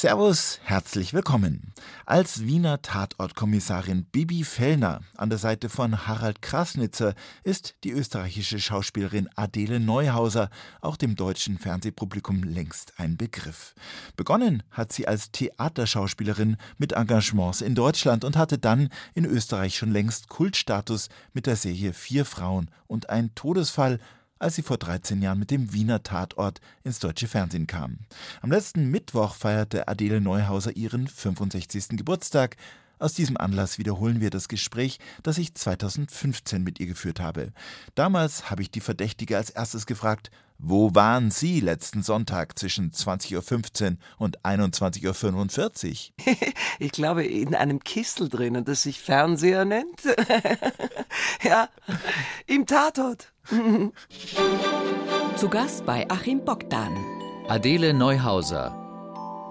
Servus, 0.00 0.60
herzlich 0.62 1.12
willkommen. 1.12 1.72
Als 2.06 2.46
Wiener 2.46 2.80
Tatortkommissarin 2.82 4.04
Bibi 4.04 4.44
Fellner 4.44 5.00
an 5.16 5.28
der 5.28 5.40
Seite 5.40 5.68
von 5.68 6.06
Harald 6.06 6.40
Krasnitzer 6.40 7.16
ist 7.42 7.74
die 7.82 7.90
österreichische 7.90 8.60
Schauspielerin 8.60 9.28
Adele 9.34 9.80
Neuhauser 9.80 10.50
auch 10.82 10.96
dem 10.96 11.16
deutschen 11.16 11.58
Fernsehpublikum 11.58 12.44
längst 12.44 12.92
ein 12.98 13.16
Begriff. 13.16 13.74
Begonnen 14.14 14.62
hat 14.70 14.92
sie 14.92 15.08
als 15.08 15.32
Theaterschauspielerin 15.32 16.58
mit 16.76 16.92
Engagements 16.92 17.60
in 17.60 17.74
Deutschland 17.74 18.22
und 18.22 18.36
hatte 18.36 18.58
dann 18.58 18.90
in 19.14 19.24
Österreich 19.24 19.74
schon 19.76 19.90
längst 19.90 20.28
Kultstatus 20.28 21.08
mit 21.32 21.46
der 21.46 21.56
Serie 21.56 21.92
Vier 21.92 22.24
Frauen 22.24 22.70
und 22.86 23.10
ein 23.10 23.34
Todesfall 23.34 23.98
als 24.38 24.54
sie 24.54 24.62
vor 24.62 24.78
13 24.78 25.22
Jahren 25.22 25.38
mit 25.38 25.50
dem 25.50 25.72
Wiener 25.72 26.02
Tatort 26.02 26.60
ins 26.84 26.98
deutsche 26.98 27.28
Fernsehen 27.28 27.66
kam. 27.66 27.98
Am 28.40 28.50
letzten 28.50 28.90
Mittwoch 28.90 29.34
feierte 29.34 29.88
Adele 29.88 30.20
Neuhauser 30.20 30.76
ihren 30.76 31.08
65. 31.08 31.96
Geburtstag. 31.96 32.56
Aus 33.00 33.14
diesem 33.14 33.36
Anlass 33.36 33.78
wiederholen 33.78 34.20
wir 34.20 34.30
das 34.30 34.48
Gespräch, 34.48 34.98
das 35.22 35.38
ich 35.38 35.54
2015 35.54 36.64
mit 36.64 36.80
ihr 36.80 36.86
geführt 36.86 37.20
habe. 37.20 37.52
Damals 37.94 38.50
habe 38.50 38.62
ich 38.62 38.70
die 38.70 38.80
Verdächtige 38.80 39.36
als 39.36 39.50
erstes 39.50 39.86
gefragt, 39.86 40.30
wo 40.60 40.92
waren 40.92 41.30
Sie 41.30 41.60
letzten 41.60 42.02
Sonntag 42.02 42.58
zwischen 42.58 42.90
20.15 42.90 43.92
Uhr 43.92 43.96
und 44.18 44.40
21.45 44.40 46.10
Uhr? 46.10 46.36
ich 46.80 46.90
glaube, 46.90 47.24
in 47.24 47.54
einem 47.54 47.78
Kistel 47.78 48.28
drinnen, 48.28 48.64
das 48.64 48.82
sich 48.82 49.00
Fernseher 49.00 49.64
nennt. 49.64 50.02
ja, 51.44 51.68
im 52.46 52.66
Tatort. 52.66 53.32
Zu 55.36 55.48
Gast 55.48 55.86
bei 55.86 56.06
Achim 56.10 56.44
Bogdan. 56.44 56.94
Adele 57.48 57.94
Neuhauser, 57.94 58.76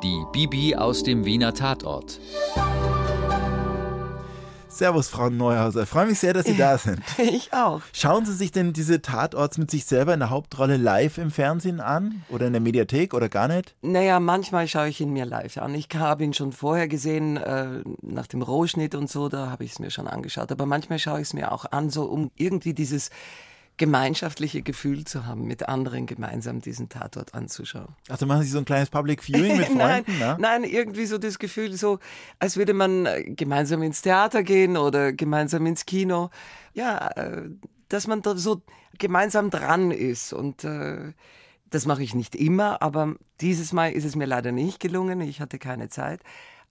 die 0.03 0.23
Bibi 0.31 0.75
aus 0.75 1.01
dem 1.01 1.25
Wiener 1.25 1.51
Tatort. 1.55 2.19
Servus, 4.67 5.07
Frau 5.09 5.31
Neuhauser. 5.31 5.81
Ich 5.83 5.89
freue 5.89 6.05
mich 6.05 6.19
sehr, 6.19 6.33
dass 6.33 6.45
Sie 6.45 6.55
da 6.55 6.77
sind. 6.77 7.01
Ich 7.17 7.51
auch. 7.53 7.81
Schauen 7.91 8.23
Sie 8.27 8.33
sich 8.35 8.51
denn 8.51 8.71
diese 8.71 9.01
Tatorts 9.01 9.57
mit 9.57 9.71
sich 9.71 9.85
selber 9.85 10.13
in 10.13 10.19
der 10.19 10.29
Hauptrolle 10.29 10.77
live 10.77 11.17
im 11.17 11.31
Fernsehen 11.31 11.79
an? 11.79 12.21
Oder 12.29 12.45
in 12.45 12.53
der 12.53 12.61
Mediathek 12.61 13.15
oder 13.15 13.29
gar 13.29 13.47
nicht? 13.47 13.73
Naja, 13.81 14.19
manchmal 14.19 14.67
schaue 14.67 14.89
ich 14.89 15.01
ihn 15.01 15.11
mir 15.11 15.25
live 15.25 15.57
an. 15.57 15.73
Ich 15.73 15.87
habe 15.95 16.23
ihn 16.23 16.33
schon 16.33 16.51
vorher 16.51 16.87
gesehen, 16.87 17.37
äh, 17.37 17.81
nach 18.03 18.27
dem 18.27 18.43
Rohschnitt 18.43 18.93
und 18.93 19.09
so, 19.09 19.27
da 19.27 19.49
habe 19.49 19.63
ich 19.63 19.71
es 19.71 19.79
mir 19.79 19.89
schon 19.89 20.07
angeschaut. 20.07 20.51
Aber 20.51 20.67
manchmal 20.67 20.99
schaue 20.99 21.19
ich 21.19 21.29
es 21.29 21.33
mir 21.33 21.51
auch 21.51 21.65
an, 21.71 21.89
so 21.89 22.03
um 22.03 22.29
irgendwie 22.35 22.75
dieses 22.75 23.09
gemeinschaftliche 23.77 24.63
Gefühl 24.63 25.05
zu 25.05 25.25
haben, 25.25 25.45
mit 25.45 25.69
anderen 25.69 26.07
gemeinsam 26.07 26.61
diesen 26.61 26.89
Tatort 26.89 27.33
anzuschauen. 27.33 27.95
Also 28.09 28.25
machen 28.25 28.41
Sie 28.43 28.49
so 28.49 28.57
ein 28.57 28.65
kleines 28.65 28.89
Public 28.89 29.23
Viewing 29.23 29.57
mit 29.57 29.65
Freunden? 29.67 29.77
nein, 29.77 30.03
ne? 30.19 30.37
nein, 30.39 30.63
irgendwie 30.63 31.05
so 31.05 31.17
das 31.17 31.37
Gefühl, 31.37 31.73
so 31.73 31.99
als 32.39 32.57
würde 32.57 32.73
man 32.73 33.05
äh, 33.05 33.23
gemeinsam 33.23 33.83
ins 33.83 34.01
Theater 34.01 34.43
gehen 34.43 34.77
oder 34.77 35.13
gemeinsam 35.13 35.65
ins 35.67 35.85
Kino. 35.85 36.29
Ja, 36.73 37.07
äh, 37.15 37.49
dass 37.89 38.07
man 38.07 38.21
da 38.21 38.35
so 38.35 38.61
gemeinsam 38.97 39.49
dran 39.49 39.91
ist 39.91 40.33
und 40.33 40.63
äh, 40.63 41.13
das 41.69 41.85
mache 41.85 42.03
ich 42.03 42.15
nicht 42.15 42.35
immer, 42.35 42.81
aber 42.81 43.15
dieses 43.41 43.73
Mal 43.73 43.91
ist 43.91 44.05
es 44.05 44.15
mir 44.15 44.25
leider 44.25 44.51
nicht 44.51 44.79
gelungen. 44.79 45.21
Ich 45.21 45.41
hatte 45.41 45.59
keine 45.59 45.89
Zeit. 45.89 46.21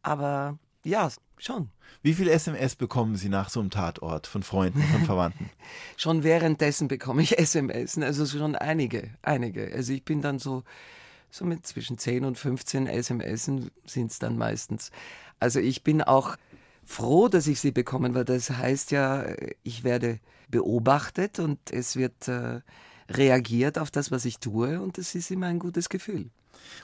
Aber 0.03 0.59
ja, 0.87 1.11
schon. 1.39 1.70
Wie 2.03 2.15
viel 2.15 2.29
SMS 2.29 2.77
bekommen 2.77 3.17
Sie 3.17 3.29
nach 3.29 3.51
so 3.51 3.61
einem 3.61 3.70
Tatort 3.70 4.27
von 4.27 4.42
Freunden, 4.42 4.83
von 4.83 5.05
Verwandten? 5.05 5.51
schon 5.97 6.23
währenddessen 6.23 6.89
bekomme 6.89 7.23
ich 7.23 7.39
SMS, 7.39 7.98
also 7.98 8.27
schon 8.27 8.55
einige, 8.55 9.11
einige. 9.23 9.73
Also 9.75 9.93
ich 9.93 10.05
bin 10.05 10.23
dann 10.23 10.39
so, 10.39 10.62
so 11.31 11.45
mit 11.45 11.67
zwischen 11.67 11.98
10 11.98 12.25
und 12.25 12.39
15 12.39 12.87
SMS 12.87 13.45
sind 13.45 13.70
es 14.11 14.19
dann 14.19 14.39
meistens. 14.39 14.91
Also 15.41 15.61
ich 15.61 15.83
bin 15.83 16.03
auch 16.03 16.37
froh, 16.84 17.28
dass 17.28 17.47
ich 17.47 17.61
sie 17.61 17.73
bekomme, 17.73 18.15
weil 18.15 18.25
das 18.25 18.50
heißt 18.50 18.93
ja, 18.93 19.27
ich 19.62 19.84
werde 19.84 20.21
beobachtet 20.48 21.41
und 21.41 21.59
es 21.72 21.97
wird 21.97 22.28
äh, 22.28 22.60
reagiert 23.10 23.78
auf 23.78 23.91
das, 23.91 24.10
was 24.10 24.25
ich 24.25 24.39
tue 24.39 24.81
und 24.81 24.99
das 24.99 25.15
ist 25.15 25.31
immer 25.31 25.47
ein 25.47 25.59
gutes 25.59 25.89
Gefühl. 25.89 26.31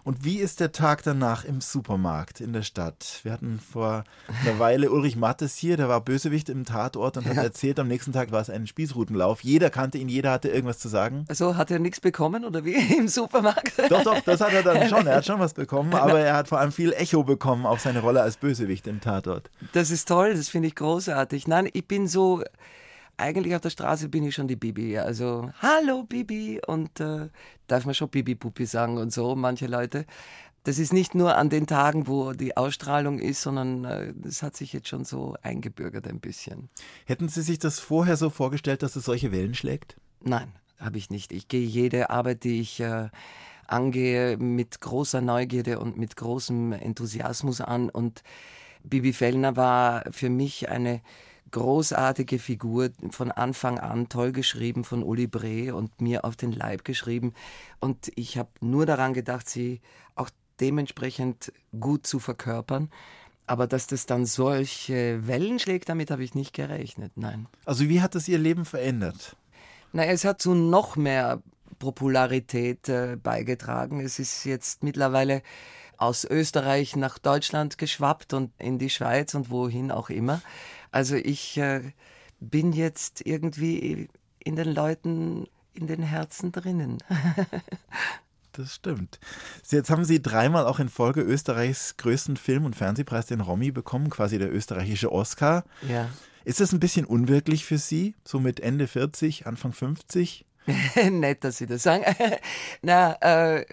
Und 0.05 0.25
wie 0.25 0.39
ist 0.39 0.61
der 0.61 0.73
Tag 0.73 1.03
danach 1.03 1.45
im 1.45 1.61
Supermarkt 1.61 2.41
in 2.41 2.53
der 2.53 2.63
Stadt? 2.63 3.21
Wir 3.23 3.33
hatten 3.33 3.61
vor 3.61 4.05
einer 4.43 4.59
Weile 4.59 4.91
Ulrich 4.91 5.17
Mattes 5.17 5.57
hier, 5.57 5.77
der 5.77 5.89
war 5.89 6.01
Bösewicht 6.01 6.49
im 6.49 6.65
Tatort 6.65 7.17
und 7.17 7.27
hat 7.27 7.37
ja. 7.37 7.43
erzählt, 7.43 7.79
am 7.79 7.89
nächsten 7.89 8.13
Tag 8.13 8.33
war 8.33 8.41
es 8.41 8.51
ein 8.51 8.67
Spießrutenlauf. 8.67 9.43
Jeder 9.43 9.71
kannte 9.71 9.99
ihn, 9.99 10.09
jeder 10.09 10.33
hatte 10.33 10.49
irgendwas 10.49 10.79
zu 10.79 10.89
sagen. 10.89 11.25
Also 11.29 11.57
hat 11.57 11.71
er 11.71 11.79
nichts 11.79 12.01
bekommen 12.01 12.45
oder 12.45 12.65
wie 12.65 12.75
im 12.97 13.09
Supermarkt? 13.09 13.79
Doch, 13.91 14.03
doch, 14.03 14.21
das 14.21 14.41
hat 14.41 14.53
er 14.53 14.63
dann 14.63 14.89
schon. 14.89 15.07
Er 15.07 15.17
hat 15.17 15.27
schon 15.27 15.41
was 15.41 15.55
bekommen, 15.55 15.95
aber 15.95 16.21
er 16.21 16.35
hat 16.35 16.49
vor 16.49 16.59
allem 16.59 16.73
viel 16.73 16.93
Echo 16.93 17.23
bekommen 17.23 17.67
auf 17.67 17.81
seine 17.81 18.01
Rolle 18.01 18.23
als 18.23 18.37
Bösewicht 18.37 18.87
im 18.87 19.01
Tatort. 19.01 19.51
Das 19.73 19.91
ist 19.91 20.09
toll, 20.09 20.35
das 20.35 20.49
finde 20.49 20.69
ich 20.69 20.75
großartig. 20.75 21.47
Nein, 21.47 21.69
ich 21.73 21.87
bin 21.87 22.09
so 22.09 22.43
eigentlich 23.23 23.55
auf 23.55 23.61
der 23.61 23.71
Straße 23.71 24.09
bin 24.09 24.25
ich 24.25 24.35
schon 24.35 24.49
die 24.49 24.57
Bibi. 24.57 24.99
Also, 24.99 25.51
hallo 25.61 26.03
Bibi. 26.03 26.61
Und 26.67 27.01
äh, 27.01 27.29
darf 27.69 27.87
man 27.87 27.95
schon 27.95 28.09
Bibi-Puppi 28.09 28.67
sagen 28.67 28.99
und 28.99 29.13
so, 29.13 29.35
manche 29.37 29.67
Leute. 29.67 30.05
Das 30.65 30.79
ist 30.79 30.93
nicht 30.93 31.15
nur 31.15 31.37
an 31.37 31.49
den 31.49 31.67
Tagen, 31.67 32.07
wo 32.07 32.33
die 32.33 32.57
Ausstrahlung 32.57 33.19
ist, 33.19 33.43
sondern 33.43 33.85
äh, 33.85 34.13
das 34.15 34.43
hat 34.43 34.57
sich 34.57 34.73
jetzt 34.73 34.89
schon 34.89 35.05
so 35.05 35.37
eingebürgert 35.43 36.07
ein 36.07 36.21
bisschen. 36.21 36.69
Hätten 37.05 37.29
Sie 37.29 37.43
sich 37.43 37.59
das 37.59 37.81
vorher 37.81 38.17
so 38.17 38.31
vorgestellt, 38.31 38.83
dass 38.83 38.95
es 38.95 39.05
solche 39.05 39.33
Wellen 39.33 39.55
schlägt? 39.55 39.97
Nein, 40.21 40.53
habe 40.79 40.99
ich 40.99 41.11
nicht. 41.11 41.33
Ich 41.33 41.49
gehe 41.49 41.65
jede 41.67 42.11
Arbeit, 42.11 42.45
die 42.45 42.61
ich 42.61 42.81
äh, 42.81 43.09
angehe, 43.67 44.37
mit 44.37 44.81
großer 44.81 45.21
Neugierde 45.21 45.79
und 45.79 45.97
mit 45.97 46.17
großem 46.17 46.73
Enthusiasmus 46.73 47.61
an. 47.61 47.89
Und 47.89 48.23
Bibi 48.85 49.13
Fellner 49.13 49.57
war 49.57 50.05
für 50.13 50.31
mich 50.31 50.69
eine 50.69 51.01
großartige 51.53 52.39
Figur, 52.39 52.91
von 53.11 53.31
Anfang 53.31 53.79
an 53.79 54.09
toll 54.09 54.33
geschrieben 54.33 54.85
von 54.85 55.03
Uli 55.03 55.27
Bree 55.27 55.71
und 55.71 56.01
mir 56.01 56.25
auf 56.25 56.37
den 56.37 56.53
Leib 56.53 56.85
geschrieben. 56.85 57.35
Und 57.79 58.11
ich 58.17 58.39
habe 58.39 58.51
nur 58.61 58.87
daran 58.87 59.15
gedacht, 59.15 59.49
sie 59.49 59.81
auch 60.17 60.31
dementsprechend 60.61 61.53
gut 61.79 62.07
zu 62.07 62.19
verkörpern. 62.19 62.91
Aber 63.47 63.67
dass 63.67 63.87
das 63.87 64.07
dann 64.07 64.25
solche 64.25 65.27
Wellen 65.27 65.59
schlägt, 65.59 65.89
damit 65.89 66.11
habe 66.11 66.25
ich 66.25 66.35
nicht 66.35 66.55
gerechnet, 66.55 67.13
nein. 67.17 67.47
Also 67.65 67.89
wie 67.89 68.01
hat 68.01 68.15
das 68.15 68.29
Ihr 68.29 68.39
Leben 68.39 68.65
verändert? 68.65 69.37
Na, 69.93 70.05
es 70.05 70.25
hat 70.25 70.41
zu 70.41 70.55
noch 70.55 70.97
mehr 70.97 71.43
Popularität 71.79 72.89
äh, 72.89 73.17
beigetragen. 73.21 74.01
Es 74.01 74.19
ist 74.19 74.45
jetzt 74.45 74.83
mittlerweile 74.85 75.43
aus 75.99 76.25
Österreich 76.25 76.97
nach 76.97 77.19
Deutschland 77.19 77.79
geschwappt 77.79 78.33
und 78.33 78.53
in 78.59 78.79
die 78.79 78.91
Schweiz 78.91 79.35
und 79.35 79.51
wohin 79.51 79.91
auch 79.91 80.09
immer. 80.09 80.41
Also 80.93 81.17
ich 81.17 81.59
äh, 81.59 81.81
bin 82.39 82.73
jetzt 82.73 83.27
irgendwie 83.27 84.09
in 84.39 84.57
den 84.57 84.73
Leuten, 84.73 85.49
in 85.75 85.87
den 85.87 86.03
Herzen 86.03 86.53
drinnen. 86.53 86.99
das 88.53 88.75
stimmt. 88.75 89.19
Jetzt 89.69 89.91
haben 89.91 90.05
Sie 90.05 90.23
dreimal 90.23 90.67
auch 90.67 90.79
in 90.79 90.89
Folge 90.89 91.23
Österreichs 91.23 91.97
größten 91.97 92.37
Film- 92.37 92.67
und 92.67 92.77
Fernsehpreis, 92.77 93.27
den 93.27 93.41
Romy, 93.41 93.73
bekommen, 93.73 94.11
quasi 94.11 94.39
der 94.39 94.53
österreichische 94.53 95.11
Oscar. 95.11 95.65
Ja. 95.89 96.09
Ist 96.45 96.61
das 96.61 96.73
ein 96.73 96.81
bisschen 96.81 97.07
unwirklich 97.07 97.65
für 97.65 97.79
Sie, 97.79 98.15
so 98.25 98.39
mit 98.39 98.61
Ende 98.61 98.87
40, 98.87 99.47
Anfang 99.47 99.73
50? 99.73 100.45
Nett, 101.11 101.45
dass 101.45 101.59
Sie 101.59 101.67
das 101.67 101.83
sagen. 101.83 102.05
Na, 102.83 103.15
äh, 103.21 103.65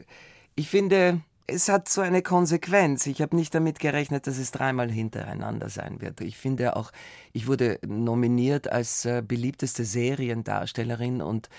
ich 0.56 0.70
finde, 0.70 1.22
es 1.50 1.70
hat 1.70 1.90
so 1.90 2.02
eine 2.02 2.22
Konsequenz. 2.22 3.06
Ich 3.08 3.22
habe 3.22 3.36
nicht 3.36 3.54
damit 3.54 3.80
gerechnet, 3.80 4.28
dass 4.28 4.38
es 4.38 4.52
dreimal 4.52 4.92
hintereinander 4.92 5.70
sein 5.70 6.02
wird. 6.02 6.22
Ich 6.22 6.38
finde 6.38 6.76
auch, 6.76 6.92
ich 7.34 7.48
wurde 7.48 7.80
nominiert 7.86 8.72
als 8.72 9.06
äh, 9.06 9.22
beliebteste 9.26 9.86
Seriendarstellerin 9.86 11.22
und 11.22 11.50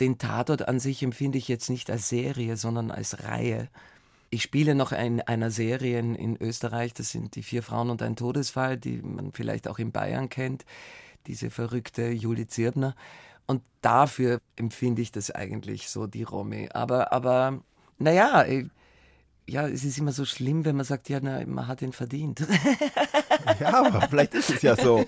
den 0.00 0.18
Tatort 0.18 0.68
an 0.68 0.78
sich 0.78 1.02
empfinde 1.02 1.38
ich 1.38 1.48
jetzt 1.48 1.70
nicht 1.70 1.90
als 1.90 2.08
Serie, 2.08 2.56
sondern 2.56 2.90
als 2.90 3.24
Reihe. 3.24 3.68
Ich 4.30 4.42
spiele 4.42 4.74
noch 4.74 4.92
in 4.92 5.20
einer 5.22 5.50
Serie 5.50 5.98
in 5.98 6.36
Österreich, 6.40 6.92
das 6.92 7.10
sind 7.10 7.36
die 7.36 7.42
vier 7.42 7.62
Frauen 7.62 7.90
und 7.90 8.02
ein 8.02 8.16
Todesfall, 8.16 8.76
die 8.76 9.00
man 9.02 9.32
vielleicht 9.32 9.68
auch 9.68 9.78
in 9.78 9.92
Bayern 9.92 10.28
kennt, 10.28 10.64
diese 11.26 11.50
verrückte 11.50 12.10
Julie 12.10 12.46
Zirbner. 12.46 12.94
Und 13.46 13.62
dafür 13.80 14.40
empfinde 14.56 15.00
ich 15.02 15.12
das 15.12 15.30
eigentlich 15.30 15.88
so, 15.88 16.06
die 16.06 16.24
Romy. 16.24 16.68
Aber, 16.72 17.12
aber 17.12 17.62
naja, 17.98 18.44
ja, 19.48 19.68
es 19.68 19.84
ist 19.84 19.98
immer 19.98 20.12
so 20.12 20.24
schlimm, 20.24 20.64
wenn 20.64 20.76
man 20.76 20.84
sagt, 20.84 21.08
ja, 21.08 21.20
na, 21.22 21.44
man 21.46 21.68
hat 21.68 21.80
ihn 21.80 21.92
verdient. 21.92 22.40
ja, 23.60 23.84
aber 23.84 24.08
vielleicht 24.08 24.34
ist 24.34 24.50
es 24.50 24.62
ja 24.62 24.76
so. 24.76 25.06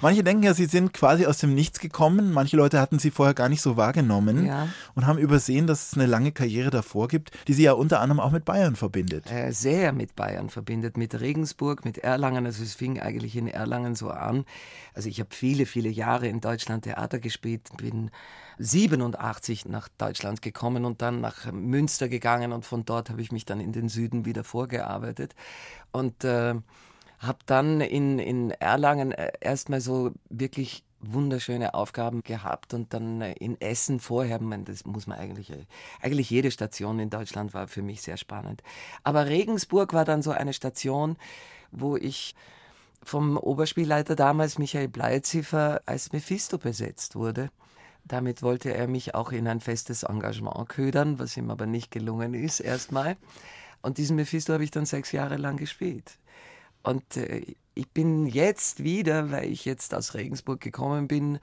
Manche 0.00 0.24
denken 0.24 0.44
ja, 0.44 0.54
sie 0.54 0.64
sind 0.64 0.94
quasi 0.94 1.26
aus 1.26 1.38
dem 1.38 1.54
Nichts 1.54 1.78
gekommen. 1.78 2.32
Manche 2.32 2.56
Leute 2.56 2.80
hatten 2.80 2.98
sie 2.98 3.10
vorher 3.10 3.34
gar 3.34 3.50
nicht 3.50 3.60
so 3.60 3.76
wahrgenommen. 3.76 4.46
Ja. 4.46 4.68
und 4.94 5.06
haben 5.06 5.18
übersehen, 5.18 5.66
dass 5.66 5.88
es 5.88 5.94
eine 5.94 6.06
lange 6.06 6.32
Karriere 6.32 6.70
davor 6.70 7.08
gibt, 7.08 7.30
die 7.48 7.52
Sie 7.52 7.64
ja 7.64 7.72
unter 7.72 8.00
anderem 8.00 8.20
auch 8.20 8.30
mit 8.30 8.44
Bayern 8.44 8.76
verbindet. 8.76 9.30
Äh, 9.30 9.52
sehr 9.52 9.92
mit 9.92 10.16
Bayern 10.16 10.48
verbindet, 10.48 10.96
mit 10.96 11.20
Regensburg, 11.20 11.84
mit 11.84 11.98
Erlangen. 11.98 12.46
Also 12.46 12.62
es 12.62 12.74
fing 12.74 12.98
eigentlich 13.00 13.36
in 13.36 13.46
Erlangen 13.46 13.94
so 13.94 14.10
an. 14.10 14.44
Also 14.94 15.08
ich 15.08 15.20
habe 15.20 15.30
viele, 15.32 15.66
viele 15.66 15.88
Jahre 15.90 16.28
in 16.28 16.40
Deutschland 16.40 16.84
Theater 16.84 17.18
gespielt, 17.18 17.68
bin 17.76 18.10
87 18.58 19.66
nach 19.66 19.88
Deutschland 19.98 20.42
gekommen 20.42 20.84
und 20.84 21.02
dann 21.02 21.20
nach 21.20 21.50
Münster 21.52 22.08
gegangen 22.08 22.52
und 22.52 22.64
von 22.64 22.84
dort 22.84 23.01
habe 23.10 23.22
ich 23.22 23.32
mich 23.32 23.44
dann 23.44 23.60
in 23.60 23.72
den 23.72 23.88
Süden 23.88 24.24
wieder 24.24 24.44
vorgearbeitet 24.44 25.34
und 25.92 26.24
äh, 26.24 26.54
habe 27.18 27.38
dann 27.46 27.80
in, 27.80 28.18
in 28.18 28.50
Erlangen 28.50 29.12
äh, 29.12 29.32
erstmal 29.40 29.80
so 29.80 30.12
wirklich 30.28 30.84
wunderschöne 31.02 31.74
Aufgaben 31.74 32.22
gehabt 32.22 32.74
und 32.74 32.94
dann 32.94 33.20
äh, 33.20 33.32
in 33.34 33.60
Essen 33.60 34.00
vorher, 34.00 34.40
man, 34.40 34.64
das 34.64 34.84
muss 34.86 35.06
man 35.06 35.18
eigentlich, 35.18 35.50
äh, 35.50 35.66
eigentlich 36.00 36.30
jede 36.30 36.50
Station 36.50 36.98
in 36.98 37.10
Deutschland 37.10 37.54
war 37.54 37.68
für 37.68 37.82
mich 37.82 38.02
sehr 38.02 38.16
spannend. 38.16 38.62
Aber 39.02 39.26
Regensburg 39.26 39.92
war 39.92 40.04
dann 40.04 40.22
so 40.22 40.30
eine 40.30 40.52
Station, 40.52 41.16
wo 41.70 41.96
ich 41.96 42.34
vom 43.02 43.36
Oberspielleiter 43.36 44.14
damals 44.14 44.58
Michael 44.58 44.88
Bleiziffer 44.88 45.82
als 45.86 46.12
Mephisto 46.12 46.58
besetzt 46.58 47.16
wurde. 47.16 47.50
Damit 48.04 48.42
wollte 48.42 48.74
er 48.74 48.88
mich 48.88 49.14
auch 49.14 49.32
in 49.32 49.46
ein 49.46 49.60
festes 49.60 50.02
Engagement 50.02 50.68
ködern, 50.68 51.18
was 51.18 51.36
ihm 51.36 51.50
aber 51.50 51.66
nicht 51.66 51.90
gelungen 51.90 52.34
ist 52.34 52.60
erstmal. 52.60 53.16
Und 53.80 53.98
diesen 53.98 54.16
Mephisto 54.16 54.52
habe 54.52 54.64
ich 54.64 54.70
dann 54.70 54.86
sechs 54.86 55.12
Jahre 55.12 55.36
lang 55.36 55.56
gespielt. 55.56 56.18
Und 56.82 57.16
äh, 57.16 57.42
ich 57.74 57.88
bin 57.88 58.26
jetzt 58.26 58.82
wieder, 58.82 59.30
weil 59.30 59.50
ich 59.50 59.64
jetzt 59.64 59.94
aus 59.94 60.14
Regensburg 60.14 60.60
gekommen 60.60 61.08
bin 61.08 61.38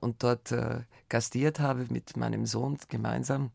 und 0.00 0.22
dort 0.22 0.52
äh, 0.52 0.80
gastiert 1.08 1.60
habe 1.60 1.86
mit 1.90 2.16
meinem 2.16 2.46
Sohn 2.46 2.78
gemeinsam, 2.88 3.50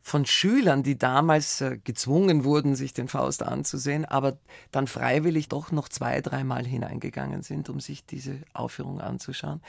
von 0.00 0.24
Schülern, 0.24 0.84
die 0.84 0.96
damals 0.96 1.60
äh, 1.60 1.78
gezwungen 1.82 2.44
wurden, 2.44 2.76
sich 2.76 2.94
den 2.94 3.08
Faust 3.08 3.42
anzusehen, 3.42 4.04
aber 4.04 4.38
dann 4.70 4.86
freiwillig 4.86 5.48
doch 5.48 5.72
noch 5.72 5.88
zwei, 5.88 6.20
dreimal 6.20 6.64
hineingegangen 6.64 7.42
sind, 7.42 7.68
um 7.68 7.80
sich 7.80 8.06
diese 8.06 8.38
Aufführung 8.52 9.00
anzuschauen 9.00 9.60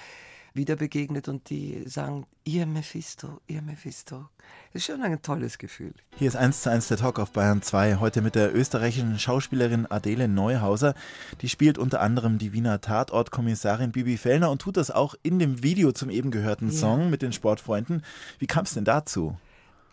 wieder 0.57 0.75
begegnet 0.75 1.29
und 1.29 1.49
die 1.49 1.83
sagen, 1.87 2.25
ihr 2.43 2.65
Mephisto, 2.65 3.39
ihr 3.47 3.61
Mephisto. 3.61 4.27
Das 4.73 4.81
ist 4.81 4.85
schon 4.85 5.01
ein 5.01 5.21
tolles 5.21 5.57
Gefühl. 5.57 5.93
Hier 6.17 6.27
ist 6.27 6.35
1 6.35 6.63
zu 6.63 6.71
1 6.71 6.89
der 6.89 6.97
Talk 6.97 7.19
auf 7.19 7.31
Bayern 7.31 7.61
2, 7.61 7.97
heute 7.97 8.21
mit 8.21 8.35
der 8.35 8.53
österreichischen 8.53 9.17
Schauspielerin 9.17 9.85
Adele 9.89 10.27
Neuhauser. 10.27 10.95
Die 11.41 11.47
spielt 11.49 11.77
unter 11.77 12.01
anderem 12.01 12.37
die 12.37 12.51
Wiener 12.51 12.81
Tatortkommissarin 12.81 13.91
Bibi 13.93 14.17
Fellner 14.17 14.51
und 14.51 14.61
tut 14.61 14.75
das 14.75 14.91
auch 14.91 15.15
in 15.23 15.39
dem 15.39 15.63
Video 15.63 15.93
zum 15.93 16.09
eben 16.09 16.31
gehörten 16.31 16.71
Song 16.71 17.01
ja. 17.01 17.09
mit 17.09 17.21
den 17.21 17.31
Sportfreunden. 17.31 18.03
Wie 18.39 18.47
kam 18.47 18.65
es 18.65 18.73
denn 18.73 18.85
dazu? 18.85 19.37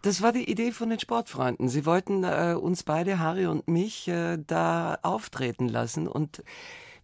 Das 0.02 0.20
war 0.20 0.32
die 0.32 0.50
Idee 0.50 0.72
von 0.72 0.90
den 0.90 1.00
Sportfreunden. 1.00 1.68
Sie 1.70 1.86
wollten 1.86 2.24
äh, 2.24 2.54
uns 2.60 2.82
beide, 2.82 3.18
Harry 3.20 3.46
und 3.46 3.68
mich, 3.68 4.06
äh, 4.08 4.36
da 4.46 4.98
auftreten 5.00 5.68
lassen 5.68 6.06
und 6.06 6.42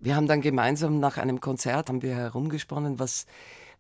wir 0.01 0.17
haben 0.17 0.27
dann 0.27 0.41
gemeinsam 0.41 0.99
nach 0.99 1.19
einem 1.19 1.41
Konzert 1.41 1.89
haben 1.89 2.03
wir 2.03 2.15
herumgesponnen, 2.15 2.99
was 2.99 3.27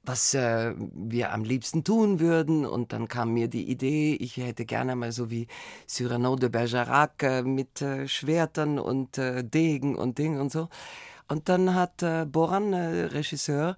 was 0.02 0.34
äh, 0.34 0.74
wir 0.78 1.32
am 1.32 1.44
liebsten 1.44 1.84
tun 1.84 2.20
würden. 2.20 2.64
Und 2.64 2.92
dann 2.92 3.08
kam 3.08 3.34
mir 3.34 3.48
die 3.48 3.70
Idee, 3.70 4.14
ich 4.14 4.36
hätte 4.38 4.64
gerne 4.64 4.96
mal 4.96 5.12
so 5.12 5.30
wie 5.30 5.46
Cyrano 5.86 6.36
de 6.36 6.48
Bergerac 6.48 7.22
äh, 7.22 7.42
mit 7.42 7.82
äh, 7.82 8.08
Schwertern 8.08 8.78
und 8.78 9.18
äh, 9.18 9.44
Degen 9.44 9.96
und 9.96 10.18
Ding 10.18 10.40
und 10.40 10.50
so. 10.50 10.68
Und 11.28 11.48
dann 11.48 11.74
hat 11.74 12.02
äh, 12.02 12.24
Boran, 12.24 12.72
äh, 12.72 13.04
Regisseur, 13.04 13.76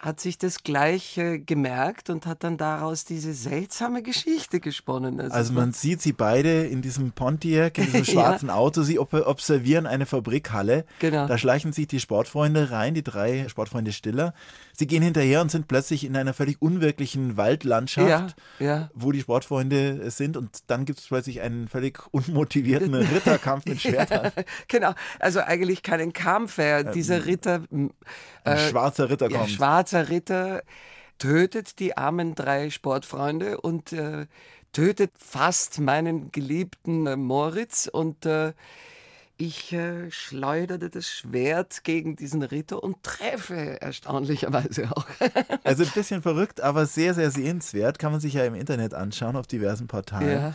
hat 0.00 0.18
sich 0.18 0.38
das 0.38 0.62
gleich 0.62 1.18
äh, 1.18 1.38
gemerkt 1.38 2.08
und 2.08 2.24
hat 2.24 2.42
dann 2.42 2.56
daraus 2.56 3.04
diese 3.04 3.34
seltsame 3.34 4.02
Geschichte 4.02 4.58
gesponnen. 4.58 5.20
Also, 5.20 5.34
also 5.34 5.52
man 5.52 5.72
sieht 5.72 6.00
sie 6.00 6.14
beide 6.14 6.64
in 6.64 6.80
diesem 6.80 7.12
Pontiac, 7.12 7.76
in 7.76 7.84
diesem 7.84 8.04
schwarzen 8.06 8.48
ja. 8.48 8.54
Auto, 8.54 8.82
sie 8.82 8.98
observieren 8.98 9.86
eine 9.86 10.06
Fabrikhalle. 10.06 10.86
Genau. 11.00 11.26
Da 11.26 11.36
schleichen 11.36 11.74
sich 11.74 11.86
die 11.86 12.00
Sportfreunde 12.00 12.70
rein, 12.70 12.94
die 12.94 13.04
drei 13.04 13.46
Sportfreunde 13.48 13.92
Stiller. 13.92 14.32
Sie 14.80 14.86
gehen 14.86 15.02
hinterher 15.02 15.42
und 15.42 15.50
sind 15.50 15.68
plötzlich 15.68 16.04
in 16.04 16.16
einer 16.16 16.32
völlig 16.32 16.62
unwirklichen 16.62 17.36
Waldlandschaft, 17.36 18.34
ja, 18.58 18.66
ja. 18.66 18.90
wo 18.94 19.12
die 19.12 19.20
Sportfreunde 19.20 20.10
sind 20.10 20.38
und 20.38 20.70
dann 20.70 20.86
gibt 20.86 21.00
es 21.00 21.08
plötzlich 21.08 21.42
einen 21.42 21.68
völlig 21.68 22.02
unmotivierten 22.12 22.94
Ritterkampf 22.94 23.66
mit 23.66 23.82
Schwertern. 23.82 24.32
genau, 24.68 24.94
also 25.18 25.40
eigentlich 25.40 25.82
keinen 25.82 26.14
Kampf, 26.14 26.56
äh, 26.56 26.90
dieser 26.94 27.26
Ritter... 27.26 27.60
Äh, 27.70 27.88
ein 28.44 28.70
schwarzer 28.70 29.10
Ritter 29.10 29.28
kommt. 29.28 29.50
Schwarz 29.50 29.90
schwarzer 29.90 30.08
Ritter 30.08 30.62
tötet 31.18 31.78
die 31.78 31.98
armen 31.98 32.34
drei 32.34 32.70
Sportfreunde 32.70 33.60
und 33.60 33.92
äh, 33.92 34.28
tötet 34.72 35.12
fast 35.18 35.78
meinen 35.78 36.32
geliebten 36.32 37.06
äh, 37.06 37.16
Moritz 37.16 37.86
und 37.86 38.24
äh, 38.24 38.54
ich 39.40 39.72
äh, 39.72 40.10
schleuderte 40.10 40.90
das 40.90 41.08
Schwert 41.08 41.82
gegen 41.82 42.14
diesen 42.14 42.42
Ritter 42.42 42.82
und 42.82 43.02
treffe 43.02 43.80
erstaunlicherweise 43.80 44.90
auch. 44.90 45.06
also 45.64 45.84
ein 45.84 45.90
bisschen 45.94 46.20
verrückt, 46.20 46.60
aber 46.60 46.84
sehr, 46.84 47.14
sehr 47.14 47.30
sehenswert. 47.30 47.98
Kann 47.98 48.12
man 48.12 48.20
sich 48.20 48.34
ja 48.34 48.44
im 48.44 48.54
Internet 48.54 48.92
anschauen 48.92 49.36
auf 49.36 49.46
diversen 49.46 49.86
Portalen. 49.86 50.30
Ja. 50.30 50.54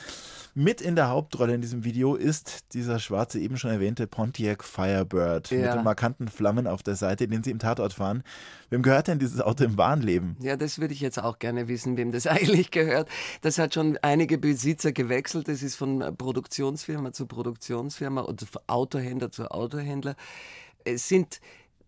Mit 0.57 0.79
in 0.79 0.95
der 0.95 1.09
Hauptrolle 1.09 1.53
in 1.53 1.59
diesem 1.59 1.83
Video 1.83 2.15
ist 2.15 2.73
dieser 2.73 2.97
schwarze, 2.97 3.41
eben 3.41 3.57
schon 3.57 3.71
erwähnte 3.71 4.07
Pontiac 4.07 4.63
Firebird 4.63 5.51
ja. 5.51 5.57
mit 5.57 5.73
den 5.73 5.83
markanten 5.83 6.29
Flammen 6.29 6.65
auf 6.65 6.81
der 6.81 6.95
Seite, 6.95 7.27
den 7.27 7.43
sie 7.43 7.51
im 7.51 7.59
Tatort 7.59 7.91
fahren. 7.91 8.23
Wem 8.69 8.81
gehört 8.81 9.09
denn 9.09 9.19
dieses 9.19 9.41
Auto 9.41 9.65
im 9.65 9.77
wahren 9.77 10.01
Leben? 10.01 10.37
Ja, 10.39 10.55
das 10.55 10.79
würde 10.79 10.93
ich 10.93 11.01
jetzt 11.01 11.21
auch 11.21 11.39
gerne 11.39 11.67
wissen, 11.67 11.97
wem 11.97 12.13
das 12.13 12.25
eigentlich 12.27 12.71
gehört. 12.71 13.09
Das 13.41 13.57
hat 13.57 13.73
schon 13.73 13.97
einige 14.01 14.37
Besitzer 14.37 14.93
gewechselt. 14.93 15.49
Das 15.49 15.61
ist 15.61 15.75
von 15.75 16.15
Produktionsfirma 16.17 17.11
zu 17.11 17.25
Produktionsfirma 17.25 18.21
oder 18.21 18.45
von 18.45 18.61
Autohändler 18.67 19.31
zu 19.31 19.51
Autohändler. 19.51 20.15
Es 20.85 21.09
sind 21.09 21.41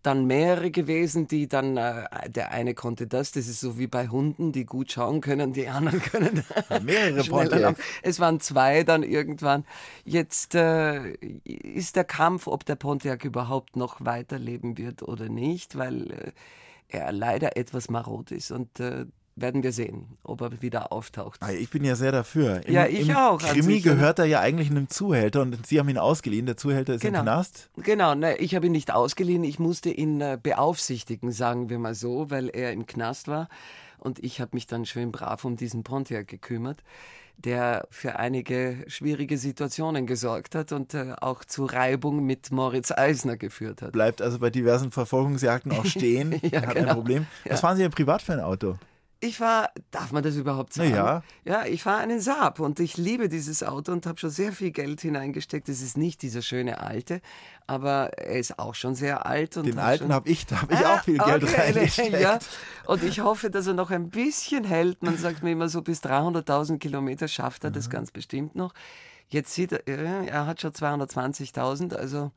dann 0.08 0.24
mehrere 0.24 0.70
gewesen, 0.70 1.28
die 1.28 1.48
dann, 1.48 1.76
äh, 1.76 2.30
der 2.30 2.50
eine 2.50 2.72
konnte 2.72 3.06
das, 3.06 3.30
das 3.30 3.46
ist 3.46 3.60
so 3.60 3.78
wie 3.78 3.86
bei 3.86 4.08
Hunden, 4.08 4.52
die 4.52 4.64
gut 4.64 4.90
schauen 4.90 5.20
können, 5.20 5.52
die 5.52 5.68
anderen 5.68 6.00
können 6.12 6.42
ja, 6.70 6.80
mehrere 6.80 7.22
schneller 7.22 7.74
Es 8.02 8.18
waren 8.18 8.40
zwei 8.40 8.84
dann 8.84 9.02
irgendwann. 9.02 9.66
Jetzt 10.06 10.54
äh, 10.54 11.12
ist 11.44 11.96
der 11.96 12.04
Kampf, 12.04 12.46
ob 12.46 12.64
der 12.64 12.76
Pontiac 12.76 13.26
überhaupt 13.26 13.76
noch 13.76 14.02
weiterleben 14.02 14.78
wird 14.78 15.02
oder 15.02 15.28
nicht, 15.28 15.76
weil 15.76 16.10
äh, 16.10 16.32
er 16.88 17.12
leider 17.12 17.58
etwas 17.58 17.90
marot 17.90 18.30
ist. 18.30 18.50
Und 18.50 18.80
äh, 18.80 19.04
werden 19.40 19.62
wir 19.62 19.72
sehen, 19.72 20.18
ob 20.22 20.40
er 20.40 20.62
wieder 20.62 20.92
auftaucht. 20.92 21.40
Ah, 21.42 21.52
ich 21.52 21.70
bin 21.70 21.84
ja 21.84 21.96
sehr 21.96 22.12
dafür. 22.12 22.66
Im, 22.66 22.74
ja, 22.74 22.86
ich 22.86 23.08
im 23.08 23.16
auch. 23.16 23.38
Krimi 23.38 23.80
gehört 23.80 24.18
er 24.18 24.24
ja 24.24 24.40
eigentlich 24.40 24.70
einem 24.70 24.88
Zuhälter 24.88 25.42
und 25.42 25.66
Sie 25.66 25.78
haben 25.78 25.88
ihn 25.88 25.98
ausgeliehen. 25.98 26.46
Der 26.46 26.56
Zuhälter 26.56 26.94
ist 26.94 27.00
genau. 27.00 27.20
im 27.20 27.24
Knast. 27.24 27.70
Genau, 27.76 28.14
ne, 28.14 28.36
ich 28.38 28.54
habe 28.54 28.66
ihn 28.66 28.72
nicht 28.72 28.92
ausgeliehen. 28.92 29.44
Ich 29.44 29.58
musste 29.58 29.90
ihn 29.90 30.20
äh, 30.20 30.38
beaufsichtigen, 30.42 31.32
sagen 31.32 31.70
wir 31.70 31.78
mal 31.78 31.94
so, 31.94 32.30
weil 32.30 32.48
er 32.48 32.72
im 32.72 32.86
Knast 32.86 33.28
war. 33.28 33.48
Und 33.98 34.22
ich 34.22 34.40
habe 34.40 34.50
mich 34.54 34.66
dann 34.66 34.86
schön 34.86 35.12
brav 35.12 35.44
um 35.44 35.56
diesen 35.56 35.82
Pontiac 35.82 36.28
gekümmert, 36.28 36.82
der 37.36 37.86
für 37.90 38.16
einige 38.18 38.84
schwierige 38.86 39.38
Situationen 39.38 40.06
gesorgt 40.06 40.54
hat 40.54 40.72
und 40.72 40.94
äh, 40.94 41.14
auch 41.20 41.44
zu 41.44 41.64
Reibung 41.64 42.24
mit 42.24 42.50
Moritz 42.50 42.90
Eisner 42.90 43.36
geführt 43.36 43.82
hat. 43.82 43.92
Bleibt 43.92 44.22
also 44.22 44.38
bei 44.38 44.50
diversen 44.50 44.90
Verfolgungsjagden 44.90 45.72
auch 45.72 45.84
stehen. 45.86 46.40
ja, 46.42 46.62
hat 46.62 46.74
genau. 46.74 46.88
ein 46.88 46.94
Problem. 46.94 47.26
Was 47.44 47.50
ja. 47.50 47.56
fahren 47.56 47.76
Sie 47.76 47.82
denn 47.82 47.92
privat 47.92 48.22
für 48.22 48.32
ein 48.32 48.40
Auto? 48.40 48.76
Ich 49.20 49.40
war, 49.40 49.70
darf 49.90 50.12
man 50.12 50.22
das 50.22 50.36
überhaupt 50.36 50.72
sagen? 50.72 50.94
Ja. 50.94 51.22
Ja, 51.44 51.66
ich 51.66 51.82
fahre 51.82 51.98
einen 51.98 52.20
Saab 52.20 52.60
und 52.60 52.78
ich 52.78 52.96
liebe 52.96 53.28
dieses 53.28 53.64
Auto 53.64 53.90
und 53.90 54.06
habe 54.06 54.16
schon 54.18 54.30
sehr 54.30 54.52
viel 54.52 54.70
Geld 54.70 55.00
hineingesteckt. 55.00 55.68
Es 55.68 55.82
ist 55.82 55.96
nicht 55.96 56.22
dieser 56.22 56.40
schöne 56.40 56.80
alte, 56.80 57.20
aber 57.66 58.10
er 58.16 58.38
ist 58.38 58.60
auch 58.60 58.76
schon 58.76 58.94
sehr 58.94 59.26
alt. 59.26 59.56
Und 59.56 59.66
Den 59.66 59.80
alten 59.80 60.12
habe 60.12 60.28
ich, 60.28 60.46
da 60.46 60.62
habe 60.62 60.72
ich 60.72 60.86
auch 60.86 61.02
viel 61.02 61.18
Geld 61.18 61.42
okay, 61.42 61.60
reingesteckt. 61.60 62.20
Ja. 62.20 62.38
Und 62.86 63.02
ich 63.02 63.18
hoffe, 63.18 63.50
dass 63.50 63.66
er 63.66 63.74
noch 63.74 63.90
ein 63.90 64.08
bisschen 64.10 64.62
hält. 64.62 65.02
Man 65.02 65.18
sagt 65.18 65.42
mir 65.42 65.50
immer 65.50 65.68
so, 65.68 65.82
bis 65.82 66.00
300.000 66.00 66.78
Kilometer 66.78 67.26
schafft 67.26 67.64
er 67.64 67.70
mhm. 67.70 67.74
das 67.74 67.90
ganz 67.90 68.12
bestimmt 68.12 68.54
noch. 68.54 68.72
Jetzt 69.30 69.52
sieht 69.52 69.72
er, 69.72 69.86
er 70.28 70.46
hat 70.46 70.60
schon 70.60 70.72
220.000, 70.72 71.94
also 71.94 72.30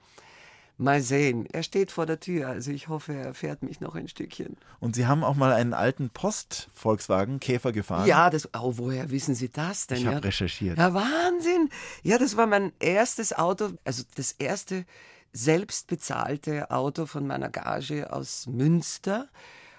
Mal 0.77 1.01
sehen. 1.01 1.45
Er 1.51 1.61
steht 1.61 1.91
vor 1.91 2.05
der 2.05 2.19
Tür, 2.19 2.47
also 2.47 2.71
ich 2.71 2.87
hoffe, 2.87 3.13
er 3.13 3.33
fährt 3.33 3.61
mich 3.61 3.81
noch 3.81 3.93
ein 3.93 4.07
Stückchen. 4.07 4.57
Und 4.79 4.95
Sie 4.95 5.05
haben 5.05 5.23
auch 5.23 5.35
mal 5.35 5.53
einen 5.53 5.73
alten 5.73 6.09
Post-Volkswagen 6.09 7.39
Käfer 7.39 7.71
gefahren? 7.71 8.07
Ja, 8.07 8.29
das, 8.29 8.49
oh, 8.55 8.73
woher 8.77 9.11
wissen 9.11 9.35
Sie 9.35 9.49
das 9.49 9.87
denn? 9.87 9.99
Ich 9.99 10.05
habe 10.05 10.15
ja? 10.15 10.21
recherchiert. 10.21 10.77
Ja, 10.79 10.93
Wahnsinn. 10.93 11.69
Ja, 12.01 12.17
das 12.17 12.35
war 12.35 12.47
mein 12.47 12.71
erstes 12.79 13.33
Auto, 13.33 13.73
also 13.85 14.03
das 14.15 14.31
erste 14.33 14.85
selbst 15.33 15.87
bezahlte 15.87 16.71
Auto 16.71 17.05
von 17.05 17.27
meiner 17.27 17.49
Gage 17.49 18.11
aus 18.11 18.47
Münster. 18.47 19.29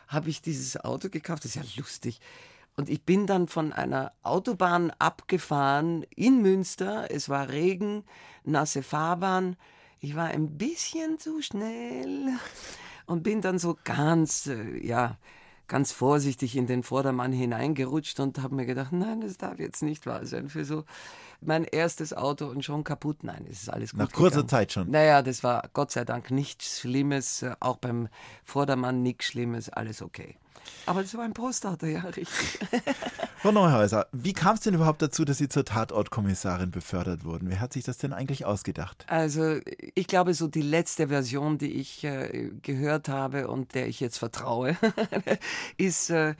Habe 0.08 0.30
ich 0.30 0.42
dieses 0.42 0.76
Auto 0.76 1.08
gekauft, 1.08 1.44
das 1.44 1.56
ist 1.56 1.62
ja 1.76 1.82
lustig. 1.82 2.20
Und 2.76 2.88
ich 2.88 3.04
bin 3.04 3.26
dann 3.26 3.48
von 3.48 3.72
einer 3.72 4.12
Autobahn 4.22 4.92
abgefahren 4.98 6.04
in 6.14 6.40
Münster. 6.40 7.10
Es 7.10 7.28
war 7.28 7.50
Regen, 7.50 8.04
nasse 8.44 8.82
Fahrbahn. 8.82 9.56
Ich 10.04 10.16
war 10.16 10.26
ein 10.26 10.58
bisschen 10.58 11.20
zu 11.20 11.40
schnell 11.42 12.30
und 13.06 13.22
bin 13.22 13.40
dann 13.40 13.60
so 13.60 13.78
ganz, 13.84 14.48
äh, 14.48 14.84
ja, 14.84 15.16
ganz 15.68 15.92
vorsichtig 15.92 16.56
in 16.56 16.66
den 16.66 16.82
Vordermann 16.82 17.32
hineingerutscht 17.32 18.18
und 18.18 18.42
habe 18.42 18.56
mir 18.56 18.66
gedacht, 18.66 18.90
nein, 18.90 19.20
das 19.20 19.38
darf 19.38 19.60
jetzt 19.60 19.80
nicht 19.80 20.04
wahr 20.04 20.26
sein 20.26 20.48
für 20.48 20.64
so 20.64 20.82
mein 21.40 21.62
erstes 21.62 22.12
Auto 22.12 22.46
und 22.46 22.64
schon 22.64 22.82
kaputt. 22.82 23.22
Nein, 23.22 23.46
es 23.48 23.62
ist 23.62 23.68
alles 23.68 23.92
gut. 23.92 24.00
Nach 24.00 24.10
kurzer 24.10 24.42
gegangen. 24.42 24.48
Zeit 24.48 24.72
schon. 24.72 24.90
Naja, 24.90 25.22
das 25.22 25.44
war 25.44 25.70
Gott 25.72 25.92
sei 25.92 26.04
Dank 26.04 26.32
nichts 26.32 26.80
Schlimmes, 26.80 27.42
äh, 27.42 27.54
auch 27.60 27.76
beim 27.76 28.08
Vordermann 28.42 29.02
nichts 29.02 29.26
Schlimmes, 29.26 29.68
alles 29.68 30.02
okay. 30.02 30.36
Aber 30.86 31.02
das 31.02 31.14
war 31.16 31.24
ein 31.24 31.32
Postauto, 31.32 31.86
ja, 31.86 32.00
richtig. 32.00 32.28
Frau 33.38 33.52
Neuhäuser, 33.52 34.06
wie 34.12 34.32
kam 34.32 34.54
es 34.54 34.60
denn 34.60 34.74
überhaupt 34.74 35.02
dazu, 35.02 35.24
dass 35.24 35.38
Sie 35.38 35.48
zur 35.48 35.64
Tatortkommissarin 35.64 36.70
befördert 36.70 37.24
wurden? 37.24 37.48
Wer 37.50 37.60
hat 37.60 37.72
sich 37.72 37.84
das 37.84 37.98
denn 37.98 38.12
eigentlich 38.12 38.44
ausgedacht? 38.44 39.04
Also 39.08 39.58
ich 39.94 40.06
glaube, 40.06 40.34
so 40.34 40.48
die 40.48 40.62
letzte 40.62 41.08
Version, 41.08 41.58
die 41.58 41.72
ich 41.72 42.04
äh, 42.04 42.50
gehört 42.62 43.08
habe 43.08 43.48
und 43.48 43.74
der 43.74 43.88
ich 43.88 44.00
jetzt 44.00 44.18
vertraue, 44.18 44.76
ist 45.76 46.10
äh, 46.10 46.34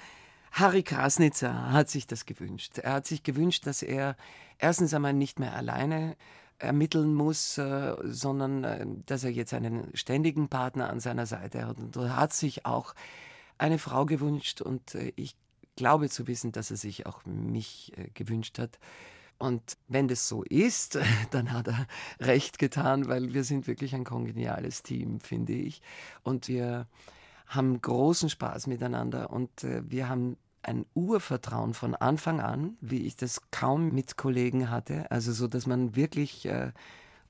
Harry 0.53 0.83
Krasnitzer 0.83 1.73
hat 1.73 1.89
sich 1.89 2.07
das 2.07 2.27
gewünscht. 2.27 2.79
Er 2.79 2.95
hat 2.95 3.07
sich 3.07 3.23
gewünscht, 3.23 3.67
dass 3.67 3.83
er 3.83 4.17
erstens 4.59 4.93
einmal 4.93 5.15
nicht 5.15 5.39
mehr 5.39 5.55
alleine 5.55 6.17
ermitteln 6.59 7.15
muss, 7.15 7.59
äh, 7.59 7.95
sondern 8.05 8.65
äh, 8.65 8.87
dass 9.07 9.25
er 9.25 9.31
jetzt 9.31 9.55
einen 9.55 9.91
ständigen 9.95 10.49
Partner 10.49 10.91
an 10.91 11.01
seiner 11.01 11.27
Seite 11.27 11.67
hat. 11.67 11.79
Und 11.79 11.97
er 11.97 12.17
hat 12.17 12.33
sich 12.33 12.67
auch 12.67 12.95
eine 13.63 13.79
Frau 13.79 14.05
gewünscht 14.05 14.61
und 14.61 14.97
äh, 14.97 15.13
ich 15.15 15.37
glaube 15.77 16.11
zu 16.11 16.27
wissen, 16.27 16.53
dass 16.53 16.71
er 16.71 16.77
sich 16.77 17.07
auch 17.07 17.25
mich 17.25 17.93
äh, 17.97 18.11
gewünscht 18.13 18.59
hat. 18.59 18.79
Und 19.39 19.77
wenn 19.89 20.09
das 20.09 20.29
so 20.29 20.43
ist, 20.43 20.99
dann 21.31 21.53
hat 21.53 21.69
er 21.69 21.87
recht 22.21 22.59
getan, 22.59 23.09
weil 23.09 23.35
wir 23.35 23.45
sind 23.45 23.69
wirklich 23.69 23.95
ein 23.95 24.05
kongeniales 24.05 24.83
Team, 24.83 25.21
finde 25.21 25.53
ich. 25.53 25.81
Und 26.25 26.49
wir 26.49 26.89
haben 27.47 27.81
großen 27.81 28.31
Spaß 28.31 28.67
miteinander 28.67 29.31
und 29.31 29.63
äh, 29.63 29.83
wir 29.89 30.09
haben 30.09 30.37
ein 30.63 30.85
Urvertrauen 30.95 31.75
von 31.75 31.95
Anfang 31.95 32.41
an, 32.41 32.77
wie 32.81 33.07
ich 33.07 33.17
das 33.17 33.41
kaum 33.51 33.93
mit 33.93 34.17
Kollegen 34.17 34.71
hatte. 34.71 35.11
Also 35.11 35.33
so, 35.33 35.49
dass 35.49 35.67
man 35.67 35.97
wirklich 35.97 36.49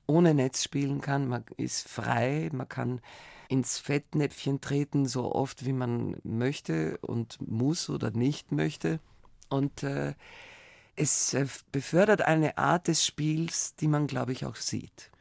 ohne 0.05 0.35
Netz 0.35 0.63
spielen 0.63 1.01
kann. 1.01 1.27
Man 1.27 1.43
ist 1.57 1.89
frei, 1.89 2.51
man 2.53 2.69
kann 2.69 3.01
ins 3.53 3.77
Fettnäpfchen 3.77 4.61
treten, 4.61 5.05
so 5.05 5.31
oft 5.31 5.63
wie 5.63 5.73
man 5.73 6.17
möchte 6.23 6.97
und 7.01 7.37
muss 7.39 7.87
oder 7.87 8.09
nicht 8.09 8.51
möchte. 8.51 8.99
Und 9.47 9.83
äh, 9.83 10.15
es 10.95 11.35
äh, 11.35 11.45
befördert 11.71 12.23
eine 12.23 12.57
Art 12.57 12.87
des 12.87 13.05
Spiels, 13.05 13.75
die 13.75 13.87
man, 13.87 14.07
glaube 14.07 14.31
ich, 14.31 14.47
auch 14.47 14.55
sieht. 14.55 15.11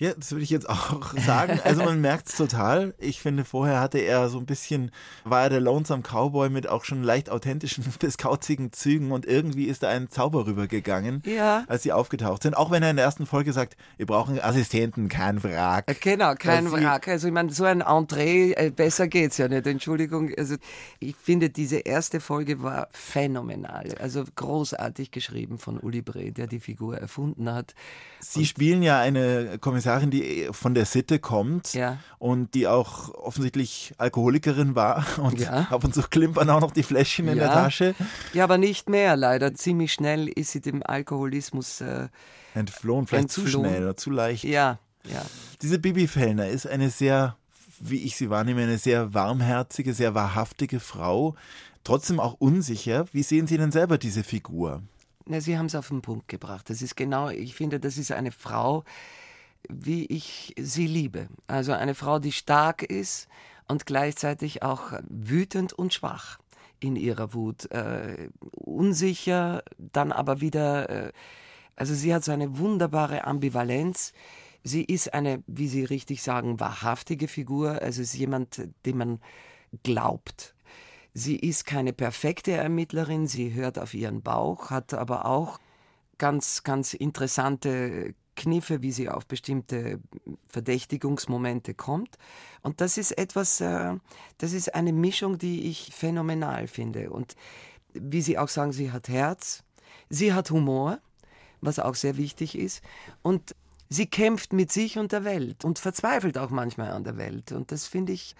Ja, 0.00 0.12
das 0.16 0.30
würde 0.30 0.44
ich 0.44 0.50
jetzt 0.50 0.68
auch 0.68 1.12
sagen. 1.26 1.58
Also 1.64 1.82
man 1.82 2.00
merkt 2.00 2.28
es 2.28 2.36
total. 2.36 2.94
Ich 2.98 3.20
finde, 3.20 3.44
vorher 3.44 3.80
hatte 3.80 3.98
er 3.98 4.28
so 4.28 4.38
ein 4.38 4.46
bisschen, 4.46 4.92
war 5.24 5.42
er 5.42 5.50
der 5.50 5.60
Lonesome 5.60 6.02
Cowboy 6.02 6.50
mit 6.50 6.68
auch 6.68 6.84
schon 6.84 7.02
leicht 7.02 7.30
authentischen 7.30 7.84
bis 7.98 8.16
kauzigen 8.16 8.72
Zügen 8.72 9.10
und 9.10 9.26
irgendwie 9.26 9.64
ist 9.64 9.82
da 9.82 9.88
ein 9.88 10.08
Zauber 10.08 10.46
rübergegangen, 10.46 11.22
ja. 11.26 11.64
als 11.66 11.82
sie 11.82 11.92
aufgetaucht 11.92 12.44
sind. 12.44 12.56
Auch 12.56 12.70
wenn 12.70 12.84
er 12.84 12.90
in 12.90 12.96
der 12.96 13.04
ersten 13.04 13.26
Folge 13.26 13.52
sagt, 13.52 13.76
wir 13.96 14.06
brauchen 14.06 14.40
Assistenten, 14.40 15.08
kein 15.08 15.42
Wrack. 15.42 15.90
Äh, 15.90 15.94
genau, 15.94 16.34
kein 16.34 16.70
Wrack. 16.70 17.08
Also 17.08 17.26
ich 17.26 17.34
meine, 17.34 17.50
so 17.52 17.64
ein 17.64 17.80
Entree, 17.80 18.52
äh, 18.52 18.70
besser 18.70 19.08
geht's 19.08 19.36
ja 19.36 19.48
nicht. 19.48 19.66
Entschuldigung. 19.66 20.30
Also 20.38 20.54
ich 21.00 21.16
finde, 21.16 21.50
diese 21.50 21.78
erste 21.78 22.20
Folge 22.20 22.62
war 22.62 22.86
phänomenal. 22.92 23.88
Also 23.98 24.24
großartig 24.36 25.10
geschrieben 25.10 25.58
von 25.58 25.80
Uli 25.80 26.02
Bre, 26.02 26.30
der 26.30 26.46
die 26.46 26.60
Figur 26.60 26.96
erfunden 26.96 27.52
hat. 27.52 27.74
Sie 28.20 28.40
und 28.40 28.46
spielen 28.46 28.82
ja 28.82 28.98
eine 28.98 29.58
Kommissarin 29.58 30.10
die 30.10 30.48
von 30.52 30.74
der 30.74 30.86
Sitte 30.86 31.18
kommt 31.18 31.74
ja. 31.74 31.98
und 32.18 32.54
die 32.54 32.66
auch 32.66 33.14
offensichtlich 33.14 33.94
Alkoholikerin 33.98 34.74
war 34.74 35.04
und 35.18 35.38
ja. 35.38 35.66
ab 35.70 35.84
und 35.84 35.94
zu 35.94 36.02
klimpern 36.02 36.50
auch 36.50 36.60
noch 36.60 36.72
die 36.72 36.82
Fläschchen 36.82 37.26
ja. 37.26 37.32
in 37.32 37.38
der 37.38 37.52
Tasche. 37.52 37.94
Ja, 38.32 38.44
aber 38.44 38.58
nicht 38.58 38.88
mehr 38.88 39.16
leider. 39.16 39.54
Ziemlich 39.54 39.92
schnell 39.92 40.28
ist 40.28 40.52
sie 40.52 40.60
dem 40.60 40.82
Alkoholismus 40.82 41.80
äh, 41.80 42.08
entflohen, 42.54 43.06
vielleicht 43.06 43.24
entflohen. 43.24 43.50
zu 43.50 43.58
schnell 43.58 43.82
oder 43.82 43.96
zu 43.96 44.10
leicht. 44.10 44.44
Ja, 44.44 44.78
ja. 45.04 45.24
Diese 45.62 45.78
Bibi 45.78 46.06
Fellner 46.06 46.48
ist 46.48 46.66
eine 46.66 46.90
sehr, 46.90 47.36
wie 47.80 48.02
ich 48.02 48.16
sie 48.16 48.30
wahrnehme, 48.30 48.62
eine 48.62 48.78
sehr 48.78 49.14
warmherzige, 49.14 49.94
sehr 49.94 50.14
wahrhaftige 50.14 50.80
Frau, 50.80 51.34
trotzdem 51.84 52.20
auch 52.20 52.34
unsicher. 52.34 53.06
Wie 53.12 53.22
sehen 53.22 53.46
Sie 53.46 53.58
denn 53.58 53.72
selber 53.72 53.98
diese 53.98 54.24
Figur? 54.24 54.82
Na, 55.30 55.42
Sie 55.42 55.58
haben 55.58 55.66
es 55.66 55.74
auf 55.74 55.88
den 55.88 56.00
Punkt 56.00 56.28
gebracht. 56.28 56.70
Das 56.70 56.80
ist 56.80 56.96
genau, 56.96 57.28
ich 57.28 57.54
finde, 57.54 57.78
das 57.78 57.98
ist 57.98 58.12
eine 58.12 58.32
Frau, 58.32 58.84
wie 59.68 60.06
ich 60.06 60.54
sie 60.58 60.86
liebe. 60.86 61.28
Also 61.46 61.72
eine 61.72 61.94
Frau, 61.94 62.18
die 62.18 62.32
stark 62.32 62.82
ist 62.82 63.28
und 63.66 63.84
gleichzeitig 63.84 64.62
auch 64.62 64.92
wütend 65.06 65.74
und 65.74 65.92
schwach 65.92 66.38
in 66.80 66.96
ihrer 66.96 67.34
Wut. 67.34 67.70
Äh, 67.70 68.30
unsicher, 68.52 69.62
dann 69.76 70.12
aber 70.12 70.40
wieder, 70.40 70.88
äh, 70.88 71.12
also 71.76 71.94
sie 71.94 72.14
hat 72.14 72.24
so 72.24 72.32
eine 72.32 72.56
wunderbare 72.56 73.24
Ambivalenz. 73.24 74.14
Sie 74.64 74.82
ist 74.82 75.12
eine, 75.12 75.42
wie 75.46 75.68
Sie 75.68 75.84
richtig 75.84 76.22
sagen, 76.22 76.58
wahrhaftige 76.58 77.28
Figur. 77.28 77.82
Also 77.82 78.00
ist 78.00 78.14
jemand, 78.14 78.66
dem 78.86 78.96
man 78.96 79.20
glaubt. 79.82 80.54
Sie 81.18 81.34
ist 81.34 81.66
keine 81.66 81.92
perfekte 81.92 82.52
Ermittlerin, 82.52 83.26
sie 83.26 83.52
hört 83.52 83.76
auf 83.76 83.92
ihren 83.92 84.22
Bauch, 84.22 84.70
hat 84.70 84.94
aber 84.94 85.26
auch 85.26 85.58
ganz, 86.16 86.62
ganz 86.62 86.94
interessante 86.94 88.14
Kniffe, 88.36 88.82
wie 88.82 88.92
sie 88.92 89.08
auf 89.08 89.26
bestimmte 89.26 89.98
Verdächtigungsmomente 90.46 91.74
kommt. 91.74 92.18
Und 92.62 92.80
das 92.80 92.98
ist 92.98 93.18
etwas, 93.18 93.60
äh, 93.60 93.96
das 94.38 94.52
ist 94.52 94.76
eine 94.76 94.92
Mischung, 94.92 95.38
die 95.38 95.68
ich 95.68 95.90
phänomenal 95.92 96.68
finde. 96.68 97.10
Und 97.10 97.34
wie 97.94 98.22
Sie 98.22 98.38
auch 98.38 98.48
sagen, 98.48 98.72
sie 98.72 98.92
hat 98.92 99.08
Herz, 99.08 99.64
sie 100.08 100.32
hat 100.32 100.52
Humor, 100.52 101.00
was 101.60 101.80
auch 101.80 101.96
sehr 101.96 102.16
wichtig 102.16 102.56
ist. 102.56 102.80
Und 103.22 103.56
sie 103.88 104.06
kämpft 104.06 104.52
mit 104.52 104.70
sich 104.70 104.98
und 104.98 105.10
der 105.10 105.24
Welt 105.24 105.64
und 105.64 105.80
verzweifelt 105.80 106.38
auch 106.38 106.50
manchmal 106.50 106.92
an 106.92 107.02
der 107.02 107.16
Welt. 107.16 107.50
Und 107.50 107.72
das 107.72 107.88
finde 107.88 108.12
ich, 108.12 108.36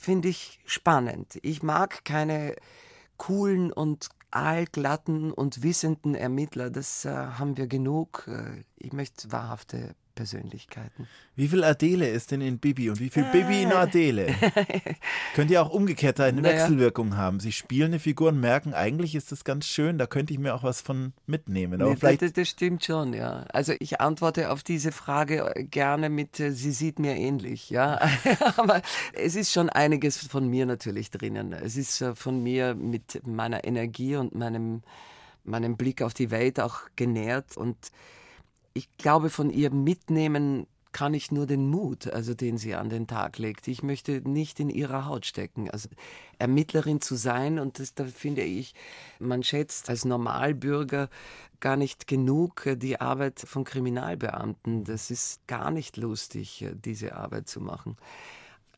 finde 0.00 0.28
ich 0.28 0.60
spannend. 0.64 1.38
Ich 1.42 1.62
mag 1.62 2.04
keine 2.04 2.56
coolen 3.18 3.70
und 3.72 4.08
aalglatten 4.30 5.32
und 5.32 5.62
wissenden 5.62 6.14
Ermittler, 6.14 6.70
das 6.70 7.04
äh, 7.04 7.10
haben 7.10 7.56
wir 7.56 7.66
genug. 7.66 8.26
Äh, 8.28 8.64
ich 8.76 8.92
möchte 8.92 9.30
wahrhafte 9.30 9.94
Persönlichkeiten. 10.14 11.08
Wie 11.36 11.48
viel 11.48 11.64
Adele 11.64 12.08
ist 12.08 12.30
denn 12.30 12.40
in 12.40 12.58
Bibi 12.58 12.90
und 12.90 13.00
wie 13.00 13.10
viel 13.10 13.24
Bibi 13.24 13.62
in 13.62 13.72
Adele? 13.72 14.34
Könnt 15.34 15.50
ihr 15.50 15.62
auch 15.62 15.70
umgekehrt 15.70 16.20
eine 16.20 16.40
naja. 16.40 16.54
Wechselwirkung 16.54 17.16
haben. 17.16 17.40
Sie 17.40 17.52
spielen 17.52 17.92
eine 17.92 17.98
Figur 17.98 18.28
und 18.28 18.40
merken, 18.40 18.74
eigentlich 18.74 19.14
ist 19.14 19.32
das 19.32 19.44
ganz 19.44 19.66
schön, 19.66 19.98
da 19.98 20.06
könnte 20.06 20.32
ich 20.32 20.38
mir 20.38 20.54
auch 20.54 20.62
was 20.62 20.80
von 20.80 21.12
mitnehmen. 21.26 21.80
Aber 21.80 21.90
nee, 21.90 21.96
vielleicht 21.96 22.22
das, 22.22 22.32
das, 22.32 22.48
stimmt 22.48 22.84
schon, 22.84 23.14
ja. 23.14 23.46
Also 23.52 23.72
ich 23.80 24.00
antworte 24.00 24.50
auf 24.50 24.62
diese 24.62 24.92
Frage 24.92 25.54
äh, 25.54 25.64
gerne 25.64 26.10
mit, 26.10 26.38
äh, 26.40 26.52
sie 26.52 26.72
sieht 26.72 26.98
mir 26.98 27.16
ähnlich, 27.16 27.70
ja. 27.70 28.00
Aber 28.56 28.82
es 29.12 29.36
ist 29.36 29.52
schon 29.52 29.70
einiges 29.70 30.18
von 30.18 30.48
mir 30.48 30.66
natürlich 30.66 31.10
drinnen. 31.10 31.52
Es 31.52 31.76
ist 31.76 32.00
äh, 32.00 32.14
von 32.14 32.42
mir 32.42 32.74
mit 32.74 33.26
meiner 33.26 33.64
Energie 33.64 34.16
und 34.16 34.34
meinem, 34.34 34.82
meinem 35.44 35.76
Blick 35.76 36.02
auf 36.02 36.14
die 36.14 36.30
Welt 36.30 36.60
auch 36.60 36.80
genährt 36.96 37.56
und 37.56 37.76
ich 38.80 38.96
glaube, 38.96 39.28
von 39.28 39.50
ihr 39.50 39.70
mitnehmen 39.70 40.66
kann 40.92 41.12
ich 41.12 41.30
nur 41.30 41.46
den 41.46 41.68
Mut, 41.68 42.06
also 42.06 42.32
den 42.32 42.56
sie 42.56 42.74
an 42.74 42.88
den 42.88 43.06
Tag 43.06 43.36
legt. 43.36 43.68
Ich 43.68 43.82
möchte 43.82 44.22
nicht 44.26 44.58
in 44.58 44.70
ihrer 44.70 45.04
Haut 45.04 45.26
stecken. 45.26 45.70
Also 45.70 45.90
Ermittlerin 46.38 47.02
zu 47.02 47.14
sein, 47.14 47.58
und 47.58 47.78
das, 47.78 47.94
da 47.94 48.06
finde 48.06 48.42
ich, 48.42 48.74
man 49.18 49.42
schätzt 49.42 49.90
als 49.90 50.06
Normalbürger 50.06 51.10
gar 51.60 51.76
nicht 51.76 52.06
genug 52.06 52.64
äh, 52.64 52.76
die 52.76 52.98
Arbeit 53.02 53.40
von 53.40 53.64
Kriminalbeamten. 53.64 54.84
Das 54.84 55.10
ist 55.10 55.46
gar 55.46 55.70
nicht 55.70 55.98
lustig, 55.98 56.62
äh, 56.62 56.74
diese 56.74 57.16
Arbeit 57.16 57.48
zu 57.48 57.60
machen. 57.60 57.98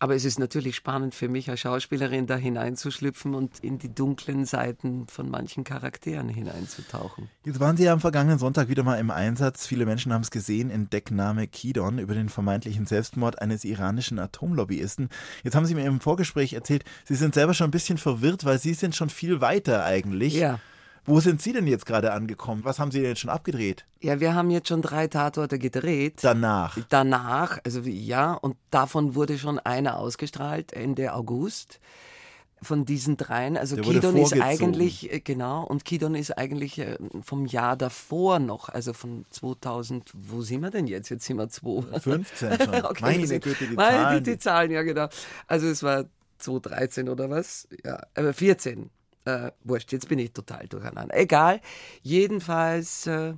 Aber 0.02 0.16
es 0.16 0.24
ist 0.24 0.40
natürlich 0.40 0.74
spannend 0.74 1.14
für 1.14 1.28
mich 1.28 1.48
als 1.48 1.60
Schauspielerin, 1.60 2.26
da 2.26 2.34
hineinzuschlüpfen 2.34 3.36
und 3.36 3.60
in 3.60 3.78
die 3.78 3.94
dunklen 3.94 4.46
Seiten 4.46 5.06
von 5.06 5.30
manchen 5.30 5.62
Charakteren 5.62 6.28
hineinzutauchen. 6.28 7.28
Jetzt 7.44 7.60
waren 7.60 7.76
Sie 7.76 7.84
ja 7.84 7.92
am 7.92 8.00
vergangenen 8.00 8.40
Sonntag 8.40 8.68
wieder 8.68 8.82
mal 8.82 8.96
im 8.96 9.12
Einsatz. 9.12 9.64
Viele 9.64 9.86
Menschen 9.86 10.12
haben 10.12 10.22
es 10.22 10.32
gesehen 10.32 10.70
in 10.70 10.90
Deckname 10.90 11.46
Kidon 11.46 12.00
über 12.00 12.14
den 12.14 12.30
vermeintlichen 12.30 12.84
Selbstmord 12.84 13.40
eines 13.40 13.64
iranischen 13.64 14.18
Atomlobbyisten. 14.18 15.08
Jetzt 15.44 15.54
haben 15.54 15.66
Sie 15.66 15.76
mir 15.76 15.86
im 15.86 16.00
Vorgespräch 16.00 16.54
erzählt, 16.54 16.82
Sie 17.04 17.14
sind 17.14 17.34
selber 17.34 17.54
schon 17.54 17.68
ein 17.68 17.70
bisschen 17.70 17.96
verwirrt, 17.96 18.44
weil 18.44 18.58
Sie 18.58 18.74
sind 18.74 18.96
schon 18.96 19.08
viel 19.08 19.40
weiter 19.40 19.84
eigentlich. 19.84 20.34
Ja. 20.34 20.58
Wo 21.04 21.18
sind 21.20 21.42
Sie 21.42 21.52
denn 21.52 21.66
jetzt 21.66 21.84
gerade 21.86 22.12
angekommen? 22.12 22.64
Was 22.64 22.78
haben 22.78 22.92
Sie 22.92 23.02
denn 23.02 23.16
schon 23.16 23.30
abgedreht? 23.30 23.86
Ja, 24.00 24.20
wir 24.20 24.34
haben 24.34 24.50
jetzt 24.50 24.68
schon 24.68 24.82
drei 24.82 25.08
Tatorte 25.08 25.58
gedreht. 25.58 26.20
Danach? 26.22 26.78
Danach, 26.90 27.58
also 27.64 27.80
ja, 27.80 28.34
und 28.34 28.56
davon 28.70 29.14
wurde 29.16 29.38
schon 29.38 29.58
einer 29.58 29.98
ausgestrahlt 29.98 30.72
Ende 30.72 31.12
August. 31.14 31.80
Von 32.64 32.84
diesen 32.84 33.16
dreien, 33.16 33.56
also 33.56 33.74
Der 33.74 33.84
Kidon 33.84 34.16
ist 34.16 34.40
eigentlich, 34.40 35.12
äh, 35.12 35.18
genau, 35.18 35.64
und 35.64 35.84
Kidon 35.84 36.14
ist 36.14 36.38
eigentlich 36.38 36.78
äh, 36.78 36.96
vom 37.20 37.44
Jahr 37.46 37.76
davor 37.76 38.38
noch, 38.38 38.68
also 38.68 38.92
von 38.92 39.24
2000, 39.30 40.12
wo 40.14 40.42
sind 40.42 40.60
wir 40.60 40.70
denn 40.70 40.86
jetzt? 40.86 41.08
Jetzt 41.08 41.24
sind 41.24 41.38
wir 41.38 41.48
2. 41.48 41.98
15 41.98 42.50
schon. 42.60 42.84
okay, 42.84 43.02
Meine 43.02 43.26
Güte, 43.40 43.66
die 43.66 43.74
Meine 43.74 43.96
Zahlen. 43.96 44.22
die 44.24 44.38
Zahlen, 44.38 44.70
ja 44.70 44.82
genau. 44.84 45.08
Also 45.48 45.66
es 45.66 45.82
war 45.82 46.04
2013 46.38 47.08
oder 47.08 47.28
was? 47.30 47.66
Ja, 47.84 48.00
aber 48.14 48.32
14. 48.32 48.90
Äh, 49.24 49.52
wurscht, 49.62 49.92
jetzt 49.92 50.08
bin 50.08 50.18
ich 50.18 50.32
total 50.32 50.66
durcheinander. 50.68 51.16
Egal. 51.16 51.60
Jedenfalls. 52.02 53.06
Äh, 53.06 53.34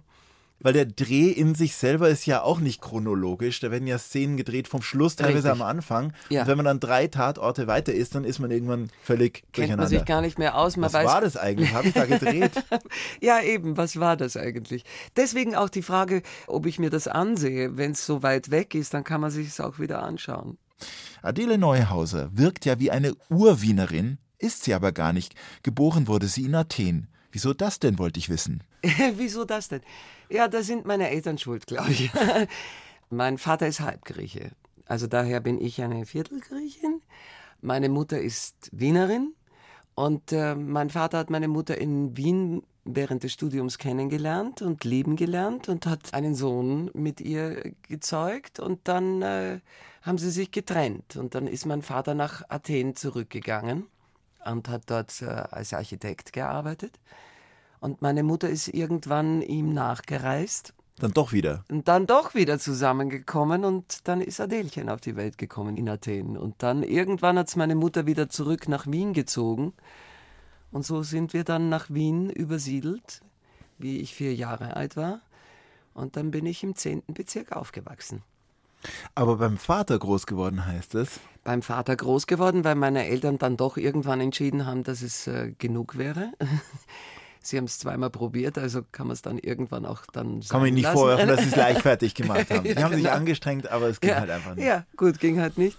weil 0.61 0.73
der 0.73 0.87
Dreh 0.87 1.31
in 1.31 1.55
sich 1.55 1.77
selber 1.77 2.09
ist 2.09 2.25
ja 2.25 2.41
auch 2.41 2.59
nicht 2.59 2.81
chronologisch. 2.81 3.61
Da 3.61 3.71
werden 3.71 3.87
ja 3.87 3.99
Szenen 3.99 4.39
gedreht 4.39 4.67
vom 4.67 4.81
Schluss 4.81 5.17
teilweise 5.17 5.49
Richtig. 5.49 5.51
am 5.51 5.63
Anfang. 5.63 6.15
Ja. 6.31 6.43
Und 6.43 6.49
wenn 6.49 6.57
man 6.57 6.65
dann 6.65 6.81
drei 6.81 7.07
Tatorte 7.07 7.67
weiter 7.67 7.93
ist, 7.93 8.15
dann 8.15 8.25
ist 8.25 8.39
man 8.39 8.51
irgendwann 8.51 8.89
völlig 9.03 9.35
Kennt 9.35 9.57
durcheinander. 9.57 9.83
man 9.83 9.89
sich 9.91 10.05
gar 10.07 10.23
nicht 10.23 10.39
mehr 10.39 10.57
aus. 10.57 10.81
Was 10.81 10.95
war 10.95 11.21
das 11.21 11.37
eigentlich? 11.37 11.75
Habe 11.75 11.89
ich 11.89 11.95
da 11.95 12.07
gedreht? 12.07 12.53
ja, 13.21 13.43
eben. 13.43 13.77
Was 13.77 14.01
war 14.01 14.17
das 14.17 14.39
eigentlich? 14.39 14.85
Deswegen 15.17 15.55
auch 15.55 15.69
die 15.69 15.83
Frage, 15.83 16.23
ob 16.47 16.65
ich 16.65 16.79
mir 16.79 16.89
das 16.89 17.09
ansehe. 17.09 17.77
Wenn 17.77 17.91
es 17.93 18.07
so 18.07 18.23
weit 18.23 18.51
weg 18.51 18.75
ist, 18.75 18.95
dann 18.95 19.05
kann 19.05 19.21
man 19.21 19.31
sich 19.31 19.49
es 19.49 19.61
auch 19.61 19.79
wieder 19.79 20.03
anschauen. 20.03 20.57
Adele 21.21 21.59
Neuhauser 21.59 22.31
wirkt 22.33 22.65
ja 22.65 22.79
wie 22.79 22.91
eine 22.91 23.15
Urwienerin, 23.29 24.19
ist 24.39 24.65
sie 24.65 24.75
aber 24.75 24.93
gar 24.93 25.13
nicht. 25.13 25.35
Geboren 25.63 26.09
wurde 26.09 26.29
sie 26.29 26.45
in 26.45 26.55
Athen. 26.55 27.09
Wieso 27.35 27.53
das 27.53 27.81
denn, 27.81 27.99
wollte 27.99 28.21
ich 28.21 28.29
wissen. 28.29 28.63
Wieso 29.17 29.45
das 29.45 29.69
denn? 29.69 29.81
Ja, 30.29 30.47
da 30.47 30.63
sind 30.63 30.87
meine 30.87 31.11
Eltern 31.11 31.37
schuld, 31.37 31.67
glaube 31.67 31.91
ich. 31.91 32.11
mein 33.11 33.39
Vater 33.39 33.67
ist 33.67 33.81
Halbgrieche. 33.81 34.53
Also 34.87 35.07
daher 35.07 35.41
bin 35.41 35.61
ich 35.61 35.83
eine 35.83 36.07
Viertelgriechin. 36.07 37.01
Meine 37.61 37.89
Mutter 37.89 38.21
ist 38.21 38.69
Wienerin. 38.71 39.35
Und 39.97 40.33
äh, 40.33 40.55
mein 40.55 40.91
Vater 40.91 41.19
hat 41.19 41.31
meine 41.31 41.49
Mutter 41.49 41.77
in 41.77 42.17
Wien 42.17 42.63
während 42.85 43.23
des 43.25 43.33
Studiums 43.33 43.79
kennengelernt 43.79 44.61
und 44.63 44.85
lieben 44.85 45.17
gelernt 45.17 45.69
und 45.69 45.87
hat 45.87 46.15
einen 46.15 46.35
Sohn 46.35 46.91
mit 46.95 47.21
ihr 47.21 47.75
gezeugt. 47.83 48.61
Und 48.61 48.87
dann 48.87 49.23
äh, 49.23 49.61
haben 50.03 50.19
sie 50.19 50.31
sich 50.31 50.51
getrennt. 50.51 51.17
Und 51.17 51.35
dann 51.35 51.47
ist 51.49 51.67
mein 51.67 51.83
Vater 51.83 52.15
nach 52.15 52.43
Athen 52.49 52.95
zurückgegangen 52.95 53.89
und 54.47 54.69
hat 54.69 54.83
dort 54.87 55.23
äh, 55.23 55.27
als 55.27 55.73
Architekt 55.73 56.33
gearbeitet. 56.33 56.99
Und 57.81 58.03
meine 58.03 58.23
Mutter 58.23 58.49
ist 58.49 58.69
irgendwann 58.69 59.43
ihm 59.43 59.75
nachgereist. 59.75 60.73
Dann 60.99 61.13
doch 61.13 61.33
wieder. 61.33 61.65
Und 61.71 61.89
dann 61.89 62.07
doch 62.07 62.35
wieder 62.35 62.59
zusammengekommen 62.59 63.65
und 63.65 64.07
dann 64.07 64.21
ist 64.21 64.41
Adelchen 64.41 64.89
auf 64.89 65.01
die 65.01 65.17
Welt 65.17 65.39
gekommen 65.39 65.77
in 65.77 65.89
Athen. 65.89 66.37
Und 66.37 66.63
dann 66.63 66.83
irgendwann 66.83 67.39
hat 67.39 67.49
es 67.49 67.57
meine 67.57 67.75
Mutter 67.75 68.07
wieder 68.07 68.29
zurück 68.29 68.69
nach 68.69 68.87
Wien 68.87 69.13
gezogen. 69.13 69.73
Und 70.71 70.87
so 70.87 71.03
sind 71.03 71.33
wir 71.33 71.45
dann 71.45 71.69
nach 71.69 71.91
Wien 71.91 72.31
übersiedelt, 72.31 73.23
wie 73.79 73.99
ich 73.99 74.15
vier 74.15 74.35
Jahre 74.35 74.77
alt 74.77 74.97
war. 74.97 75.21
Und 75.95 76.17
dann 76.17 76.31
bin 76.31 76.47
ich 76.47 76.63
im 76.63 76.77
zehnten 76.77 77.13
Bezirk 77.13 77.53
aufgewachsen. 77.53 78.23
Aber 79.15 79.37
beim 79.37 79.57
Vater 79.57 79.99
groß 79.99 80.27
geworden 80.27 80.67
heißt 80.67 80.95
es? 80.95 81.21
Beim 81.43 81.63
Vater 81.63 81.97
groß 81.97 82.27
geworden, 82.27 82.65
weil 82.65 82.75
meine 82.75 83.07
Eltern 83.07 83.39
dann 83.39 83.57
doch 83.57 83.77
irgendwann 83.77 84.21
entschieden 84.21 84.67
haben, 84.67 84.83
dass 84.83 85.03
es 85.03 85.27
äh, 85.27 85.53
genug 85.59 85.99
wäre. 85.99 86.33
Sie 87.43 87.59
haben 87.59 87.67
es 87.67 87.79
zweimal 87.79 88.09
probiert, 88.09 88.57
also 88.57 88.81
kann 88.91 89.07
man 89.07 89.13
es 89.13 89.21
dann 89.21 89.37
irgendwann 89.37 89.85
auch 89.85 90.07
dann 90.11 90.41
sagen 90.41 90.49
Kann 90.49 90.61
man 90.63 90.73
nicht 90.73 90.89
vorwerfen, 90.89 91.29
dass 91.29 91.41
sie 91.43 91.51
es 91.51 91.57
leichtfertig 91.57 92.15
gemacht 92.15 92.51
haben. 92.51 92.65
sie 92.65 92.71
haben 92.83 92.93
genau. 92.93 93.03
sich 93.03 93.11
angestrengt, 93.11 93.71
aber 93.71 93.89
es 93.89 94.01
ging 94.01 94.11
ja, 94.11 94.21
halt 94.21 94.31
einfach 94.31 94.55
nicht. 94.55 94.65
Ja, 94.65 94.87
gut, 94.97 95.21
ging 95.21 95.39
halt 95.39 95.59
nicht. 95.59 95.77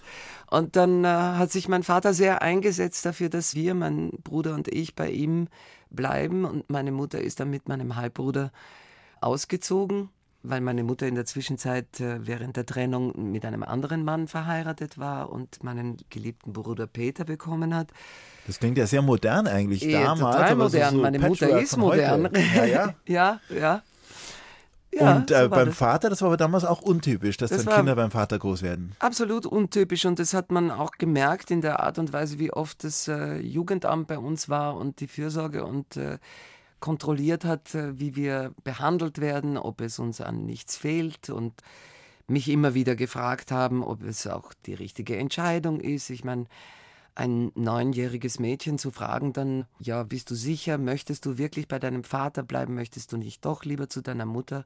Und 0.48 0.76
dann 0.76 1.04
äh, 1.04 1.08
hat 1.08 1.50
sich 1.50 1.66
mein 1.66 1.82
Vater 1.82 2.14
sehr 2.14 2.40
eingesetzt 2.40 3.04
dafür, 3.04 3.30
dass 3.30 3.56
wir, 3.56 3.74
mein 3.74 4.10
Bruder 4.22 4.54
und 4.54 4.68
ich, 4.68 4.94
bei 4.94 5.10
ihm 5.10 5.48
bleiben. 5.90 6.44
Und 6.44 6.70
meine 6.70 6.92
Mutter 6.92 7.20
ist 7.20 7.40
dann 7.40 7.50
mit 7.50 7.68
meinem 7.68 7.96
Halbbruder 7.96 8.52
ausgezogen 9.20 10.10
weil 10.48 10.60
meine 10.60 10.84
Mutter 10.84 11.06
in 11.06 11.14
der 11.14 11.26
Zwischenzeit 11.26 12.00
äh, 12.00 12.26
während 12.26 12.56
der 12.56 12.66
Trennung 12.66 13.30
mit 13.32 13.44
einem 13.44 13.62
anderen 13.62 14.04
Mann 14.04 14.28
verheiratet 14.28 14.98
war 14.98 15.30
und 15.30 15.62
meinen 15.62 15.98
geliebten 16.10 16.52
Bruder 16.52 16.86
Peter 16.86 17.24
bekommen 17.24 17.74
hat. 17.74 17.88
Das 18.46 18.58
klingt 18.58 18.78
ja 18.78 18.86
sehr 18.86 19.02
modern 19.02 19.46
eigentlich 19.46 19.82
ja, 19.82 20.02
damals. 20.02 20.36
Total 20.36 20.56
modern. 20.56 20.94
So 20.94 21.00
meine 21.02 21.18
Mutter 21.18 21.60
ist 21.60 21.76
modern. 21.76 22.28
Ja, 22.54 22.64
ja. 22.64 22.94
ja, 23.06 23.40
ja. 23.50 23.82
Ja, 24.92 25.16
und 25.16 25.30
äh, 25.30 25.42
so 25.42 25.48
beim 25.50 25.68
das. 25.68 25.76
Vater, 25.76 26.10
das 26.10 26.22
war 26.22 26.28
aber 26.28 26.36
damals 26.36 26.64
auch 26.64 26.80
untypisch, 26.80 27.36
dass 27.36 27.50
das 27.50 27.64
dann 27.64 27.76
Kinder 27.76 27.96
beim 27.96 28.10
Vater 28.10 28.38
groß 28.38 28.62
werden. 28.62 28.94
Absolut 28.98 29.44
untypisch 29.44 30.06
und 30.06 30.18
das 30.18 30.32
hat 30.32 30.50
man 30.50 30.70
auch 30.70 30.92
gemerkt 30.92 31.50
in 31.50 31.60
der 31.60 31.80
Art 31.80 31.98
und 31.98 32.12
Weise, 32.12 32.38
wie 32.38 32.52
oft 32.52 32.82
das 32.82 33.08
äh, 33.08 33.36
Jugendamt 33.38 34.06
bei 34.06 34.18
uns 34.18 34.48
war 34.48 34.76
und 34.76 35.00
die 35.00 35.06
Fürsorge 35.06 35.64
und 35.64 35.96
äh, 35.96 36.18
kontrolliert 36.80 37.44
hat, 37.44 37.74
äh, 37.74 37.98
wie 37.98 38.16
wir 38.16 38.52
behandelt 38.64 39.20
werden, 39.20 39.56
ob 39.56 39.80
es 39.80 39.98
uns 39.98 40.20
an 40.20 40.46
nichts 40.46 40.76
fehlt 40.76 41.30
und 41.30 41.54
mich 42.28 42.48
immer 42.48 42.74
wieder 42.74 42.96
gefragt 42.96 43.52
haben, 43.52 43.82
ob 43.84 44.02
es 44.02 44.26
auch 44.26 44.52
die 44.66 44.74
richtige 44.74 45.16
Entscheidung 45.16 45.80
ist. 45.80 46.10
Ich 46.10 46.24
meine, 46.24 46.46
ein 47.14 47.50
neunjähriges 47.54 48.38
Mädchen 48.38 48.78
zu 48.78 48.90
fragen 48.90 49.32
dann, 49.32 49.66
ja, 49.78 50.02
bist 50.02 50.30
du 50.30 50.34
sicher, 50.34 50.76
möchtest 50.76 51.24
du 51.24 51.38
wirklich 51.38 51.66
bei 51.66 51.78
deinem 51.78 52.04
Vater 52.04 52.42
bleiben, 52.42 52.74
möchtest 52.74 53.12
du 53.12 53.16
nicht 53.16 53.44
doch 53.44 53.64
lieber 53.64 53.88
zu 53.88 54.02
deiner 54.02 54.26
Mutter? 54.26 54.64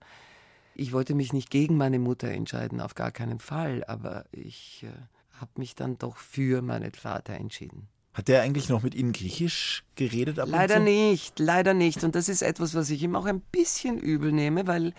Ich 0.75 0.93
wollte 0.93 1.15
mich 1.15 1.33
nicht 1.33 1.51
gegen 1.51 1.77
meine 1.77 1.99
Mutter 1.99 2.29
entscheiden, 2.29 2.81
auf 2.81 2.95
gar 2.95 3.13
keinen 3.13 3.39
Fall, 3.39 3.85
aber 3.85 4.25
ich 4.33 4.85
äh, 4.85 5.41
habe 5.41 5.53
mich 5.57 5.75
dann 5.75 5.99
doch 5.99 6.17
für 6.17 6.63
meinen 6.63 6.93
Vater 6.93 7.35
entschieden. 7.35 7.89
Hat 8.21 8.29
der 8.29 8.43
eigentlich 8.43 8.69
noch 8.69 8.83
mit 8.83 8.95
Ihnen 8.95 9.15
Griechisch 9.15 9.83
geredet? 9.97 10.37
leider 10.45 10.77
so? 10.77 10.83
nicht, 10.83 11.39
leider 11.39 11.73
nicht. 11.73 12.05
Und 12.05 12.15
das 12.15 12.29
ist 12.29 12.43
etwas, 12.43 12.75
was 12.75 12.91
ich 12.91 13.03
ihm 13.03 13.17
auch 13.17 13.25
ein 13.25 13.41
bisschen 13.41 13.97
übel 13.99 14.31
nehme, 14.31 14.67
weil 14.67 14.93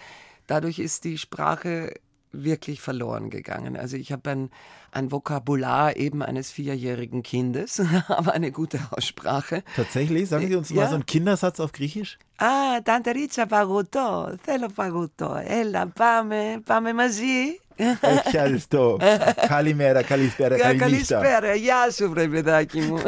dadurch 0.48 0.80
ist 0.80 1.04
die 1.04 1.20
Sprache 1.20 1.94
wirklich 2.32 2.82
verloren 2.82 3.30
gegangen. 3.30 3.78
Also 3.78 3.96
ich 3.96 4.12
habe 4.12 4.28
ein, 4.32 4.50
ein 4.92 5.12
Vokabular 5.12 5.98
eben 5.98 6.24
eines 6.24 6.50
vierjährigen 6.50 7.22
Kindes, 7.22 7.80
aber 8.08 8.34
eine 8.34 8.52
gute 8.52 8.80
Aussprache. 8.90 9.64
Tatsächlich? 9.76 10.28
Sagen 10.28 10.48
Sie 10.48 10.56
uns 10.56 10.72
ja. 10.72 10.78
mal 10.78 10.88
so 10.88 10.96
einen 10.96 11.06
Kindersatz 11.06 11.60
auf 11.60 11.74
Griechisch? 11.74 12.18
Ah, 12.40 12.82
Tante 12.84 13.14
Richa 13.14 13.46
Pagoto, 13.46 14.36
Thelo 14.38 14.70
Pagoto, 14.70 15.36
Ella 15.36 15.86
Pame, 15.86 16.64
Pame 16.66 16.96
Magi. 16.96 17.60
Ευχαριστώ. 18.01 18.99
Καλημέρα, 19.49 20.03
καλησπέρα, 20.03 20.59
καληνύχτα. 20.59 21.21
Καλησπέρα, 21.21 21.55
γεια 21.55 21.91
σου 21.91 22.11
βρε 22.11 22.29
παιδάκι 22.29 22.81
μου. 22.81 22.99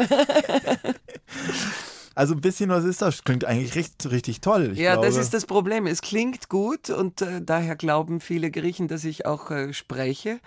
Also 2.21 2.33
ein 2.33 2.41
bisschen 2.41 2.69
was 2.69 2.83
ist 2.83 3.01
das. 3.01 3.23
Klingt 3.23 3.45
eigentlich 3.45 3.75
richtig, 3.75 4.11
richtig 4.11 4.41
toll. 4.41 4.73
ja, 4.75 4.93
glaube. 4.93 5.07
das 5.07 5.15
ist 5.15 5.33
das 5.33 5.45
Problem. 5.45 5.87
Es 5.87 6.01
klingt 6.01 6.49
gut 6.49 6.89
und 6.89 7.21
äh, 7.21 7.41
daher 7.41 7.77
glauben 7.77 8.19
viele 8.19 8.51
Griechen, 8.51 8.89
dass 8.89 9.05
ich 9.05 9.25
auch 9.25 9.51
äh, 9.51 9.71
spreche 9.71 10.41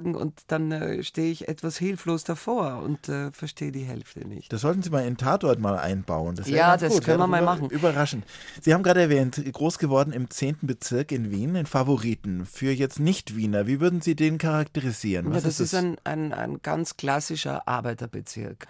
und 0.00 0.40
dann 0.48 0.72
äh, 0.72 1.02
stehe 1.02 1.30
ich 1.30 1.48
etwas 1.48 1.76
hilflos 1.76 2.24
davor 2.24 2.82
und 2.82 3.08
äh, 3.08 3.30
verstehe 3.32 3.72
die 3.72 3.84
Hälfte 3.84 4.26
nicht. 4.26 4.52
Das 4.52 4.62
sollten 4.62 4.82
Sie 4.82 4.90
mal 4.90 5.06
in 5.06 5.16
Tatort 5.16 5.58
mal 5.58 5.78
einbauen. 5.78 6.36
Das 6.36 6.48
ja, 6.48 6.76
das 6.76 6.92
gut. 6.92 7.04
können 7.04 7.18
wir 7.18 7.26
mal 7.26 7.42
machen. 7.42 7.68
Überraschend. 7.70 8.24
Sie 8.60 8.72
haben 8.72 8.82
gerade 8.82 9.02
erwähnt, 9.02 9.42
groß 9.52 9.78
geworden 9.78 10.12
im 10.12 10.30
10. 10.30 10.58
Bezirk 10.62 11.12
in 11.12 11.30
Wien, 11.30 11.54
in 11.54 11.66
Favoriten 11.66 12.46
für 12.46 12.72
jetzt 12.72 12.98
Nicht-Wiener. 13.00 13.66
Wie 13.66 13.80
würden 13.80 14.00
Sie 14.00 14.14
den 14.14 14.38
charakterisieren? 14.38 15.26
Was 15.30 15.42
ja, 15.42 15.48
das 15.48 15.60
ist, 15.60 15.72
ist 15.72 15.74
ein, 15.74 15.96
ein, 16.04 16.32
ein 16.32 16.60
ganz 16.62 16.96
klassischer 16.96 17.66
Arbeiterbezirk 17.68 18.66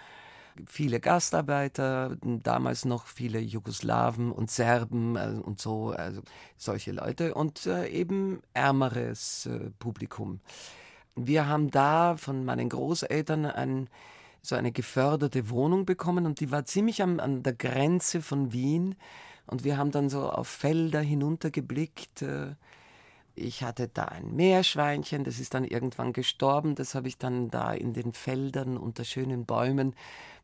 viele 0.67 1.01
Gastarbeiter, 1.01 2.17
damals 2.23 2.85
noch 2.85 3.07
viele 3.07 3.39
Jugoslawen 3.41 4.33
und 4.33 4.51
Serben 4.51 5.17
äh, 5.17 5.41
und 5.43 5.61
so, 5.61 5.91
also 5.91 6.23
solche 6.57 6.93
Leute 6.93 7.35
und 7.35 7.67
äh, 7.67 7.89
eben 7.89 8.43
ärmeres 8.53 9.47
äh, 9.47 9.71
Publikum. 9.79 10.41
Wir 11.17 11.47
haben 11.47 11.71
da 11.71 12.17
von 12.17 12.45
meinen 12.45 12.69
Großeltern 12.69 13.47
ein, 13.47 13.89
so 14.43 14.55
eine 14.55 14.73
geförderte 14.73 15.51
Wohnung 15.51 15.85
bekommen 15.85 16.27
und 16.27 16.41
die 16.41 16.51
war 16.51 16.65
ziemlich 16.65 17.03
am, 17.03 17.21
an 17.21 17.43
der 17.43 17.55
Grenze 17.55 18.23
von 18.23 18.53
Wien. 18.53 18.97
Und 19.47 19.65
wir 19.65 19.77
haben 19.77 19.91
dann 19.91 20.09
so 20.09 20.31
auf 20.31 20.49
Felder 20.49 21.01
hinuntergeblickt. 21.01 22.23
Äh, 22.23 22.55
ich 23.35 23.63
hatte 23.63 23.89
da 23.89 24.05
ein 24.05 24.35
Meerschweinchen, 24.35 25.25
das 25.25 25.41
ist 25.41 25.55
dann 25.55 25.65
irgendwann 25.65 26.13
gestorben. 26.13 26.75
Das 26.75 26.95
habe 26.95 27.09
ich 27.09 27.19
dann 27.19 27.51
da 27.51 27.73
in 27.73 27.93
den 27.93 28.13
Feldern 28.13 28.77
unter 28.77 29.05
schönen 29.05 29.47
Bäumen 29.47 29.95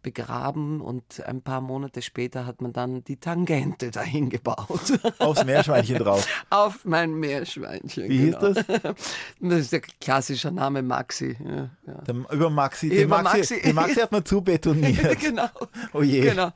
begraben 0.07 0.81
und 0.81 1.21
ein 1.27 1.43
paar 1.43 1.61
Monate 1.61 2.01
später 2.01 2.47
hat 2.47 2.63
man 2.63 2.73
dann 2.73 3.03
die 3.03 3.17
Tangente 3.17 3.91
dahin 3.91 4.31
gebaut. 4.31 5.01
Aufs 5.19 5.45
Meerschweinchen 5.45 5.99
drauf? 5.99 6.25
Auf 6.51 6.85
mein 6.85 7.13
Meerschweinchen. 7.15 8.09
Wie 8.09 8.27
genau. 8.27 8.47
hieß 8.47 8.65
das? 8.67 8.95
Das 9.41 9.59
ist 9.59 9.73
der 9.73 9.81
klassische 9.81 10.53
Name 10.53 10.83
Maxi. 10.83 11.37
Ja, 11.45 11.71
ja. 11.89 12.03
Der, 12.03 12.15
über 12.31 12.51
Maxi. 12.51 12.89
Den 12.89 13.07
über 13.07 13.21
Maxi, 13.21 13.39
Maxi. 13.39 13.63
Den 13.63 13.75
Maxi 13.75 13.95
hat 13.97 14.13
man 14.13 14.25
zubetoniert. 14.25 15.19
genau. 15.21 15.49
Oh 15.93 16.03
je. 16.03 16.21
Genau. 16.21 16.53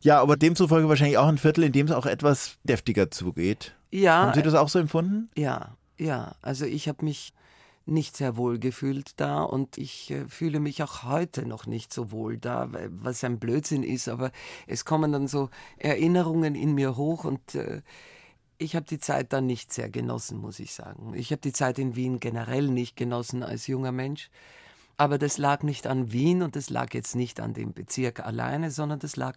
Ja, 0.00 0.22
aber 0.22 0.38
demzufolge 0.38 0.88
wahrscheinlich 0.88 1.18
auch 1.18 1.28
ein 1.28 1.36
Viertel, 1.36 1.64
in 1.64 1.72
dem 1.72 1.86
es 1.88 1.92
auch 1.92 2.06
etwas 2.06 2.56
deftiger 2.64 3.10
zugeht. 3.10 3.76
Ja. 3.90 4.22
Haben 4.22 4.34
Sie 4.34 4.42
das 4.42 4.54
auch 4.54 4.70
so 4.70 4.78
empfunden? 4.78 5.28
Ja, 5.36 5.76
ja. 5.98 6.36
Also 6.40 6.64
ich 6.64 6.88
habe 6.88 7.04
mich 7.04 7.34
nicht 7.88 8.16
sehr 8.16 8.36
wohl 8.36 8.58
gefühlt 8.58 9.20
da 9.20 9.42
und 9.42 9.78
ich 9.78 10.10
äh, 10.10 10.28
fühle 10.28 10.60
mich 10.60 10.82
auch 10.82 11.04
heute 11.04 11.46
noch 11.46 11.66
nicht 11.66 11.92
so 11.92 12.10
wohl 12.10 12.38
da, 12.38 12.70
was 12.88 13.24
ein 13.24 13.38
Blödsinn 13.38 13.82
ist, 13.82 14.08
aber 14.08 14.30
es 14.66 14.84
kommen 14.84 15.12
dann 15.12 15.28
so 15.28 15.50
Erinnerungen 15.78 16.54
in 16.54 16.74
mir 16.74 16.96
hoch 16.96 17.24
und 17.24 17.54
äh, 17.54 17.82
ich 18.58 18.74
habe 18.74 18.86
die 18.86 18.98
Zeit 18.98 19.32
dann 19.32 19.46
nicht 19.46 19.72
sehr 19.72 19.88
genossen, 19.88 20.38
muss 20.38 20.58
ich 20.58 20.74
sagen. 20.74 21.14
Ich 21.14 21.30
habe 21.30 21.40
die 21.40 21.52
Zeit 21.52 21.78
in 21.78 21.94
Wien 21.94 22.18
generell 22.18 22.68
nicht 22.68 22.96
genossen 22.96 23.42
als 23.42 23.68
junger 23.68 23.92
Mensch. 23.92 24.30
Aber 24.96 25.16
das 25.16 25.38
lag 25.38 25.62
nicht 25.62 25.86
an 25.86 26.10
Wien 26.10 26.42
und 26.42 26.56
das 26.56 26.70
lag 26.70 26.92
jetzt 26.92 27.14
nicht 27.14 27.38
an 27.38 27.54
dem 27.54 27.72
Bezirk 27.72 28.18
alleine, 28.18 28.72
sondern 28.72 28.98
das 28.98 29.14
lag 29.14 29.36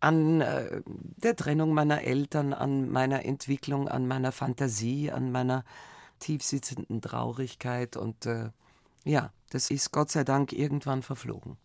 an 0.00 0.42
äh, 0.42 0.82
der 0.86 1.34
Trennung 1.34 1.72
meiner 1.72 2.02
Eltern, 2.02 2.52
an 2.52 2.90
meiner 2.90 3.24
Entwicklung, 3.24 3.88
an 3.88 4.06
meiner 4.06 4.32
Fantasie, 4.32 5.10
an 5.10 5.32
meiner 5.32 5.64
tiefsitzenden 6.18 7.00
Traurigkeit 7.00 7.96
und 7.96 8.26
äh, 8.26 8.50
ja, 9.04 9.30
das 9.50 9.70
ist 9.70 9.92
Gott 9.92 10.10
sei 10.10 10.24
Dank 10.24 10.52
irgendwann 10.52 11.02
verflogen. 11.02 11.56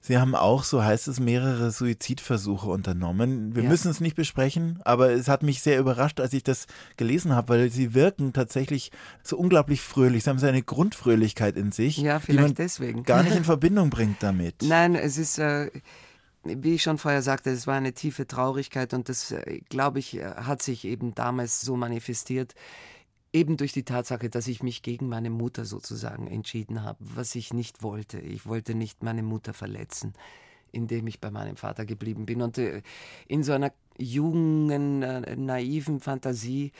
Sie 0.00 0.18
haben 0.18 0.36
auch, 0.36 0.62
so 0.62 0.84
heißt 0.84 1.08
es, 1.08 1.18
mehrere 1.18 1.72
Suizidversuche 1.72 2.70
unternommen. 2.70 3.56
Wir 3.56 3.64
ja. 3.64 3.68
müssen 3.68 3.90
es 3.90 4.00
nicht 4.00 4.14
besprechen, 4.14 4.78
aber 4.84 5.10
es 5.10 5.26
hat 5.26 5.42
mich 5.42 5.62
sehr 5.62 5.80
überrascht, 5.80 6.20
als 6.20 6.32
ich 6.32 6.44
das 6.44 6.66
gelesen 6.96 7.34
habe, 7.34 7.48
weil 7.48 7.70
Sie 7.70 7.92
wirken 7.92 8.32
tatsächlich 8.32 8.92
so 9.24 9.36
unglaublich 9.36 9.80
fröhlich. 9.80 10.22
Sie 10.22 10.30
haben 10.30 10.38
so 10.38 10.46
eine 10.46 10.62
Grundfröhlichkeit 10.62 11.56
in 11.56 11.72
sich, 11.72 11.96
ja, 11.96 12.20
vielleicht 12.20 12.38
die 12.38 12.42
man 12.42 12.54
deswegen. 12.54 13.02
gar 13.02 13.24
nicht 13.24 13.34
in 13.36 13.42
Verbindung 13.42 13.90
bringt 13.90 14.22
damit. 14.22 14.62
Nein, 14.62 14.94
es 14.94 15.18
ist, 15.18 15.38
äh, 15.38 15.72
wie 16.44 16.76
ich 16.76 16.84
schon 16.84 16.98
vorher 16.98 17.22
sagte, 17.22 17.50
es 17.50 17.66
war 17.66 17.74
eine 17.74 17.92
tiefe 17.92 18.28
Traurigkeit 18.28 18.94
und 18.94 19.08
das, 19.08 19.32
äh, 19.32 19.60
glaube 19.68 19.98
ich, 19.98 20.20
hat 20.22 20.62
sich 20.62 20.84
eben 20.84 21.16
damals 21.16 21.62
so 21.62 21.74
manifestiert 21.74 22.54
Eben 23.32 23.56
durch 23.56 23.72
die 23.72 23.82
Tatsache, 23.82 24.30
dass 24.30 24.46
ich 24.46 24.62
mich 24.62 24.82
gegen 24.82 25.08
meine 25.08 25.30
Mutter 25.30 25.64
sozusagen 25.64 26.26
entschieden 26.26 26.82
habe, 26.82 26.98
was 27.00 27.34
ich 27.34 27.52
nicht 27.52 27.82
wollte. 27.82 28.18
Ich 28.18 28.46
wollte 28.46 28.74
nicht 28.74 29.02
meine 29.02 29.22
Mutter 29.22 29.52
verletzen, 29.52 30.14
indem 30.72 31.06
ich 31.06 31.20
bei 31.20 31.30
meinem 31.30 31.56
Vater 31.56 31.84
geblieben 31.84 32.24
bin. 32.24 32.40
Und 32.40 32.58
äh, 32.58 32.82
in 33.28 33.42
so 33.42 33.52
einer 33.52 33.72
jungen, 33.98 35.02
äh, 35.02 35.36
naiven 35.36 36.00
Fantasie 36.00 36.72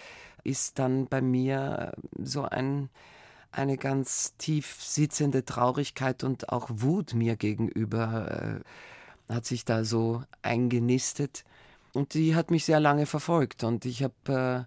ist 0.45 0.79
dann 0.79 1.07
bei 1.07 1.21
mir 1.21 1.93
äh, 1.95 2.25
so 2.25 2.43
ein, 2.43 2.89
eine 3.53 3.77
ganz 3.77 4.35
tief 4.39 4.77
sitzende 4.81 5.45
Traurigkeit 5.45 6.25
und 6.25 6.51
auch 6.51 6.69
Wut 6.71 7.15
mir 7.15 7.37
gegenüber 7.37 8.61
hat 9.29 9.47
sich 9.47 9.65
da 9.65 9.85
so 9.85 10.23
eingenistet. 10.43 11.45
Und 11.93 12.15
die 12.15 12.35
hat 12.35 12.51
mich 12.51 12.65
sehr 12.65 12.81
lange 12.81 13.07
verfolgt. 13.07 13.65
Und 13.65 13.85
ich 13.87 14.03
habe 14.03 14.67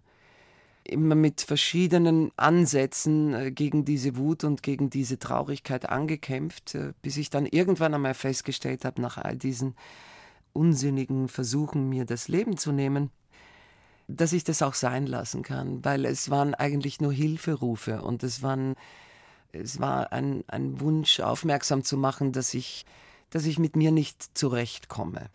immer 0.89 1.15
mit 1.15 1.41
verschiedenen 1.41 2.31
Ansätzen 2.37 3.33
äh, 3.33 3.51
gegen 3.51 3.85
diese 3.85 4.17
Wut 4.17 4.43
und 4.43 4.63
gegen 4.63 4.89
diese 4.89 5.19
Traurigkeit 5.19 5.89
angekämpft, 5.89 6.75
äh, 6.75 6.93
bis 7.01 7.17
ich 7.17 7.29
dann 7.29 7.45
irgendwann 7.45 7.93
einmal 7.93 8.13
festgestellt 8.13 8.85
habe, 8.85 9.01
nach 9.01 9.17
all 9.17 9.37
diesen 9.37 9.75
unsinnigen 10.53 11.27
Versuchen, 11.27 11.89
mir 11.89 12.05
das 12.05 12.27
Leben 12.27 12.57
zu 12.57 12.71
nehmen, 12.71 13.11
dass 14.07 14.33
ich 14.33 14.43
das 14.43 14.61
auch 14.61 14.73
sein 14.73 15.05
lassen 15.05 15.43
kann, 15.43 15.85
weil 15.85 16.05
es 16.05 16.29
waren 16.29 16.55
eigentlich 16.55 16.99
nur 16.99 17.13
Hilferufe 17.13 18.01
und 18.01 18.23
es 18.23 18.41
waren 18.41 18.75
es 19.51 19.79
war 19.79 20.11
ein, 20.11 20.43
ein 20.47 20.79
Wunsch, 20.79 21.19
aufmerksam 21.19 21.83
zu 21.83 21.97
machen, 21.97 22.31
dass 22.31 22.53
ich, 22.53 22.85
dass 23.29 23.45
ich 23.45 23.59
mit 23.59 23.75
mir 23.75 23.91
nicht 23.91 24.37
zurechtkomme. 24.37 25.29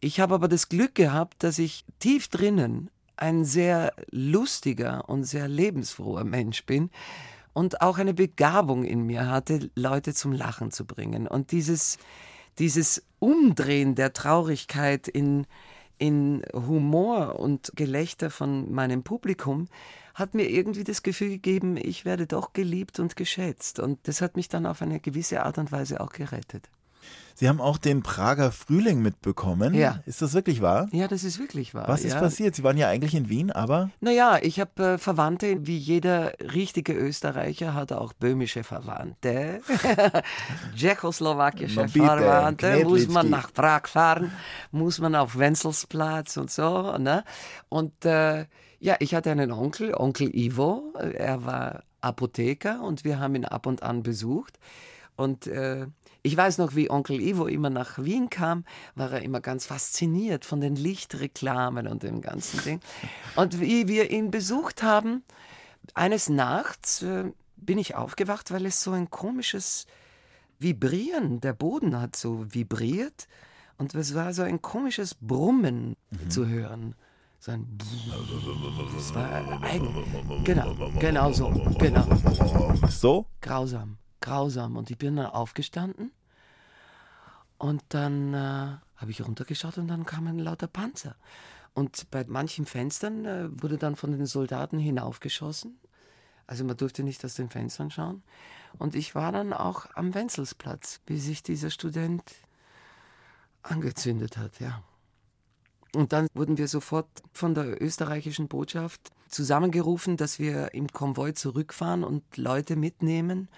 Ich 0.00 0.20
habe 0.20 0.34
aber 0.34 0.48
das 0.48 0.68
Glück 0.68 0.94
gehabt, 0.94 1.42
dass 1.42 1.58
ich 1.58 1.84
tief 1.98 2.28
drinnen 2.28 2.90
ein 3.18 3.44
sehr 3.44 3.92
lustiger 4.10 5.08
und 5.08 5.24
sehr 5.24 5.48
lebensfroher 5.48 6.24
Mensch 6.24 6.64
bin 6.64 6.90
und 7.52 7.80
auch 7.80 7.98
eine 7.98 8.14
Begabung 8.14 8.84
in 8.84 9.02
mir 9.02 9.28
hatte, 9.28 9.70
Leute 9.74 10.14
zum 10.14 10.32
Lachen 10.32 10.70
zu 10.70 10.84
bringen. 10.84 11.26
Und 11.26 11.50
dieses, 11.50 11.98
dieses 12.58 13.04
Umdrehen 13.18 13.94
der 13.94 14.12
Traurigkeit 14.12 15.08
in, 15.08 15.46
in 15.98 16.42
Humor 16.54 17.40
und 17.40 17.72
Gelächter 17.74 18.30
von 18.30 18.72
meinem 18.72 19.02
Publikum 19.02 19.66
hat 20.14 20.34
mir 20.34 20.48
irgendwie 20.48 20.84
das 20.84 21.02
Gefühl 21.02 21.30
gegeben, 21.30 21.76
ich 21.76 22.04
werde 22.04 22.26
doch 22.26 22.52
geliebt 22.52 22.98
und 22.98 23.16
geschätzt. 23.16 23.78
Und 23.80 24.06
das 24.06 24.20
hat 24.20 24.36
mich 24.36 24.48
dann 24.48 24.66
auf 24.66 24.82
eine 24.82 25.00
gewisse 25.00 25.44
Art 25.44 25.58
und 25.58 25.72
Weise 25.72 26.00
auch 26.00 26.10
gerettet. 26.10 26.70
Sie 27.38 27.48
haben 27.48 27.60
auch 27.60 27.78
den 27.78 28.02
Prager 28.02 28.50
Frühling 28.50 29.00
mitbekommen. 29.00 29.72
Ja. 29.72 30.00
Ist 30.06 30.22
das 30.22 30.34
wirklich 30.34 30.60
wahr? 30.60 30.88
Ja, 30.90 31.06
das 31.06 31.22
ist 31.22 31.38
wirklich 31.38 31.72
wahr. 31.72 31.86
Was 31.86 32.04
ist 32.04 32.14
ja. 32.14 32.20
passiert? 32.20 32.56
Sie 32.56 32.64
waren 32.64 32.76
ja 32.76 32.88
eigentlich 32.88 33.14
in 33.14 33.28
Wien, 33.28 33.52
aber. 33.52 33.90
Naja, 34.00 34.40
ich 34.42 34.58
habe 34.58 34.94
äh, 34.94 34.98
Verwandte, 34.98 35.64
wie 35.64 35.76
jeder 35.76 36.32
richtige 36.40 36.94
Österreicher 36.94 37.74
hat 37.74 37.92
auch 37.92 38.12
böhmische 38.12 38.64
Verwandte. 38.64 39.60
Tschechoslowakische 40.74 41.86
Verwandte. 41.88 42.84
Muss 42.84 43.06
man 43.06 43.30
nach 43.30 43.52
Prag 43.52 43.86
fahren, 43.86 44.32
muss 44.72 44.98
man 44.98 45.14
auf 45.14 45.38
Wenzelsplatz 45.38 46.38
und 46.38 46.50
so. 46.50 46.98
Ne? 46.98 47.22
Und 47.68 48.04
äh, 48.04 48.46
ja, 48.80 48.96
ich 48.98 49.14
hatte 49.14 49.30
einen 49.30 49.52
Onkel, 49.52 49.94
Onkel 49.94 50.34
Ivo. 50.34 50.92
Er 50.98 51.44
war 51.44 51.84
Apotheker 52.00 52.82
und 52.82 53.04
wir 53.04 53.20
haben 53.20 53.36
ihn 53.36 53.44
ab 53.44 53.66
und 53.66 53.84
an 53.84 54.02
besucht. 54.02 54.58
Und 55.18 55.48
äh, 55.48 55.88
ich 56.22 56.36
weiß 56.36 56.58
noch, 56.58 56.76
wie 56.76 56.90
Onkel 56.90 57.20
Ivo 57.20 57.48
immer 57.48 57.70
nach 57.70 57.98
Wien 57.98 58.30
kam, 58.30 58.64
war 58.94 59.10
er 59.10 59.22
immer 59.22 59.40
ganz 59.40 59.66
fasziniert 59.66 60.44
von 60.44 60.60
den 60.60 60.76
Lichtreklamen 60.76 61.88
und 61.88 62.04
dem 62.04 62.20
ganzen 62.20 62.62
Ding. 62.62 62.80
Und 63.34 63.60
wie 63.60 63.88
wir 63.88 64.12
ihn 64.12 64.30
besucht 64.30 64.84
haben, 64.84 65.24
eines 65.94 66.28
Nachts 66.28 67.02
äh, 67.02 67.32
bin 67.56 67.78
ich 67.78 67.96
aufgewacht, 67.96 68.52
weil 68.52 68.64
es 68.64 68.80
so 68.80 68.92
ein 68.92 69.10
komisches 69.10 69.86
Vibrieren, 70.60 71.40
der 71.40 71.52
Boden 71.52 72.00
hat 72.00 72.14
so 72.14 72.46
vibriert 72.48 73.26
und 73.76 73.96
es 73.96 74.14
war 74.14 74.32
so 74.32 74.42
ein 74.42 74.62
komisches 74.62 75.16
Brummen 75.16 75.96
mhm. 76.10 76.30
zu 76.30 76.46
hören. 76.46 76.94
So 77.40 77.52
ein 77.52 77.76
Das 78.94 79.14
war 79.14 79.62
eigen. 79.62 80.44
Genau, 80.44 80.74
genau 81.00 81.32
so. 81.32 81.50
Genau. 81.78 82.06
So? 82.88 83.26
Grausam, 83.40 83.98
grausam. 84.28 84.76
Und 84.76 84.90
ich 84.90 84.98
bin 84.98 85.16
dann 85.16 85.26
aufgestanden 85.26 86.12
und 87.58 87.82
dann 87.88 88.34
äh, 88.34 88.76
habe 88.96 89.10
ich 89.10 89.24
runtergeschaut 89.24 89.78
und 89.78 89.88
dann 89.88 90.04
kamen 90.04 90.38
lauter 90.38 90.68
Panzer. 90.68 91.16
Und 91.74 92.10
bei 92.10 92.24
manchen 92.26 92.66
Fenstern 92.66 93.24
äh, 93.24 93.62
wurde 93.62 93.78
dann 93.78 93.96
von 93.96 94.12
den 94.12 94.26
Soldaten 94.26 94.78
hinaufgeschossen. 94.78 95.78
Also 96.46 96.64
man 96.64 96.76
durfte 96.76 97.02
nicht 97.02 97.24
aus 97.24 97.34
den 97.34 97.50
Fenstern 97.50 97.90
schauen. 97.90 98.22
Und 98.78 98.94
ich 98.94 99.14
war 99.14 99.32
dann 99.32 99.52
auch 99.52 99.86
am 99.94 100.14
Wenzelsplatz, 100.14 101.00
wie 101.06 101.18
sich 101.18 101.42
dieser 101.42 101.70
Student 101.70 102.22
angezündet 103.62 104.36
hat, 104.36 104.60
ja. 104.60 104.82
Und 105.94 106.12
dann 106.12 106.26
wurden 106.34 106.58
wir 106.58 106.68
sofort 106.68 107.08
von 107.32 107.54
der 107.54 107.82
österreichischen 107.82 108.48
Botschaft 108.48 109.10
zusammengerufen, 109.28 110.16
dass 110.16 110.38
wir 110.38 110.74
im 110.74 110.88
Konvoi 110.88 111.32
zurückfahren 111.32 112.04
und 112.04 112.36
Leute 112.36 112.76
mitnehmen 112.76 113.48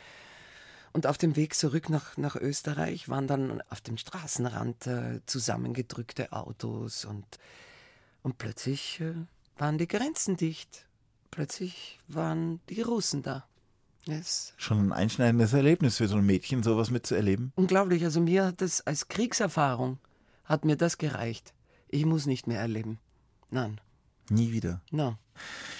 und 0.92 1.06
auf 1.06 1.18
dem 1.18 1.36
Weg 1.36 1.54
zurück 1.54 1.88
nach, 1.88 2.16
nach 2.16 2.36
Österreich 2.36 3.08
waren 3.08 3.26
dann 3.26 3.62
auf 3.68 3.80
dem 3.80 3.96
Straßenrand 3.96 4.86
äh, 4.86 5.20
zusammengedrückte 5.26 6.32
Autos 6.32 7.04
und, 7.04 7.24
und 8.22 8.38
plötzlich 8.38 9.00
äh, 9.00 9.14
waren 9.56 9.78
die 9.78 9.88
Grenzen 9.88 10.36
dicht. 10.36 10.86
Plötzlich 11.30 12.00
waren 12.08 12.60
die 12.68 12.82
Russen 12.82 13.22
da. 13.22 13.46
Yes. 14.04 14.54
Schon 14.56 14.78
ein 14.78 14.92
einschneidendes 14.92 15.52
Erlebnis 15.52 15.98
für 15.98 16.08
so 16.08 16.16
ein 16.16 16.26
Mädchen, 16.26 16.62
sowas 16.62 16.90
mitzuerleben. 16.90 17.52
Unglaublich. 17.54 18.02
Also 18.02 18.20
mir 18.20 18.46
hat 18.46 18.60
das 18.60 18.80
als 18.86 19.08
Kriegserfahrung 19.08 19.98
hat 20.44 20.64
mir 20.64 20.76
das 20.76 20.98
gereicht. 20.98 21.54
Ich 21.88 22.04
muss 22.04 22.26
nicht 22.26 22.46
mehr 22.46 22.60
erleben. 22.60 22.98
Nein. 23.50 23.80
Nie 24.30 24.52
wieder. 24.52 24.80
No. 24.90 25.16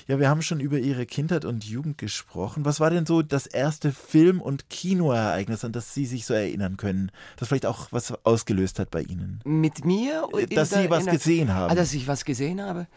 Ja, 0.08 0.18
wir 0.18 0.28
haben 0.28 0.42
schon 0.42 0.58
über 0.58 0.78
Ihre 0.78 1.06
Kindheit 1.06 1.44
und 1.44 1.64
Jugend 1.64 1.96
gesprochen. 1.96 2.64
Was 2.64 2.80
war 2.80 2.90
denn 2.90 3.06
so 3.06 3.22
das 3.22 3.46
erste 3.46 3.92
Film- 3.92 4.40
und 4.40 4.68
Kinoereignis, 4.68 5.64
an 5.64 5.72
das 5.72 5.94
Sie 5.94 6.04
sich 6.04 6.26
so 6.26 6.34
erinnern 6.34 6.76
können, 6.76 7.12
das 7.36 7.48
vielleicht 7.48 7.66
auch 7.66 7.88
was 7.92 8.12
ausgelöst 8.24 8.80
hat 8.80 8.90
bei 8.90 9.02
Ihnen? 9.02 9.40
Mit 9.44 9.84
mir? 9.84 10.28
Dass 10.52 10.70
der, 10.70 10.82
Sie 10.82 10.90
was 10.90 11.06
gesehen 11.06 11.54
haben. 11.54 11.70
Ah, 11.70 11.74
dass 11.74 11.94
ich 11.94 12.08
was 12.08 12.24
gesehen 12.24 12.60
habe? 12.60 12.88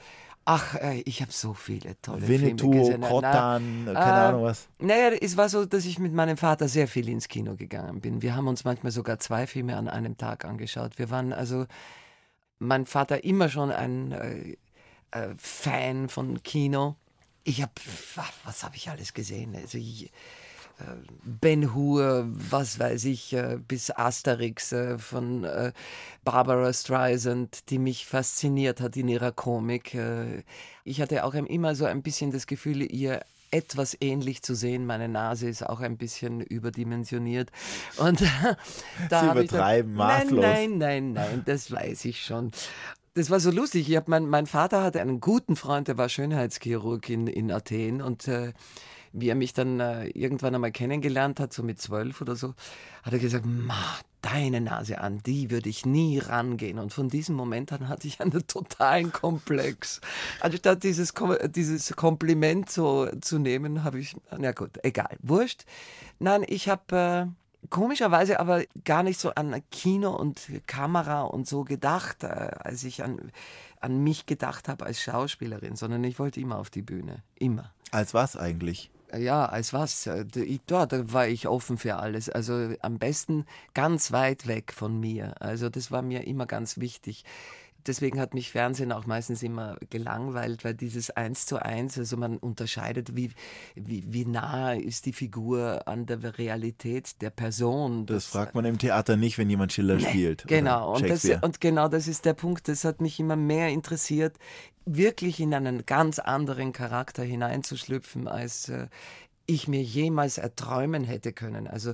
Ach, 0.46 0.76
äh, 0.76 1.02
ich 1.06 1.22
habe 1.22 1.32
so 1.32 1.54
viele 1.54 2.02
tolle 2.02 2.28
Winnetou, 2.28 2.72
Filme 2.72 2.86
gesehen. 2.86 3.02
Krotan, 3.02 3.82
keine 3.86 3.98
äh, 3.98 4.02
Ahnung 4.02 4.44
was. 4.44 4.68
Naja, 4.80 5.12
es 5.22 5.38
war 5.38 5.48
so, 5.48 5.66
dass 5.66 5.86
ich 5.86 6.00
mit 6.00 6.14
meinem 6.14 6.36
Vater 6.36 6.68
sehr 6.68 6.88
viel 6.88 7.08
ins 7.08 7.28
Kino 7.28 7.56
gegangen 7.56 8.02
bin. 8.02 8.22
Wir 8.22 8.36
haben 8.36 8.48
uns 8.48 8.66
manchmal 8.66 8.92
sogar 8.92 9.20
zwei 9.20 9.48
Filme 9.48 9.78
an 9.78 9.88
einem 9.88 10.18
Tag 10.18 10.44
angeschaut. 10.46 10.98
Wir 10.98 11.10
waren 11.12 11.32
also, 11.32 11.66
mein 12.60 12.86
Vater 12.86 13.24
immer 13.24 13.48
schon 13.48 13.72
ein 13.72 14.12
äh, 14.12 14.58
äh, 15.14 15.30
Fan 15.38 16.10
von 16.10 16.42
Kino. 16.44 16.96
Ich 17.44 17.62
habe, 17.62 17.72
was 18.46 18.64
habe 18.64 18.76
ich 18.76 18.90
alles 18.90 19.14
gesehen? 19.14 19.56
Also 19.56 19.78
ich, 19.78 20.12
äh, 20.80 20.84
Ben 21.24 21.74
Hur, 21.74 22.26
was 22.28 22.80
weiß 22.80 23.06
ich, 23.06 23.34
äh, 23.34 23.58
bis 23.68 23.92
Asterix 23.92 24.72
äh, 24.72 24.98
von 24.98 25.46
Barbara 26.24 26.72
Streisand, 26.74 27.70
die 27.70 27.80
mich 27.80 28.06
fasziniert 28.06 28.82
hat 28.82 28.98
in 28.98 29.08
ihrer 29.08 29.32
Komik. 29.32 29.98
Ich 30.84 31.02
hatte 31.02 31.26
auch 31.26 31.34
immer 31.34 31.76
so 31.76 31.86
ein 31.86 32.02
bisschen 32.02 32.32
das 32.32 32.48
Gefühl, 32.48 32.82
ihr 32.82 33.22
etwas 33.52 33.96
ähnlich 34.02 34.42
zu 34.42 34.56
sehen. 34.56 34.86
Meine 34.86 35.08
Nase 35.08 35.48
ist 35.48 35.64
auch 35.64 35.82
ein 35.82 35.98
bisschen 35.98 36.42
überdimensioniert. 36.42 37.52
Und 37.98 38.22
da 39.10 39.22
Sie 39.22 39.28
übertreiben 39.28 39.96
dann, 39.96 40.08
maßlos. 40.08 40.42
Nein, 40.42 40.78
nein, 40.78 41.14
nein, 41.14 41.14
nein, 41.14 41.44
das 41.46 41.72
weiß 41.72 42.06
ich 42.06 42.26
schon 42.26 42.52
das 43.14 43.30
war 43.30 43.40
so 43.40 43.52
lustig. 43.52 43.90
Ich 43.90 43.96
hab 43.96 44.08
mein, 44.08 44.28
mein 44.28 44.48
Vater 44.48 44.84
hatte 44.84 45.02
einen 45.02 45.20
guten 45.20 45.56
Freund, 45.56 45.88
der 45.88 45.98
war 45.98 46.10
Schönheitschirurg 46.10 47.10
in, 47.10 47.28
in 47.28 47.52
Athen 47.52 48.02
und 48.02 48.28
äh, 48.28 48.54
wie 49.12 49.30
er 49.30 49.36
mich 49.36 49.54
dann 49.54 49.80
äh, 49.80 50.08
irgendwann 50.08 50.56
einmal 50.56 50.72
kennengelernt 50.72 51.40
hat, 51.40 51.54
so 51.54 51.62
mit 51.62 51.80
zwölf 51.80 52.20
oder 52.22 52.36
so, 52.36 52.56
hat 53.04 53.14
er 53.14 53.20
gesagt, 53.20 53.46
Ma, 53.46 53.76
deine 54.22 54.60
Nase 54.60 55.00
an, 55.00 55.22
die 55.24 55.52
würde 55.52 55.70
ich 55.70 55.86
nie 55.86 56.18
rangehen. 56.18 56.80
Und 56.80 56.92
von 56.92 57.10
diesem 57.10 57.36
Moment 57.36 57.72
an 57.72 57.88
hatte 57.88 58.08
ich 58.08 58.20
einen 58.20 58.48
totalen 58.48 59.12
Komplex. 59.12 60.02
Anstatt 60.40 60.84
dieses, 60.84 61.14
dieses 61.50 61.96
Kompliment 61.96 62.72
so 62.72 63.08
zu 63.22 63.38
nehmen, 63.38 63.84
habe 63.84 64.00
ich, 64.00 64.16
na 64.36 64.52
gut, 64.52 64.80
egal, 64.82 65.16
wurscht. 65.22 65.66
Nein, 66.20 66.44
ich 66.48 66.68
habe... 66.68 67.30
Äh, 67.30 67.43
komischerweise 67.70 68.40
aber 68.40 68.64
gar 68.84 69.04
nicht 69.04 69.20
so 69.20 69.32
an 69.32 69.62
Kino 69.72 70.16
und 70.16 70.42
Kamera 70.68 71.22
und 71.22 71.48
so 71.48 71.64
gedacht, 71.64 72.24
äh, 72.24 72.28
als 72.28 72.84
ich 72.84 73.04
an, 73.04 73.32
an 73.80 74.04
mich 74.04 74.26
gedacht 74.26 74.68
habe 74.68 74.86
als 74.86 75.02
Schauspielerin, 75.02 75.76
sondern 75.76 76.04
ich 76.04 76.20
wollte 76.20 76.40
immer 76.40 76.58
auf 76.58 76.70
die 76.70 76.82
Bühne. 76.82 77.24
Immer. 77.36 77.72
Als 77.92 78.14
was 78.14 78.36
eigentlich? 78.36 78.90
Ja, 79.16 79.46
als 79.46 79.74
was? 79.74 80.10
Dort 80.66 81.14
war 81.14 81.28
ich 81.28 81.48
offen 81.48 81.78
für 81.78 81.98
alles. 81.98 82.30
Also 82.30 82.74
am 82.82 82.98
besten 82.98 83.46
ganz 83.76 84.12
weit 84.12 84.48
weg 84.48 84.74
von 84.74 85.00
mir. 85.00 85.36
Also 85.40 85.70
das 85.70 85.92
war 85.92 86.02
mir 86.02 86.26
immer 86.26 86.48
ganz 86.48 86.80
wichtig 86.80 87.24
deswegen 87.88 88.20
hat 88.20 88.34
mich 88.34 88.52
Fernsehen 88.52 88.92
auch 88.92 89.06
meistens 89.06 89.44
immer 89.44 89.78
gelangweilt, 89.90 90.64
weil 90.64 90.74
dieses 90.74 91.10
Eins 91.10 91.46
zu 91.46 91.62
Eins, 91.62 91.98
also 91.98 92.18
man 92.18 92.38
unterscheidet, 92.38 93.16
wie, 93.16 93.32
wie, 93.76 94.04
wie 94.08 94.26
nah 94.26 94.74
ist 94.74 95.06
die 95.06 95.14
Figur 95.14 95.88
an 95.88 96.06
der 96.06 96.38
Realität 96.38 97.22
der 97.22 97.30
Person. 97.30 98.06
Das, 98.06 98.24
das 98.24 98.26
fragt 98.26 98.56
man 98.56 98.66
im 98.66 98.78
Theater 98.78 99.16
nicht, 99.16 99.38
wenn 99.38 99.50
jemand 99.50 99.74
Schiller 99.74 99.96
nee, 99.96 100.04
spielt. 100.04 100.46
Genau, 100.48 100.96
und, 100.96 101.10
das, 101.10 101.26
und 101.26 101.62
genau 101.62 101.88
das 101.88 102.08
ist 102.08 102.26
der 102.26 102.34
Punkt, 102.34 102.68
das 102.68 102.84
hat 102.84 103.02
mich 103.02 103.20
immer 103.20 103.36
mehr 103.36 103.70
interessiert, 103.70 104.38
wirklich 104.86 105.40
in 105.40 105.54
einen 105.54 105.86
ganz 105.86 106.20
anderen 106.20 106.74
Charakter 106.74 107.24
hineinzuschlüpfen, 107.24 108.28
als 108.28 108.70
äh, 108.70 108.88
ich 109.46 109.68
mir 109.68 109.82
jemals 109.82 110.38
erträumen 110.38 111.04
hätte 111.04 111.34
können. 111.34 111.68
Also 111.68 111.94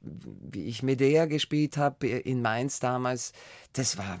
wie 0.00 0.64
ich 0.64 0.82
Medea 0.82 1.26
gespielt 1.26 1.76
habe 1.76 2.06
in 2.06 2.42
Mainz 2.42 2.80
damals, 2.80 3.32
das 3.72 3.98
war 3.98 4.18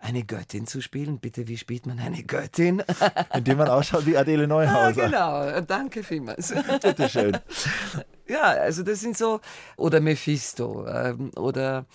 eine 0.00 0.24
Göttin 0.24 0.66
zu 0.66 0.80
spielen. 0.80 1.18
Bitte, 1.18 1.48
wie 1.48 1.56
spielt 1.56 1.86
man 1.86 1.98
eine 1.98 2.22
Göttin? 2.22 2.82
Indem 3.34 3.58
man 3.58 3.68
ausschaut 3.68 4.06
wie 4.06 4.16
Adele 4.16 4.46
Neuhauser. 4.48 5.04
Ah, 5.04 5.50
genau, 5.50 5.60
danke 5.62 6.02
vielmals. 6.02 6.54
Bitteschön. 6.82 7.38
Ja, 8.26 8.42
also 8.42 8.82
das 8.82 9.00
sind 9.00 9.16
so, 9.16 9.40
oder 9.76 10.00
Mephisto, 10.00 10.86
ähm, 10.86 11.30
oder 11.36 11.86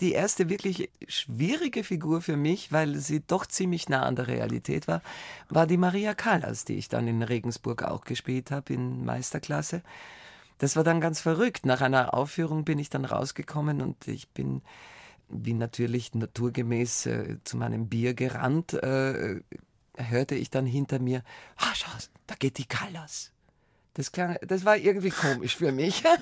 die 0.00 0.12
erste 0.12 0.48
wirklich 0.48 0.90
schwierige 1.08 1.84
Figur 1.84 2.20
für 2.20 2.36
mich, 2.36 2.72
weil 2.72 2.96
sie 2.96 3.20
doch 3.20 3.46
ziemlich 3.46 3.88
nah 3.88 4.02
an 4.02 4.16
der 4.16 4.26
Realität 4.26 4.88
war, 4.88 5.02
war 5.48 5.66
die 5.66 5.76
Maria 5.76 6.14
Callas, 6.14 6.64
die 6.64 6.74
ich 6.74 6.88
dann 6.88 7.06
in 7.06 7.22
Regensburg 7.22 7.82
auch 7.82 8.04
gespielt 8.04 8.50
habe 8.50 8.74
in 8.74 9.04
Meisterklasse. 9.04 9.82
Das 10.58 10.76
war 10.76 10.84
dann 10.84 11.00
ganz 11.00 11.20
verrückt. 11.20 11.66
Nach 11.66 11.80
einer 11.80 12.14
Aufführung 12.14 12.64
bin 12.64 12.78
ich 12.78 12.90
dann 12.90 13.04
rausgekommen 13.04 13.80
und 13.80 14.08
ich 14.08 14.28
bin 14.28 14.62
wie 15.28 15.54
natürlich 15.54 16.14
naturgemäß 16.14 17.06
äh, 17.06 17.36
zu 17.44 17.56
meinem 17.56 17.88
Bier 17.88 18.14
gerannt, 18.14 18.74
äh, 18.74 19.40
hörte 19.96 20.34
ich 20.34 20.50
dann 20.50 20.66
hinter 20.66 20.98
mir, 20.98 21.22
ah, 21.56 21.72
schau, 21.74 21.90
da 22.26 22.34
geht 22.34 22.58
die 22.58 22.66
Callas. 22.66 23.33
Das, 23.94 24.12
klang, 24.12 24.36
das 24.42 24.64
war 24.64 24.76
irgendwie 24.76 25.10
komisch 25.10 25.56
für 25.56 25.72
mich. 25.72 26.02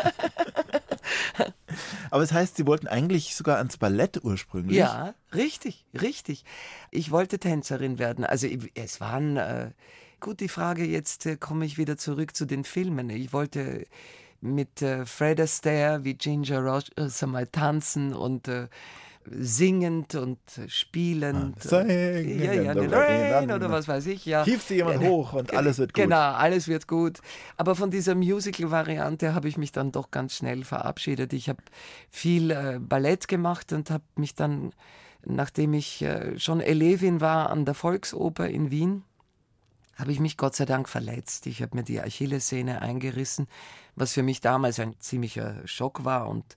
Aber 2.11 2.23
es 2.23 2.29
das 2.29 2.39
heißt, 2.39 2.57
Sie 2.57 2.67
wollten 2.67 2.87
eigentlich 2.87 3.35
sogar 3.35 3.57
ans 3.57 3.79
Ballett 3.79 4.23
ursprünglich? 4.23 4.77
Ja, 4.77 5.15
richtig, 5.35 5.87
richtig. 5.99 6.45
Ich 6.91 7.11
wollte 7.11 7.39
Tänzerin 7.39 7.99
werden. 7.99 8.25
Also 8.25 8.47
es 8.75 9.01
waren, 9.01 9.39
äh, 9.39 9.71
gut, 10.21 10.41
die 10.41 10.49
Frage, 10.49 10.85
jetzt 10.85 11.25
äh, 11.25 11.37
komme 11.37 11.65
ich 11.65 11.79
wieder 11.79 11.97
zurück 11.97 12.37
zu 12.37 12.45
den 12.45 12.65
Filmen. 12.65 13.09
Ich 13.09 13.33
wollte 13.33 13.87
mit 14.43 14.83
äh, 14.83 15.07
Fred 15.07 15.41
Astaire 15.41 16.05
wie 16.05 16.15
Ginger 16.15 16.61
Rogers 16.61 17.23
mal 17.23 17.47
tanzen 17.47 18.13
und 18.13 18.49
äh, 18.49 18.69
singend 19.31 20.15
und 20.15 20.39
spielend. 20.69 21.63
Singen 21.63 22.41
ja, 22.41 22.53
ja, 22.55 22.73
Rain 22.73 23.51
oder 23.51 23.71
was 23.71 23.89
weiß 23.89 24.07
ich. 24.07 24.27
Ja. 24.27 24.45
Hieft 24.45 24.69
sie 24.69 24.77
jemand 24.77 25.03
ja, 25.03 25.09
hoch 25.09 25.33
und 25.33 25.55
alles 25.55 25.79
wird 25.79 25.95
gut. 25.95 26.03
Genau, 26.03 26.33
alles 26.33 26.69
wird 26.69 26.89
gut. 26.89 27.21
Aber 27.57 27.75
von 27.75 27.91
dieser 27.91 28.15
Musical-Variante 28.15 29.35
habe 29.35 29.49
ich 29.49 29.57
mich 29.57 29.73
dann 29.73 29.93
doch 29.93 30.11
ganz 30.11 30.35
schnell 30.37 30.65
verabschiedet. 30.65 31.33
Ich 31.33 31.49
habe 31.49 31.63
viel 32.11 32.51
äh, 32.51 32.79
Ballett 32.81 33.29
gemacht 33.29 33.73
und 33.73 33.91
habe 33.91 34.05
mich 34.17 34.35
dann, 34.35 34.73
nachdem 35.25 35.75
ich 35.75 36.03
äh, 36.03 36.39
schon 36.39 36.61
Elevin 36.61 37.21
war 37.21 37.51
an 37.51 37.65
der 37.65 37.75
Volksoper 37.75 38.49
in 38.49 38.71
Wien, 38.71 39.05
habe 39.97 40.13
ich 40.13 40.21
mich 40.21 40.37
Gott 40.37 40.57
sei 40.57 40.65
Dank 40.65 40.89
verletzt. 40.89 41.47
Ich 41.47 41.63
habe 41.63 41.77
mir 41.77 41.85
die 41.85 42.01
Achillessehne 42.01 42.83
eingerissen, 42.83 43.47
was 43.95 44.13
für 44.13 44.23
mich 44.23 44.41
damals 44.41 44.81
ein 44.81 44.95
ziemlicher 44.99 45.57
Schock 45.67 46.05
war 46.05 46.29
und 46.29 46.57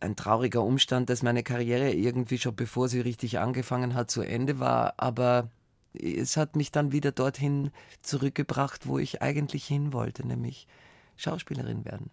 ein 0.00 0.16
trauriger 0.16 0.62
Umstand, 0.62 1.10
dass 1.10 1.22
meine 1.22 1.42
Karriere 1.42 1.92
irgendwie 1.92 2.38
schon 2.38 2.56
bevor 2.56 2.88
sie 2.88 3.00
richtig 3.00 3.38
angefangen 3.38 3.94
hat 3.94 4.10
zu 4.10 4.22
Ende 4.22 4.58
war, 4.58 4.94
aber 4.96 5.50
es 5.94 6.36
hat 6.36 6.56
mich 6.56 6.72
dann 6.72 6.92
wieder 6.92 7.12
dorthin 7.12 7.70
zurückgebracht, 8.02 8.86
wo 8.86 8.98
ich 8.98 9.22
eigentlich 9.22 9.64
hin 9.64 9.92
wollte, 9.92 10.26
nämlich 10.26 10.66
Schauspielerin 11.16 11.84
werden. 11.84 12.10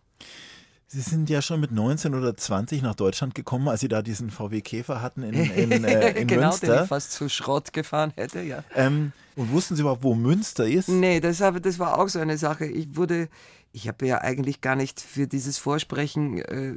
Sie 0.93 1.01
sind 1.01 1.27
ja 1.29 1.41
schon 1.41 1.59
mit 1.59 1.71
19 1.71 2.13
oder 2.13 2.37
20 2.37 2.83
nach 2.83 2.93
Deutschland 2.93 3.33
gekommen, 3.33 3.67
als 3.67 3.81
Sie 3.81 3.87
da 3.87 4.03
diesen 4.03 4.29
VW 4.29 4.61
Käfer 4.61 5.01
hatten 5.01 5.23
in, 5.23 5.33
in, 5.33 5.83
äh, 5.83 6.11
in 6.21 6.27
genau, 6.27 6.49
Münster. 6.49 6.67
Genau, 6.67 6.77
den 6.77 6.83
ich 6.83 6.89
fast 6.89 7.11
zu 7.13 7.29
Schrott 7.29 7.73
gefahren 7.73 8.13
hätte, 8.15 8.41
ja. 8.41 8.63
Ähm, 8.75 9.11
und 9.35 9.51
wussten 9.51 9.75
Sie 9.75 9.81
überhaupt, 9.81 10.03
wo 10.03 10.13
Münster 10.13 10.67
ist? 10.67 10.89
Nee, 10.89 11.19
das, 11.19 11.39
das 11.39 11.79
war 11.79 11.97
auch 11.97 12.09
so 12.09 12.19
eine 12.19 12.37
Sache. 12.37 12.65
Ich 12.65 12.95
wurde 12.95 13.27
ich 13.73 13.87
habe 13.87 14.05
ja 14.05 14.21
eigentlich 14.21 14.61
gar 14.61 14.75
nicht 14.75 15.01
für 15.01 15.27
dieses 15.27 15.57
Vorsprechen, 15.57 16.37
äh, 16.37 16.75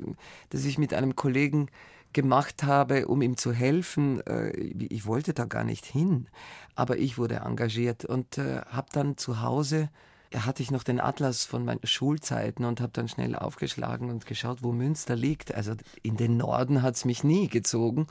das 0.48 0.64
ich 0.64 0.78
mit 0.78 0.94
einem 0.94 1.14
Kollegen 1.14 1.68
gemacht 2.14 2.62
habe, 2.62 3.06
um 3.06 3.20
ihm 3.20 3.36
zu 3.36 3.52
helfen, 3.52 4.26
äh, 4.26 4.48
ich 4.56 5.04
wollte 5.04 5.34
da 5.34 5.44
gar 5.44 5.64
nicht 5.64 5.84
hin, 5.84 6.28
aber 6.74 6.96
ich 6.96 7.18
wurde 7.18 7.42
engagiert 7.44 8.06
und 8.06 8.38
äh, 8.38 8.62
habe 8.70 8.88
dann 8.92 9.18
zu 9.18 9.42
Hause 9.42 9.90
hatte 10.34 10.62
ich 10.62 10.70
noch 10.70 10.82
den 10.82 11.00
Atlas 11.00 11.44
von 11.44 11.64
meinen 11.64 11.84
Schulzeiten 11.84 12.64
und 12.64 12.80
habe 12.80 12.92
dann 12.92 13.08
schnell 13.08 13.36
aufgeschlagen 13.36 14.10
und 14.10 14.26
geschaut, 14.26 14.62
wo 14.62 14.72
Münster 14.72 15.16
liegt. 15.16 15.54
Also 15.54 15.74
in 16.02 16.16
den 16.16 16.36
Norden 16.36 16.82
hat 16.82 16.96
es 16.96 17.04
mich 17.04 17.24
nie 17.24 17.48
gezogen 17.48 18.06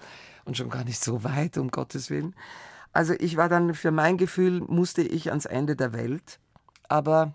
und 0.46 0.58
schon 0.58 0.70
gar 0.70 0.84
nicht 0.84 1.04
so 1.04 1.24
weit, 1.24 1.58
um 1.58 1.70
Gottes 1.70 2.10
Willen. 2.10 2.36
Also 2.94 3.14
ich 3.14 3.36
war 3.36 3.50
dann, 3.50 3.74
für 3.74 3.92
mein 3.92 4.18
Gefühl, 4.18 4.62
musste 4.62 5.02
ich 5.02 5.30
ans 5.30 5.46
Ende 5.46 5.76
der 5.76 5.92
Welt. 5.94 6.40
Aber 6.88 7.34